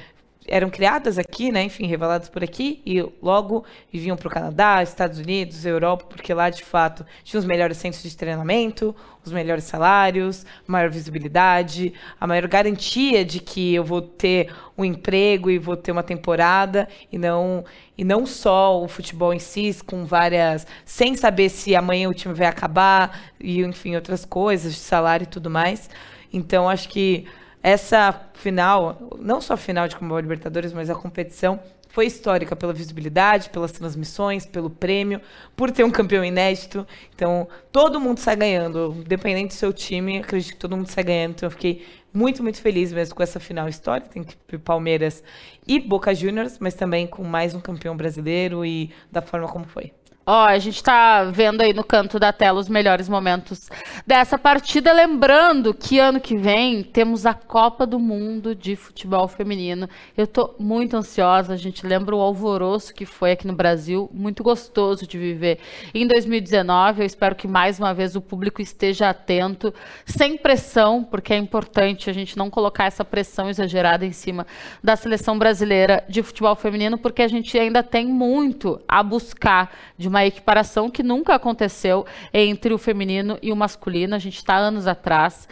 eram 0.47 0.69
criadas 0.69 1.17
aqui, 1.17 1.51
né, 1.51 1.63
enfim, 1.63 1.85
reveladas 1.85 2.29
por 2.29 2.43
aqui, 2.43 2.81
e 2.85 3.01
logo 3.21 3.63
vinham 3.91 4.17
para 4.17 4.27
o 4.27 4.31
Canadá, 4.31 4.83
Estados 4.83 5.19
Unidos, 5.19 5.65
Europa, 5.65 6.05
porque 6.07 6.33
lá, 6.33 6.49
de 6.49 6.63
fato, 6.63 7.05
tinha 7.23 7.39
os 7.39 7.45
melhores 7.45 7.77
centros 7.77 8.03
de 8.03 8.15
treinamento, 8.15 8.95
os 9.25 9.31
melhores 9.31 9.63
salários, 9.63 10.45
maior 10.67 10.89
visibilidade, 10.89 11.93
a 12.19 12.27
maior 12.27 12.47
garantia 12.47 13.23
de 13.23 13.39
que 13.39 13.73
eu 13.73 13.83
vou 13.83 14.01
ter 14.01 14.53
um 14.77 14.83
emprego 14.83 15.49
e 15.49 15.57
vou 15.57 15.77
ter 15.77 15.91
uma 15.91 16.03
temporada, 16.03 16.87
e 17.11 17.17
não, 17.17 17.63
e 17.97 18.03
não 18.03 18.25
só 18.25 18.81
o 18.81 18.87
futebol 18.87 19.33
em 19.33 19.39
si, 19.39 19.75
com 19.85 20.05
várias. 20.05 20.67
sem 20.83 21.15
saber 21.15 21.49
se 21.49 21.75
amanhã 21.75 22.09
o 22.09 22.13
time 22.13 22.33
vai 22.33 22.47
acabar, 22.47 23.31
e 23.39 23.61
enfim, 23.61 23.95
outras 23.95 24.25
coisas, 24.25 24.75
salário 24.77 25.23
e 25.23 25.27
tudo 25.27 25.49
mais. 25.49 25.89
Então, 26.31 26.67
acho 26.67 26.89
que 26.89 27.25
essa 27.63 28.29
final, 28.33 29.17
não 29.17 29.39
só 29.39 29.53
a 29.53 29.57
final 29.57 29.87
de 29.87 29.95
Comebol 29.95 30.19
Libertadores, 30.19 30.73
mas 30.73 30.89
a 30.89 30.95
competição 30.95 31.59
foi 31.87 32.07
histórica 32.07 32.55
pela 32.55 32.73
visibilidade, 32.73 33.51
pelas 33.51 33.71
transmissões, 33.71 34.45
pelo 34.45 34.69
prêmio, 34.69 35.21
por 35.55 35.71
ter 35.71 35.83
um 35.83 35.91
campeão 35.91 36.25
inédito. 36.25 36.85
Então, 37.15 37.47
todo 37.71 37.99
mundo 37.99 38.17
sai 38.17 38.35
ganhando, 38.35 38.95
independente 38.97 39.49
do 39.49 39.53
seu 39.53 39.71
time, 39.71 40.17
acredito 40.17 40.53
que 40.53 40.59
todo 40.59 40.75
mundo 40.75 40.89
sai 40.89 41.03
ganhando. 41.03 41.31
Então, 41.35 41.47
eu 41.47 41.51
fiquei 41.51 41.85
muito, 42.11 42.43
muito 42.43 42.59
feliz 42.61 42.91
mesmo 42.91 43.15
com 43.15 43.23
essa 43.23 43.39
final 43.39 43.69
histórica. 43.69 44.09
Que 44.47 44.57
Palmeiras 44.57 45.23
e 45.67 45.79
Boca 45.79 46.13
Juniors, 46.13 46.57
mas 46.59 46.73
também 46.73 47.07
com 47.07 47.23
mais 47.23 47.53
um 47.53 47.61
campeão 47.61 47.95
brasileiro 47.95 48.65
e 48.65 48.91
da 49.11 49.21
forma 49.21 49.47
como 49.47 49.65
foi. 49.65 49.93
Ó, 50.25 50.45
a 50.45 50.57
gente 50.57 50.77
está 50.77 51.25
vendo 51.25 51.59
aí 51.59 51.73
no 51.73 51.83
canto 51.83 52.17
da 52.17 52.31
tela 52.31 52.57
os 52.57 52.69
melhores 52.69 53.09
momentos 53.09 53.69
dessa 54.07 54.37
partida. 54.37 54.93
Lembrando 54.93 55.73
que 55.73 55.99
ano 55.99 56.17
que 56.17 56.37
vem 56.37 56.81
temos 56.81 57.25
a 57.25 57.33
Copa 57.33 57.85
do 57.85 57.99
Mundo 57.99 58.55
de 58.55 58.73
Futebol 58.77 59.27
Feminino. 59.27 59.89
Eu 60.15 60.23
estou 60.23 60.55
muito 60.57 60.95
ansiosa. 60.95 61.53
A 61.53 61.57
gente 61.57 61.85
lembra 61.85 62.15
o 62.15 62.21
alvoroço 62.21 62.93
que 62.93 63.05
foi 63.05 63.33
aqui 63.33 63.45
no 63.45 63.53
Brasil, 63.53 64.09
muito 64.13 64.43
gostoso 64.43 65.05
de 65.05 65.17
viver. 65.17 65.59
Em 65.93 66.07
2019, 66.07 67.01
eu 67.01 67.05
espero 67.05 67.35
que 67.35 67.47
mais 67.47 67.77
uma 67.77 67.93
vez 67.93 68.15
o 68.15 68.21
público 68.21 68.61
esteja 68.61 69.09
atento, 69.09 69.73
sem 70.05 70.37
pressão, 70.37 71.03
porque 71.03 71.33
é 71.33 71.37
importante 71.37 72.09
a 72.09 72.13
gente 72.13 72.37
não 72.37 72.49
colocar 72.49 72.85
essa 72.85 73.03
pressão 73.03 73.49
exagerada 73.49 74.05
em 74.05 74.13
cima 74.13 74.47
da 74.81 74.95
seleção 74.95 75.37
brasileira 75.37 76.01
de 76.07 76.23
futebol 76.23 76.55
feminino, 76.55 76.97
porque 76.97 77.21
a 77.21 77.27
gente 77.27 77.59
ainda 77.59 77.83
tem 77.83 78.07
muito 78.07 78.79
a 78.87 79.03
buscar 79.03 79.69
de 79.97 80.12
uma 80.13 80.25
equiparação 80.25 80.91
que 80.91 81.01
nunca 81.01 81.33
aconteceu 81.33 82.05
entre 82.31 82.71
o 82.71 82.77
feminino 82.77 83.39
e 83.41 83.51
o 83.51 83.55
masculino. 83.55 84.13
A 84.13 84.19
gente 84.19 84.37
está 84.37 84.55
anos 84.55 84.85
atrás. 84.85 85.49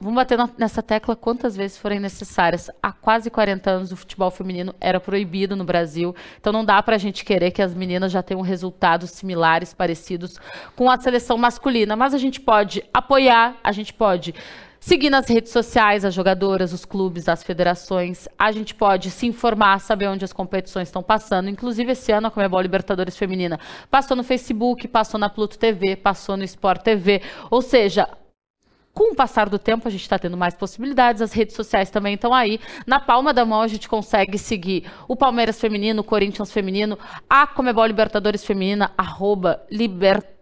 Vamos 0.00 0.14
bater 0.14 0.38
nessa 0.56 0.80
tecla 0.80 1.16
quantas 1.16 1.56
vezes 1.56 1.76
forem 1.76 1.98
necessárias. 1.98 2.70
Há 2.80 2.92
quase 2.92 3.28
40 3.28 3.68
anos 3.68 3.92
o 3.92 3.96
futebol 3.96 4.30
feminino 4.30 4.72
era 4.80 5.00
proibido 5.00 5.56
no 5.56 5.64
Brasil. 5.64 6.14
Então 6.40 6.52
não 6.52 6.64
dá 6.64 6.80
para 6.82 6.94
a 6.94 6.98
gente 6.98 7.24
querer 7.24 7.50
que 7.50 7.60
as 7.60 7.74
meninas 7.74 8.12
já 8.12 8.22
tenham 8.22 8.42
resultados 8.42 9.10
similares, 9.10 9.74
parecidos 9.74 10.38
com 10.76 10.88
a 10.88 10.96
seleção 10.98 11.36
masculina. 11.36 11.96
Mas 11.96 12.14
a 12.14 12.18
gente 12.18 12.40
pode 12.40 12.84
apoiar, 12.94 13.56
a 13.62 13.72
gente 13.72 13.92
pode 13.92 14.32
Seguir 14.78 15.10
nas 15.10 15.28
redes 15.28 15.52
sociais 15.52 16.04
as 16.04 16.14
jogadoras, 16.14 16.72
os 16.72 16.84
clubes, 16.84 17.28
as 17.28 17.42
federações. 17.42 18.28
A 18.38 18.52
gente 18.52 18.74
pode 18.74 19.10
se 19.10 19.26
informar, 19.26 19.80
saber 19.80 20.08
onde 20.08 20.24
as 20.24 20.32
competições 20.32 20.88
estão 20.88 21.02
passando. 21.02 21.48
Inclusive, 21.48 21.92
esse 21.92 22.12
ano 22.12 22.28
a 22.28 22.30
Comebol 22.30 22.60
Libertadores 22.60 23.16
Feminina 23.16 23.58
passou 23.90 24.16
no 24.16 24.22
Facebook, 24.22 24.86
passou 24.86 25.18
na 25.18 25.28
Pluto 25.28 25.58
TV, 25.58 25.96
passou 25.96 26.36
no 26.36 26.44
Sport 26.44 26.82
TV. 26.82 27.22
Ou 27.50 27.62
seja, 27.62 28.08
com 28.92 29.12
o 29.12 29.14
passar 29.14 29.48
do 29.48 29.58
tempo, 29.58 29.88
a 29.88 29.90
gente 29.90 30.02
está 30.02 30.18
tendo 30.18 30.36
mais 30.36 30.54
possibilidades, 30.54 31.20
as 31.20 31.32
redes 31.32 31.56
sociais 31.56 31.90
também 31.90 32.14
estão 32.14 32.32
aí. 32.32 32.60
Na 32.86 33.00
palma 33.00 33.32
da 33.32 33.44
mão, 33.44 33.60
a 33.62 33.68
gente 33.68 33.88
consegue 33.88 34.38
seguir 34.38 34.84
o 35.08 35.16
Palmeiras 35.16 35.60
Feminino, 35.60 36.00
o 36.00 36.04
Corinthians 36.04 36.52
Feminino, 36.52 36.98
a 37.28 37.46
Comebol 37.46 37.86
Libertadores 37.86 38.44
Feminina, 38.44 38.92
arroba 38.96 39.62
Libertadores 39.70 40.35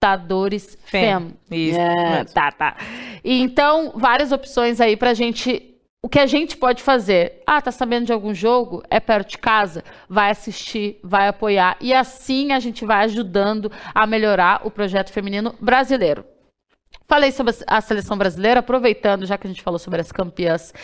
Libertadores 0.00 0.78
Fem. 0.84 1.34
Isso. 1.50 1.78
É, 1.78 2.24
tá, 2.24 2.52
tá. 2.52 2.76
E, 3.24 3.40
então, 3.40 3.92
várias 3.96 4.30
opções 4.30 4.80
aí 4.80 4.96
pra 4.96 5.12
gente. 5.12 5.74
O 6.00 6.08
que 6.08 6.20
a 6.20 6.26
gente 6.26 6.56
pode 6.56 6.80
fazer? 6.80 7.42
Ah, 7.44 7.60
tá 7.60 7.72
sabendo 7.72 8.06
de 8.06 8.12
algum 8.12 8.32
jogo? 8.32 8.84
É 8.88 9.00
perto 9.00 9.30
de 9.30 9.38
casa? 9.38 9.82
Vai 10.08 10.30
assistir, 10.30 11.00
vai 11.02 11.26
apoiar. 11.26 11.76
E 11.80 11.92
assim 11.92 12.52
a 12.52 12.60
gente 12.60 12.84
vai 12.84 13.04
ajudando 13.04 13.72
a 13.92 14.06
melhorar 14.06 14.64
o 14.64 14.70
projeto 14.70 15.12
feminino 15.12 15.52
brasileiro. 15.60 16.24
Falei 17.10 17.32
sobre 17.32 17.54
a 17.66 17.80
seleção 17.80 18.18
brasileira, 18.18 18.60
aproveitando, 18.60 19.24
já 19.24 19.38
que 19.38 19.46
a 19.46 19.50
gente 19.50 19.62
falou 19.62 19.78
sobre 19.78 19.98
as 19.98 20.12
campeãs 20.12 20.74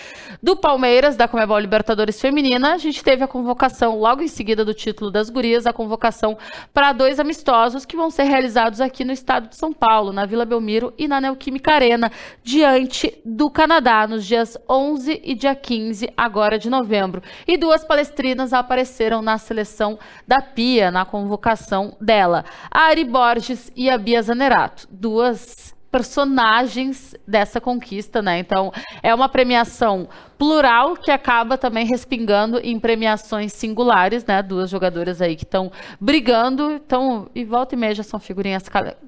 do 0.42 0.56
Palmeiras, 0.56 1.16
da 1.16 1.28
Comebol 1.28 1.58
Libertadores 1.58 2.18
Feminina, 2.18 2.72
a 2.72 2.78
gente 2.78 3.04
teve 3.04 3.22
a 3.22 3.28
convocação, 3.28 3.98
logo 3.98 4.22
em 4.22 4.26
seguida 4.26 4.64
do 4.64 4.72
título 4.72 5.10
das 5.10 5.28
gurias, 5.28 5.66
a 5.66 5.72
convocação 5.72 6.38
para 6.72 6.94
dois 6.94 7.20
amistosos 7.20 7.84
que 7.84 7.94
vão 7.94 8.08
ser 8.08 8.22
realizados 8.22 8.80
aqui 8.80 9.04
no 9.04 9.12
estado 9.12 9.50
de 9.50 9.56
São 9.56 9.70
Paulo, 9.70 10.14
na 10.14 10.24
Vila 10.24 10.46
Belmiro 10.46 10.94
e 10.96 11.06
na 11.06 11.20
Neoquímica 11.20 11.74
Arena, 11.74 12.10
diante 12.42 13.20
do 13.22 13.50
Canadá, 13.50 14.06
nos 14.06 14.24
dias 14.24 14.56
11 14.66 15.20
e 15.22 15.34
dia 15.34 15.54
15, 15.54 16.08
agora 16.16 16.58
de 16.58 16.70
novembro. 16.70 17.22
E 17.46 17.58
duas 17.58 17.84
palestrinas 17.84 18.54
apareceram 18.54 19.20
na 19.20 19.36
seleção 19.36 19.98
da 20.26 20.40
Pia, 20.40 20.90
na 20.90 21.04
convocação 21.04 21.98
dela, 22.00 22.46
a 22.70 22.84
Ari 22.84 23.04
Borges 23.04 23.70
e 23.76 23.90
a 23.90 23.98
Bia 23.98 24.22
Zanerato, 24.22 24.88
duas 24.90 25.73
personagens 25.94 27.14
dessa 27.24 27.60
conquista, 27.60 28.20
né? 28.20 28.40
Então, 28.40 28.72
é 29.00 29.14
uma 29.14 29.28
premiação 29.28 30.08
plural 30.36 30.96
que 30.96 31.08
acaba 31.08 31.56
também 31.56 31.86
respingando 31.86 32.58
em 32.58 32.80
premiações 32.80 33.52
singulares, 33.52 34.24
né? 34.24 34.42
Duas 34.42 34.68
jogadoras 34.68 35.22
aí 35.22 35.36
que 35.36 35.44
estão 35.44 35.70
brigando, 36.00 36.72
então, 36.72 37.30
e 37.32 37.44
volta 37.44 37.76
e 37.76 37.78
meia 37.78 37.94
já 37.94 38.02
são 38.02 38.18
figurinhas 38.18 38.64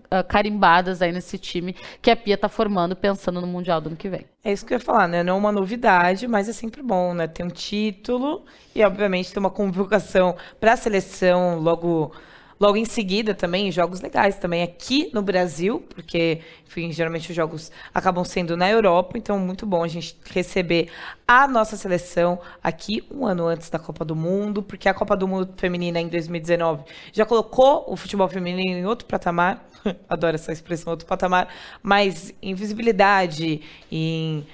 ah, 0.08 0.22
carimbadas 0.22 1.02
aí 1.02 1.10
nesse 1.10 1.36
time 1.38 1.74
que 2.00 2.08
a 2.08 2.14
Pia 2.14 2.36
está 2.36 2.48
formando 2.48 2.94
pensando 2.94 3.40
no 3.40 3.48
Mundial 3.48 3.80
do 3.80 3.88
ano 3.88 3.96
que 3.96 4.08
vem. 4.08 4.24
É 4.44 4.52
isso 4.52 4.64
que 4.64 4.72
eu 4.72 4.78
ia 4.78 4.84
falar, 4.84 5.08
né? 5.08 5.24
Não 5.24 5.34
é 5.34 5.38
uma 5.38 5.50
novidade, 5.50 6.28
mas 6.28 6.48
é 6.48 6.52
sempre 6.52 6.84
bom, 6.84 7.12
né? 7.12 7.26
Ter 7.26 7.42
um 7.42 7.48
título 7.48 8.44
e, 8.72 8.84
obviamente, 8.84 9.32
ter 9.32 9.40
uma 9.40 9.50
convocação 9.50 10.36
para 10.60 10.74
a 10.74 10.76
seleção 10.76 11.58
logo 11.58 12.12
Logo 12.58 12.76
em 12.78 12.86
seguida 12.86 13.34
também, 13.34 13.70
jogos 13.70 14.00
legais 14.00 14.38
também 14.38 14.62
aqui 14.62 15.10
no 15.12 15.20
Brasil, 15.20 15.84
porque, 15.90 16.40
enfim, 16.66 16.90
geralmente 16.90 17.28
os 17.28 17.36
jogos 17.36 17.70
acabam 17.92 18.24
sendo 18.24 18.56
na 18.56 18.70
Europa, 18.70 19.18
então 19.18 19.38
muito 19.38 19.66
bom 19.66 19.84
a 19.84 19.88
gente 19.88 20.16
receber 20.30 20.88
a 21.28 21.46
nossa 21.46 21.76
seleção 21.76 22.40
aqui 22.62 23.04
um 23.10 23.26
ano 23.26 23.46
antes 23.46 23.68
da 23.68 23.78
Copa 23.78 24.06
do 24.06 24.16
Mundo, 24.16 24.62
porque 24.62 24.88
a 24.88 24.94
Copa 24.94 25.14
do 25.14 25.28
Mundo 25.28 25.52
Feminina 25.56 26.00
em 26.00 26.08
2019 26.08 26.84
já 27.12 27.26
colocou 27.26 27.84
o 27.88 27.96
futebol 27.96 28.28
feminino 28.28 28.78
em 28.78 28.86
outro 28.86 29.06
patamar, 29.06 29.68
adoro 30.08 30.34
essa 30.34 30.50
expressão, 30.50 30.92
outro 30.92 31.06
patamar, 31.06 31.48
mas 31.82 32.32
em 32.40 32.54
visibilidade, 32.54 33.60
em 33.92 34.46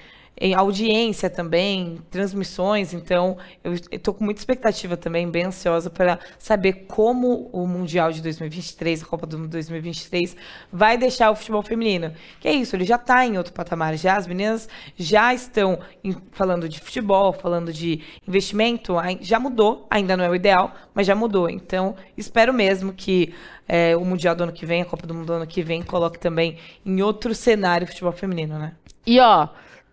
em 0.45 0.55
audiência 0.55 1.31
também, 1.31 1.99
transmissões. 2.11 2.93
Então, 2.93 3.39
eu 3.63 3.75
estou 3.75 4.13
com 4.13 4.25
muita 4.25 4.41
expectativa 4.41 4.97
também, 4.97 5.31
bem 5.31 5.45
ansiosa 5.45 5.89
para 5.89 6.19
saber 6.37 6.87
como 6.89 7.49
o 7.53 7.65
Mundial 7.65 8.11
de 8.11 8.21
2023, 8.21 9.05
a 9.05 9.07
Copa 9.07 9.25
do 9.25 9.39
Mundo 9.39 9.51
2023, 9.51 10.37
vai 10.73 10.99
deixar 10.99 11.31
o 11.31 11.37
futebol 11.37 11.63
feminino. 11.63 12.13
Que 12.41 12.49
é 12.49 12.53
isso, 12.53 12.75
ele 12.75 12.85
já 12.85 12.97
está 12.97 13.25
em 13.25 13.39
outro 13.39 13.53
patamar. 13.53 13.97
Já 13.97 14.17
as 14.17 14.27
meninas 14.27 14.69
já 14.97 15.33
estão 15.33 15.79
em, 16.03 16.17
falando 16.33 16.69
de 16.69 16.81
futebol, 16.81 17.33
falando 17.33 17.73
de 17.73 18.03
investimento. 18.27 18.95
Já 19.21 19.39
mudou, 19.39 19.87
ainda 19.89 20.17
não 20.17 20.25
é 20.25 20.29
o 20.29 20.35
ideal, 20.35 20.75
mas 20.93 21.07
já 21.07 21.15
mudou. 21.15 21.49
Então, 21.49 21.95
espero 22.17 22.53
mesmo 22.53 22.93
que 22.93 23.33
é, 23.69 23.97
o 23.97 24.05
Mundial 24.05 24.35
do 24.35 24.43
ano 24.43 24.53
que 24.53 24.67
vem, 24.67 24.83
a 24.83 24.85
Copa 24.85 25.07
do 25.07 25.15
Mundo 25.15 25.27
do 25.27 25.33
ano 25.35 25.47
que 25.47 25.63
vem, 25.63 25.85
coloque 25.85 26.19
também 26.19 26.59
em 26.85 27.01
outro 27.01 27.33
cenário 27.33 27.85
o 27.85 27.89
futebol 27.89 28.11
feminino, 28.11 28.59
né? 28.59 28.73
E 29.07 29.21
ó, 29.21 29.49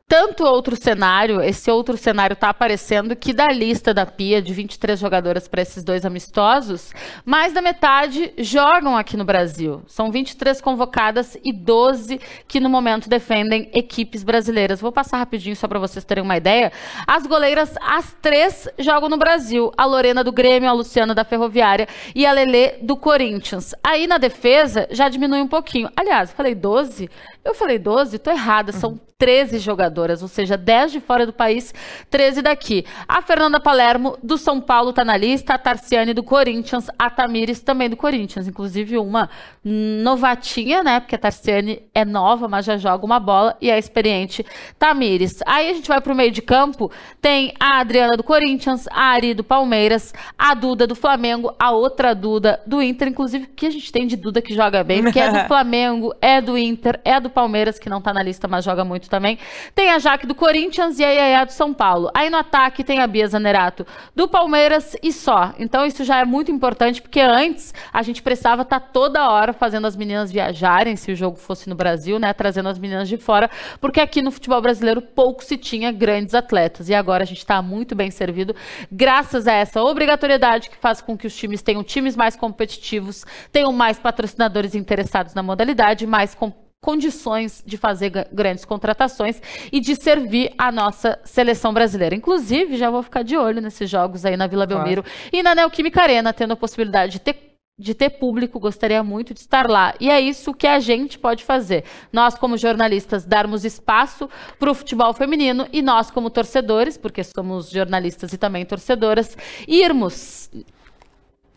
tanto 0.09 0.43
outro 0.43 0.75
cenário, 0.75 1.39
esse 1.39 1.69
outro 1.69 1.95
cenário 1.95 2.33
está 2.33 2.49
aparecendo 2.49 3.15
que 3.15 3.31
da 3.31 3.45
lista 3.49 3.93
da 3.93 4.07
Pia 4.07 4.41
de 4.41 4.51
23 4.51 4.99
jogadoras 4.99 5.47
para 5.47 5.61
esses 5.61 5.83
dois 5.83 6.03
amistosos, 6.03 6.91
mais 7.23 7.53
da 7.53 7.61
metade 7.61 8.33
jogam 8.39 8.97
aqui 8.97 9.15
no 9.15 9.23
Brasil. 9.23 9.83
São 9.85 10.09
23 10.09 10.59
convocadas 10.61 11.37
e 11.45 11.53
12 11.53 12.19
que 12.47 12.59
no 12.59 12.67
momento 12.67 13.07
defendem 13.07 13.69
equipes 13.71 14.23
brasileiras. 14.23 14.81
Vou 14.81 14.91
passar 14.91 15.19
rapidinho 15.19 15.55
só 15.55 15.67
para 15.67 15.77
vocês 15.77 16.03
terem 16.03 16.23
uma 16.23 16.37
ideia. 16.37 16.71
As 17.05 17.27
goleiras, 17.27 17.75
as 17.79 18.11
três 18.19 18.67
jogam 18.79 19.09
no 19.09 19.17
Brasil. 19.17 19.71
A 19.77 19.85
Lorena 19.85 20.23
do 20.23 20.31
Grêmio, 20.31 20.67
a 20.67 20.73
Luciana 20.73 21.13
da 21.13 21.23
Ferroviária 21.23 21.87
e 22.15 22.25
a 22.25 22.31
Lelê 22.31 22.79
do 22.81 22.97
Corinthians. 22.97 23.75
Aí 23.83 24.07
na 24.07 24.17
defesa 24.17 24.87
já 24.89 25.07
diminui 25.07 25.41
um 25.41 25.47
pouquinho. 25.47 25.87
Aliás, 25.95 26.31
falei 26.31 26.55
12? 26.55 27.07
Eu 27.45 27.53
falei 27.53 27.77
12? 27.77 28.17
Tô 28.17 28.31
errada, 28.31 28.71
são 28.71 28.99
13 29.19 29.59
jogadoras, 29.99 30.21
ou 30.21 30.27
seja, 30.27 30.55
10 30.55 30.93
de 30.93 30.99
fora 30.99 31.25
do 31.25 31.33
país, 31.33 31.73
13 32.09 32.41
daqui. 32.41 32.85
A 33.07 33.21
Fernanda 33.21 33.59
Palermo, 33.59 34.17
do 34.23 34.37
São 34.37 34.61
Paulo, 34.61 34.91
está 34.91 35.03
na 35.03 35.17
lista, 35.17 35.53
a 35.53 35.57
Tarciane 35.57 36.13
do 36.13 36.23
Corinthians, 36.23 36.87
a 36.97 37.09
Tamires 37.09 37.59
também 37.61 37.89
do 37.89 37.97
Corinthians, 37.97 38.47
inclusive 38.47 38.97
uma 38.97 39.29
novatinha, 39.63 40.83
né? 40.83 40.99
Porque 40.99 41.15
a 41.15 41.19
Tarciane 41.19 41.83
é 41.93 42.05
nova, 42.05 42.47
mas 42.47 42.65
já 42.65 42.77
joga 42.77 43.05
uma 43.05 43.19
bola 43.19 43.57
e 43.61 43.69
é 43.69 43.77
experiente. 43.77 44.45
Tamires. 44.77 45.39
Aí 45.45 45.69
a 45.69 45.73
gente 45.73 45.87
vai 45.87 45.99
para 45.99 46.13
o 46.13 46.15
meio 46.15 46.31
de 46.31 46.41
campo, 46.41 46.91
tem 47.21 47.53
a 47.59 47.79
Adriana 47.79 48.15
do 48.15 48.23
Corinthians, 48.23 48.87
a 48.91 49.09
Ari 49.09 49.33
do 49.33 49.43
Palmeiras, 49.43 50.13
a 50.37 50.53
Duda 50.53 50.87
do 50.87 50.95
Flamengo, 50.95 51.53
a 51.59 51.71
outra 51.71 52.15
Duda 52.15 52.61
do 52.65 52.81
Inter, 52.81 53.09
inclusive, 53.09 53.45
o 53.45 53.49
que 53.55 53.65
a 53.65 53.71
gente 53.71 53.91
tem 53.91 54.07
de 54.07 54.15
Duda 54.15 54.41
que 54.41 54.53
joga 54.53 54.83
bem, 54.83 55.03
porque 55.03 55.19
é 55.19 55.29
do 55.29 55.45
Flamengo, 55.47 56.13
é 56.21 56.41
do 56.41 56.57
Inter, 56.57 56.99
é 57.03 57.19
do 57.19 57.29
Palmeiras, 57.29 57.77
que 57.77 57.89
não 57.89 57.97
está 57.99 58.13
na 58.13 58.23
lista, 58.23 58.47
mas 58.47 58.63
joga 58.63 58.83
muito 58.83 59.09
também. 59.09 59.37
Tem 59.75 59.88
a 59.89 59.99
Jaque 59.99 60.27
do 60.27 60.35
Corinthians 60.35 60.99
e 60.99 61.03
a 61.03 61.09
Yaya 61.09 61.45
do 61.45 61.51
São 61.51 61.73
Paulo. 61.73 62.09
Aí 62.13 62.29
no 62.29 62.37
ataque 62.37 62.83
tem 62.83 62.99
a 62.99 63.07
Bia 63.07 63.27
Zanerato 63.27 63.85
do 64.15 64.27
Palmeiras 64.27 64.95
e 65.01 65.11
só. 65.11 65.53
Então 65.57 65.85
isso 65.85 66.03
já 66.03 66.19
é 66.19 66.25
muito 66.25 66.51
importante, 66.51 67.01
porque 67.01 67.19
antes 67.19 67.73
a 67.91 68.01
gente 68.01 68.21
precisava 68.21 68.61
estar 68.61 68.79
tá 68.79 68.87
toda 68.87 69.29
hora 69.29 69.53
fazendo 69.53 69.87
as 69.87 69.95
meninas 69.95 70.31
viajarem, 70.31 70.95
se 70.95 71.11
o 71.11 71.15
jogo 71.15 71.37
fosse 71.37 71.67
no 71.69 71.75
Brasil, 71.75 72.19
né? 72.19 72.33
Trazendo 72.33 72.69
as 72.69 72.77
meninas 72.77 73.09
de 73.09 73.17
fora, 73.17 73.49
porque 73.81 73.99
aqui 73.99 74.21
no 74.21 74.31
futebol 74.31 74.61
brasileiro 74.61 75.01
pouco 75.01 75.43
se 75.43 75.57
tinha 75.57 75.91
grandes 75.91 76.33
atletas. 76.33 76.89
E 76.89 76.93
agora 76.93 77.23
a 77.23 77.27
gente 77.27 77.39
está 77.39 77.61
muito 77.61 77.95
bem 77.95 78.11
servido, 78.11 78.55
graças 78.91 79.47
a 79.47 79.53
essa 79.53 79.81
obrigatoriedade 79.81 80.69
que 80.69 80.77
faz 80.77 81.01
com 81.01 81.17
que 81.17 81.27
os 81.27 81.35
times 81.35 81.61
tenham 81.61 81.83
times 81.83 82.15
mais 82.15 82.35
competitivos, 82.35 83.25
tenham 83.51 83.71
mais 83.71 83.99
patrocinadores 83.99 84.75
interessados 84.75 85.33
na 85.33 85.43
modalidade, 85.43 86.05
mais 86.05 86.35
competitivos 86.35 86.68
condições 86.81 87.63
de 87.65 87.77
fazer 87.77 88.09
grandes 88.31 88.65
contratações 88.65 89.41
e 89.71 89.79
de 89.79 89.95
servir 89.95 90.53
a 90.57 90.71
nossa 90.71 91.19
seleção 91.23 91.73
brasileira. 91.73 92.15
Inclusive, 92.15 92.77
já 92.77 92.89
vou 92.89 93.03
ficar 93.03 93.23
de 93.23 93.35
olho 93.35 93.61
nesses 93.61 93.89
jogos 93.89 94.25
aí 94.25 94.37
na 94.37 94.47
Vila 94.47 94.65
Belmiro 94.65 95.03
claro. 95.03 95.19
e 95.31 95.43
na 95.43 95.53
Neoquímica 95.53 96.01
Arena, 96.01 96.33
tendo 96.33 96.53
a 96.53 96.57
possibilidade 96.57 97.13
de 97.13 97.19
ter 97.19 97.49
de 97.79 97.93
ter 97.93 98.09
público, 98.09 98.59
gostaria 98.59 99.01
muito 99.01 99.33
de 99.33 99.39
estar 99.39 99.69
lá. 99.69 99.93
E 100.01 100.09
é 100.09 100.19
isso 100.19 100.53
que 100.53 100.67
a 100.67 100.81
gente 100.81 101.17
pode 101.17 101.45
fazer. 101.45 101.85
Nós, 102.11 102.35
como 102.35 102.57
jornalistas, 102.57 103.23
darmos 103.23 103.63
espaço 103.63 104.29
para 104.59 104.69
o 104.69 104.73
futebol 104.73 105.13
feminino 105.13 105.65
e 105.71 105.81
nós, 105.81 106.11
como 106.11 106.29
torcedores, 106.29 106.97
porque 106.97 107.23
somos 107.23 107.69
jornalistas 107.69 108.33
e 108.33 108.37
também 108.37 108.65
torcedoras, 108.65 109.37
irmos 109.65 110.51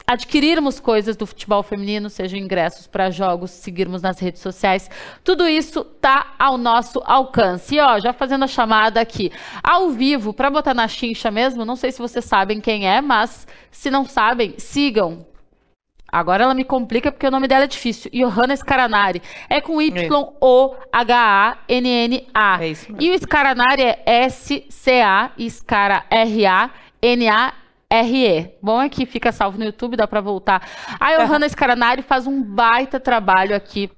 adquirirmos 0.06 0.80
coisas 0.80 1.16
do 1.16 1.26
futebol 1.26 1.62
feminino, 1.62 2.10
sejam 2.10 2.38
ingressos 2.38 2.86
para 2.86 3.10
jogos, 3.10 3.50
seguirmos 3.50 4.02
nas 4.02 4.18
redes 4.18 4.40
sociais, 4.42 4.90
tudo 5.24 5.48
isso 5.48 5.84
tá 5.84 6.34
ao 6.38 6.56
nosso 6.58 7.02
alcance. 7.04 7.74
E 7.74 7.80
ó, 7.80 7.98
já 7.98 8.12
fazendo 8.12 8.44
a 8.44 8.48
chamada 8.48 9.00
aqui, 9.00 9.32
ao 9.62 9.90
vivo, 9.90 10.32
para 10.32 10.50
botar 10.50 10.74
na 10.74 10.88
chincha 10.88 11.30
mesmo, 11.30 11.64
não 11.64 11.76
sei 11.76 11.92
se 11.92 11.98
vocês 11.98 12.24
sabem 12.24 12.60
quem 12.60 12.88
é, 12.88 13.00
mas 13.00 13.46
se 13.70 13.90
não 13.90 14.04
sabem, 14.04 14.54
sigam 14.58 15.26
Agora 16.12 16.44
ela 16.44 16.52
me 16.52 16.62
complica 16.62 17.10
porque 17.10 17.26
o 17.26 17.30
nome 17.30 17.48
dela 17.48 17.64
é 17.64 17.66
difícil. 17.66 18.10
Johanna 18.12 18.54
Scaranari. 18.54 19.22
É 19.48 19.62
com 19.62 19.80
Y-O-H-A-N-N-A. 19.80 20.18
É 22.62 22.68
isso 22.68 22.92
mesmo. 22.92 23.02
E 23.02 23.10
o 23.10 23.18
Scaranari 23.18 23.82
é 23.82 24.02
S-C-A, 24.04 25.30
Scara-R-A-N-A-R-E. 27.92 28.54
Bom 28.62 28.80
é 28.80 28.88
que 28.88 29.04
fica 29.04 29.30
salvo 29.30 29.58
no 29.58 29.64
YouTube, 29.64 29.96
dá 29.96 30.08
para 30.08 30.20
voltar. 30.20 30.66
A 30.98 31.16
Johanna 31.16 31.46
Scaranari 31.48 32.02
faz 32.02 32.26
um 32.26 32.42
baita 32.42 32.98
trabalho 32.98 33.54
aqui 33.54 33.90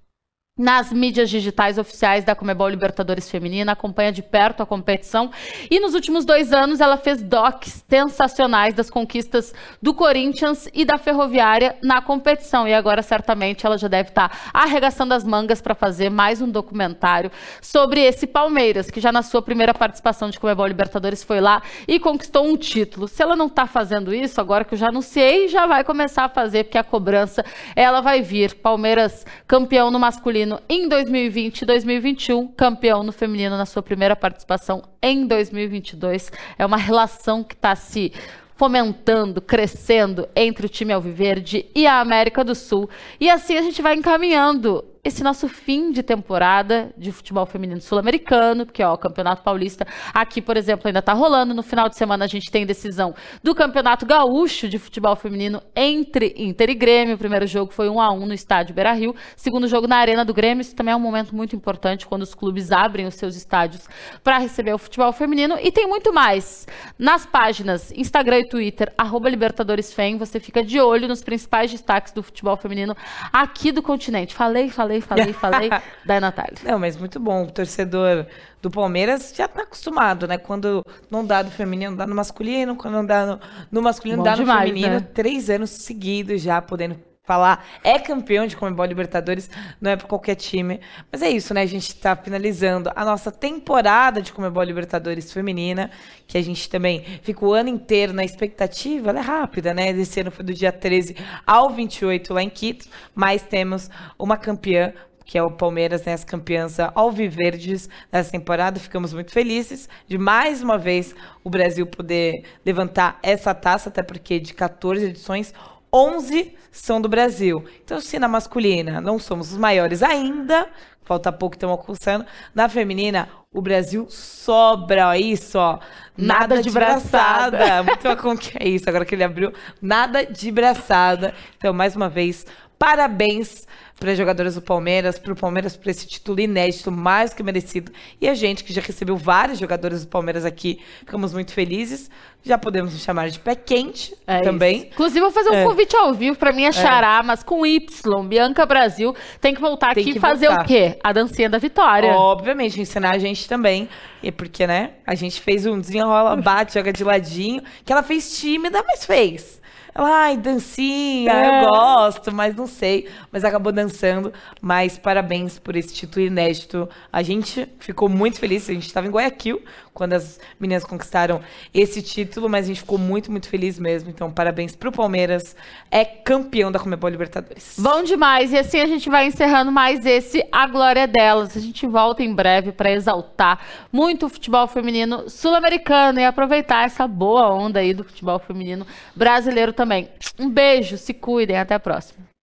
nas 0.57 0.93
mídias 0.93 1.31
digitais 1.31 1.79
oficiais 1.79 2.23
da 2.23 2.33
Comebol 2.33 2.69
Libertadores 2.69 3.29
Feminina, 3.29 3.73
acompanha 3.73 4.13
de 4.13 4.23
perto 4.23 4.63
a 4.63 4.67
competição 4.67 5.33
e 5.69 5.81
nos 5.81 5.95
últimos 5.95 6.25
dois 6.25 6.53
anos 6.53 6.81
ela 6.81 6.97
fez 6.97 7.21
docs 7.21 7.85
sensacionais 7.89 8.73
das 8.73 8.89
conquistas 8.89 9.53
do 9.83 9.93
Corinthians 9.93 10.69
e 10.73 10.85
da 10.85 10.97
Ferroviária 10.97 11.77
na 11.83 12.01
competição 12.01 12.69
e 12.69 12.73
agora 12.73 13.03
certamente 13.03 13.67
ela 13.67 13.77
já 13.77 13.89
deve 13.89 14.11
estar 14.11 14.31
arregaçando 14.55 15.13
as 15.13 15.25
mangas 15.25 15.61
para 15.61 15.75
fazer 15.75 16.09
mais 16.09 16.41
um 16.41 16.49
documentário 16.49 17.33
sobre 17.61 18.03
esse 18.03 18.25
Palmeiras 18.25 18.93
que 18.93 19.01
já 19.01 19.11
na 19.11 19.23
sua 19.23 19.43
primeira 19.43 19.75
participação 19.75 20.31
de 20.31 20.39
Comebol 20.39 20.69
Libertadores 20.69 21.25
foi 21.25 21.41
lá 21.41 21.63
e 21.89 21.99
conquistou 21.99 22.47
um 22.47 22.57
título. 22.57 23.09
Se 23.09 23.21
ela 23.21 23.35
não 23.35 23.47
está 23.47 23.67
fazendo 23.67 24.15
isso 24.15 24.41
agora 24.41 24.65
que 24.65 24.75
eu 24.75 24.79
já 24.79 24.87
anunciei, 24.87 25.49
já 25.49 25.67
vai 25.67 25.83
começar 25.83 26.27
a 26.27 26.29
fazer 26.29 26.63
porque 26.63 26.79
a 26.79 26.85
cobrança 26.85 27.45
ela 27.75 28.01
vai 28.01 28.23
vir. 28.23 28.55
Palmeiras 28.55 29.27
campeão 29.49 29.91
no 29.91 29.99
masculino 29.99 30.44
masculino 30.45 30.61
em 30.69 30.89
2020 30.89 31.63
e 31.63 31.67
2021, 31.67 32.49
campeão 32.49 33.03
no 33.03 33.13
feminino 33.13 33.57
na 33.57 33.67
sua 33.67 33.83
primeira 33.83 34.15
participação 34.15 34.83
em 35.03 35.27
2022. 35.27 36.31
É 36.59 36.65
uma 36.65 36.77
relação 36.77 37.43
que 37.43 37.55
está 37.55 37.75
se 37.75 38.13
fomentando, 38.55 39.41
crescendo 39.41 40.29
entre 40.37 40.67
o 40.67 40.69
time 40.69 40.93
Alviverde 40.93 41.67
e 41.75 41.87
a 41.87 42.01
América 42.01 42.45
do 42.45 42.55
Sul. 42.55 42.89
E 43.19 43.29
assim 43.29 43.57
a 43.57 43.63
gente 43.63 43.83
vai 43.83 43.95
encaminhando 43.95 44.85
esse 45.05 45.23
nosso 45.23 45.49
fim 45.49 45.93
de 45.93 46.03
temporada 46.03 46.91
de 46.97 47.13
futebol 47.13 47.45
feminino 47.45 47.81
sul-americano, 47.81 48.65
porque 48.65 48.83
ó, 48.83 48.95
o 48.95 48.99
Campeonato 48.99 49.43
Paulista 49.43 49.87
aqui, 50.15 50.41
por 50.41 50.57
exemplo, 50.57 50.87
ainda 50.87 51.01
está 51.01 51.13
rolando. 51.13 51.53
No 51.53 51.63
final 51.63 51.91
de 51.91 51.97
semana 51.97 52.25
a 52.25 52.29
gente 52.29 52.51
tem 52.51 52.65
decisão 52.65 53.15
do 53.43 53.55
Campeonato 53.55 54.07
Gaúcho 54.07 54.67
de 54.67 54.79
futebol 54.79 55.15
feminino 55.15 55.63
entre 55.77 56.35
Inter 56.39 56.71
e 56.71 56.75
Grêmio. 56.75 57.17
O 57.17 57.19
primeiro 57.19 57.47
jogo 57.47 57.71
foi 57.71 57.89
1 57.89 58.01
a 58.01 58.11
1 58.11 58.27
no 58.27 58.33
estádio 58.33 58.75
Beira-Rio, 58.75 59.15
segundo 59.37 59.69
jogo 59.69 59.87
na 59.87 59.97
Arena 59.97 60.25
do 60.25 60.33
Grêmio. 60.33 60.63
Isso 60.63 60.75
também 60.75 60.93
é 60.93 60.97
um 60.97 61.01
momento 61.01 61.37
muito 61.37 61.55
importante 61.55 62.07
quando 62.07 62.23
os 62.23 62.35
clubes 62.35 62.73
abrem 62.73 63.07
os 63.07 63.15
seus 63.15 63.37
estádios 63.37 63.87
para 64.23 64.39
receber 64.39 64.73
o 64.73 64.79
futebol 64.79 65.13
feminino 65.13 65.59
e 65.61 65.71
tem 65.71 65.87
muito 65.87 66.15
mais. 66.15 66.67
Nas 66.99 67.27
páginas 67.27 67.93
Instagram 67.93 68.41
e 68.41 68.49
Twitter 68.49 68.93
@libertadoresfem, 69.23 70.17
você 70.17 70.41
fica 70.41 70.63
de 70.63 70.81
olho 70.81 71.07
nos 71.07 71.23
principais 71.23 71.71
destaques 71.71 72.13
do 72.13 72.23
futebol 72.23 72.57
feminino 72.57 72.97
aqui 73.31 73.71
do 73.71 73.83
continente. 73.83 74.35
Falei, 74.35 74.71
falei 74.71 74.94
falei, 75.01 75.33
falei, 75.33 75.69
falei 75.71 75.71
da 76.05 76.21
Natália. 76.21 76.55
Não, 76.63 76.79
mas 76.79 76.97
muito 76.97 77.19
bom. 77.21 77.45
O 77.45 77.51
torcedor 77.51 78.27
do 78.61 78.71
Palmeiras 78.71 79.33
já 79.35 79.49
tá 79.49 79.63
acostumado, 79.63 80.27
né? 80.27 80.39
Quando 80.39 80.85
não 81.11 81.25
dá 81.25 81.43
no 81.43 81.51
feminino, 81.51 81.97
dá 81.97 82.07
no 82.07 82.15
masculino. 82.15 82.77
Quando 82.77 82.95
não 82.95 83.07
dá 83.07 83.27
no, 83.27 83.41
no 83.71 83.83
masculino, 83.83 84.19
bom 84.19 84.25
dá 84.25 84.33
no 84.33 84.39
demais, 84.39 84.69
feminino. 84.69 84.95
Né? 84.95 85.09
Três 85.13 85.51
anos 85.51 85.71
seguidos 85.71 86.43
já 86.43 86.61
podendo 86.61 86.97
falar 87.25 87.67
é 87.83 87.99
campeão 87.99 88.47
de 88.47 88.55
Comebol 88.55 88.85
Libertadores, 88.85 89.51
não 89.81 89.91
é 89.91 89.97
para 89.97 90.07
qualquer 90.07 90.35
time. 90.35 90.79
Mas 91.11 91.23
é 91.23 91.31
isso, 91.31 91.55
né? 91.55 91.63
A 91.63 91.67
gente 91.67 91.89
está 91.89 92.15
finalizando 92.15 92.91
a 92.95 93.05
nossa 93.05 93.33
temporada 93.33 94.21
de 94.21 94.33
Comebol 94.33 94.63
Libertadores 94.63 95.33
feminina, 95.33 95.91
que 96.27 96.37
a 96.37 96.43
gente 96.43 96.69
também 96.69 97.03
fica 97.23 97.45
o 97.45 97.53
ano 97.53 97.71
inteiro 97.71 98.13
na 98.13 98.25
expectativa, 98.25 99.11
ela 99.11 99.21
é 99.21 99.23
rápida, 99.23 99.73
né? 99.73 99.91
Esse 99.91 100.21
ano 100.21 100.31
foi 100.31 100.45
do 100.45 100.53
dia 100.53 100.71
13 100.71 101.17
ao 101.47 101.71
28 101.71 102.35
lá 102.35 102.43
em 102.43 102.51
Quito, 102.51 102.87
mas 103.15 103.43
temos 103.43 103.91
uma 104.19 104.37
campeã 104.37 104.93
que 105.25 105.39
é 105.39 105.43
o 105.43 105.51
Palmeiras, 105.51 106.05
né, 106.05 106.13
as 106.13 106.23
campeãs 106.23 106.79
alviverdes 106.95 107.89
dessa 108.13 108.31
temporada. 108.31 108.79
Ficamos 108.79 109.15
muito 109.15 109.33
felizes 109.33 109.89
de 110.07 110.19
mais 110.19 110.63
uma 110.63 110.77
vez 110.77 111.15
o 111.43 111.49
Brasil 111.49 111.87
poder 111.87 112.45
levantar 112.65 113.19
essa 113.23 113.55
taça, 113.55 113.89
até 113.89 114.03
porque 114.03 114.39
de 114.39 114.53
14 114.53 115.07
edições, 115.07 115.55
11 115.95 116.53
são 116.73 117.01
do 117.01 117.09
Brasil. 117.09 117.65
Então, 117.85 118.01
se 118.01 118.19
na 118.19 118.27
masculina 118.27 119.01
não 119.01 119.17
somos 119.17 119.53
os 119.53 119.57
maiores 119.57 120.03
ainda, 120.03 120.69
falta 121.05 121.31
pouco 121.31 121.55
estamos 121.55 121.79
alcançando, 121.79 122.27
na 122.53 122.69
feminina, 122.69 123.29
o 123.53 123.63
Brasil 123.63 124.07
sobra 124.11 125.17
isso, 125.17 125.57
ó. 125.57 125.79
Nada, 126.17 126.57
nada 126.57 126.63
de, 126.63 126.71
braçada. 126.71 127.57
braçada. 127.59 127.83
Muito 128.11 128.23
como 128.23 128.37
que 128.37 128.59
é 128.59 128.69
isso, 128.69 128.89
agora 128.89 129.05
que 129.05 129.15
ele 129.15 129.23
abriu, 129.23 129.53
nada 129.81 130.27
de 130.27 130.51
braçada. 130.51 131.33
Então, 131.57 131.73
mais 131.73 131.95
uma 131.95 132.09
vez, 132.09 132.45
parabéns 132.77 133.65
para 134.05 134.13
as 134.13 134.19
jogadoras 134.19 134.55
do 134.55 134.61
Palmeiras, 134.61 135.19
para 135.19 135.33
o 135.33 135.37
Palmeiras 135.37 135.79
por 135.79 135.89
esse 135.89 136.07
título 136.07 136.39
inédito, 136.39 136.93
mais 136.93 137.33
que 137.33 137.43
merecido. 137.43 137.91
E 138.21 138.29
a 138.29 138.35
gente, 138.35 138.63
que 138.63 138.71
já 138.71 138.83
recebeu 138.83 139.17
várias 139.17 139.59
jogadoras 139.59 140.05
do 140.05 140.09
Palmeiras 140.09 140.45
aqui, 140.45 140.79
ficamos 140.99 141.33
muito 141.33 141.55
felizes. 141.55 142.11
Já 142.43 142.59
podemos 142.59 142.93
nos 142.93 143.03
chamar 143.03 143.31
de 143.31 143.39
pé 143.39 143.55
quente 143.55 144.15
é 144.27 144.43
também. 144.43 144.77
Isso. 144.77 144.87
Inclusive, 144.89 145.21
vou 145.21 145.31
fazer 145.31 145.49
um 145.49 145.55
é. 145.55 145.65
convite 145.65 145.97
ao 145.97 146.13
vivo 146.13 146.37
para 146.37 146.53
minha 146.53 146.71
xará, 146.71 147.21
é. 147.21 147.23
mas 147.23 147.43
com 147.43 147.65
Y, 147.65 147.89
Bianca 148.29 148.67
Brasil. 148.67 149.17
Tem 149.41 149.55
que 149.55 149.61
voltar 149.63 149.95
tem 149.95 150.03
aqui 150.03 150.19
e 150.19 150.21
fazer 150.21 150.49
voltar. 150.49 150.65
o 150.65 150.67
quê? 150.67 150.99
A 151.03 151.11
dancinha 151.11 151.49
da 151.49 151.57
vitória. 151.57 152.13
Obviamente, 152.13 152.79
ensinar 152.79 153.15
a 153.15 153.19
gente 153.19 153.49
também. 153.49 153.89
E 154.23 154.31
porque, 154.31 154.67
né? 154.67 154.91
A 155.07 155.15
gente 155.15 155.41
fez 155.41 155.65
um 155.65 155.81
desenrola, 155.81 156.37
bate, 156.37 156.75
joga 156.75 156.93
de 156.93 157.03
ladinho, 157.03 157.63
que 157.83 157.91
ela 157.91 158.03
fez 158.03 158.39
tímida, 158.39 158.85
mas 158.87 159.07
fez. 159.07 159.64
Ela, 159.95 160.25
ai, 160.25 160.37
dancinha, 160.37 161.33
é. 161.33 161.65
eu 161.65 161.69
gosto, 161.69 162.33
mas 162.33 162.57
não 162.57 162.67
sei. 162.67 163.09
Mas 163.31 163.45
acabou 163.45 163.71
dançando. 163.71 164.33
Mas 164.61 164.99
parabéns 164.99 165.61
por 165.61 165.77
esse 165.77 165.95
título 165.95 166.27
inédito. 166.27 166.89
A 167.13 167.23
gente 167.23 167.69
ficou 167.79 168.09
muito 168.09 168.41
feliz. 168.41 168.69
A 168.69 168.73
gente 168.73 168.87
estava 168.87 169.07
em 169.07 169.11
Guayaquil 169.11 169.63
quando 169.93 170.15
as 170.15 170.41
meninas 170.59 170.85
conquistaram 170.85 171.41
esse 171.73 172.03
título, 172.03 172.49
mas 172.49 172.65
a 172.65 172.69
gente 172.69 172.81
ficou 172.81 172.99
muito, 172.99 173.31
muito 173.31 173.49
feliz 173.49 173.79
mesmo. 173.79 174.11
Então, 174.11 174.33
parabéns 174.33 174.75
pro 174.75 174.91
Palmeiras. 174.91 175.55
É 175.89 176.05
campeão 176.05 176.73
da 176.73 176.81
Comebol 176.81 177.09
Libertadores. 177.09 177.77
Bom 177.79 178.03
demais. 178.03 178.53
E 178.53 178.59
assim 178.59 178.81
a 178.81 178.87
gente 178.87 179.09
vai 179.09 179.27
encerrando 179.27 179.71
mais 179.71 180.05
esse 180.05 180.45
A 180.51 180.67
Glória 180.67 181.07
Delas. 181.07 181.57
A 181.57 181.61
gente 181.61 181.87
volta 181.87 182.25
em 182.25 182.35
breve 182.35 182.73
para 182.73 182.91
exaltar 182.91 183.61
muito 183.93 184.27
o 184.27 184.29
futebol 184.29 184.67
feminino 184.67 185.31
sul-americano 185.31 186.19
e 186.19 186.25
aproveitar 186.25 186.85
essa 186.85 187.07
boa 187.07 187.49
onda 187.55 187.79
aí 187.79 187.95
do 187.95 188.03
futebol 188.03 188.41
feminino 188.41 188.85
brasileiro 189.15 189.73
também 189.73 189.84
também. 189.85 190.09
Um 190.39 190.49
beijo, 190.49 190.97
se 190.97 191.13
cuidem, 191.13 191.59
até 191.59 191.75
a 191.75 191.81
próxima. 191.81 192.34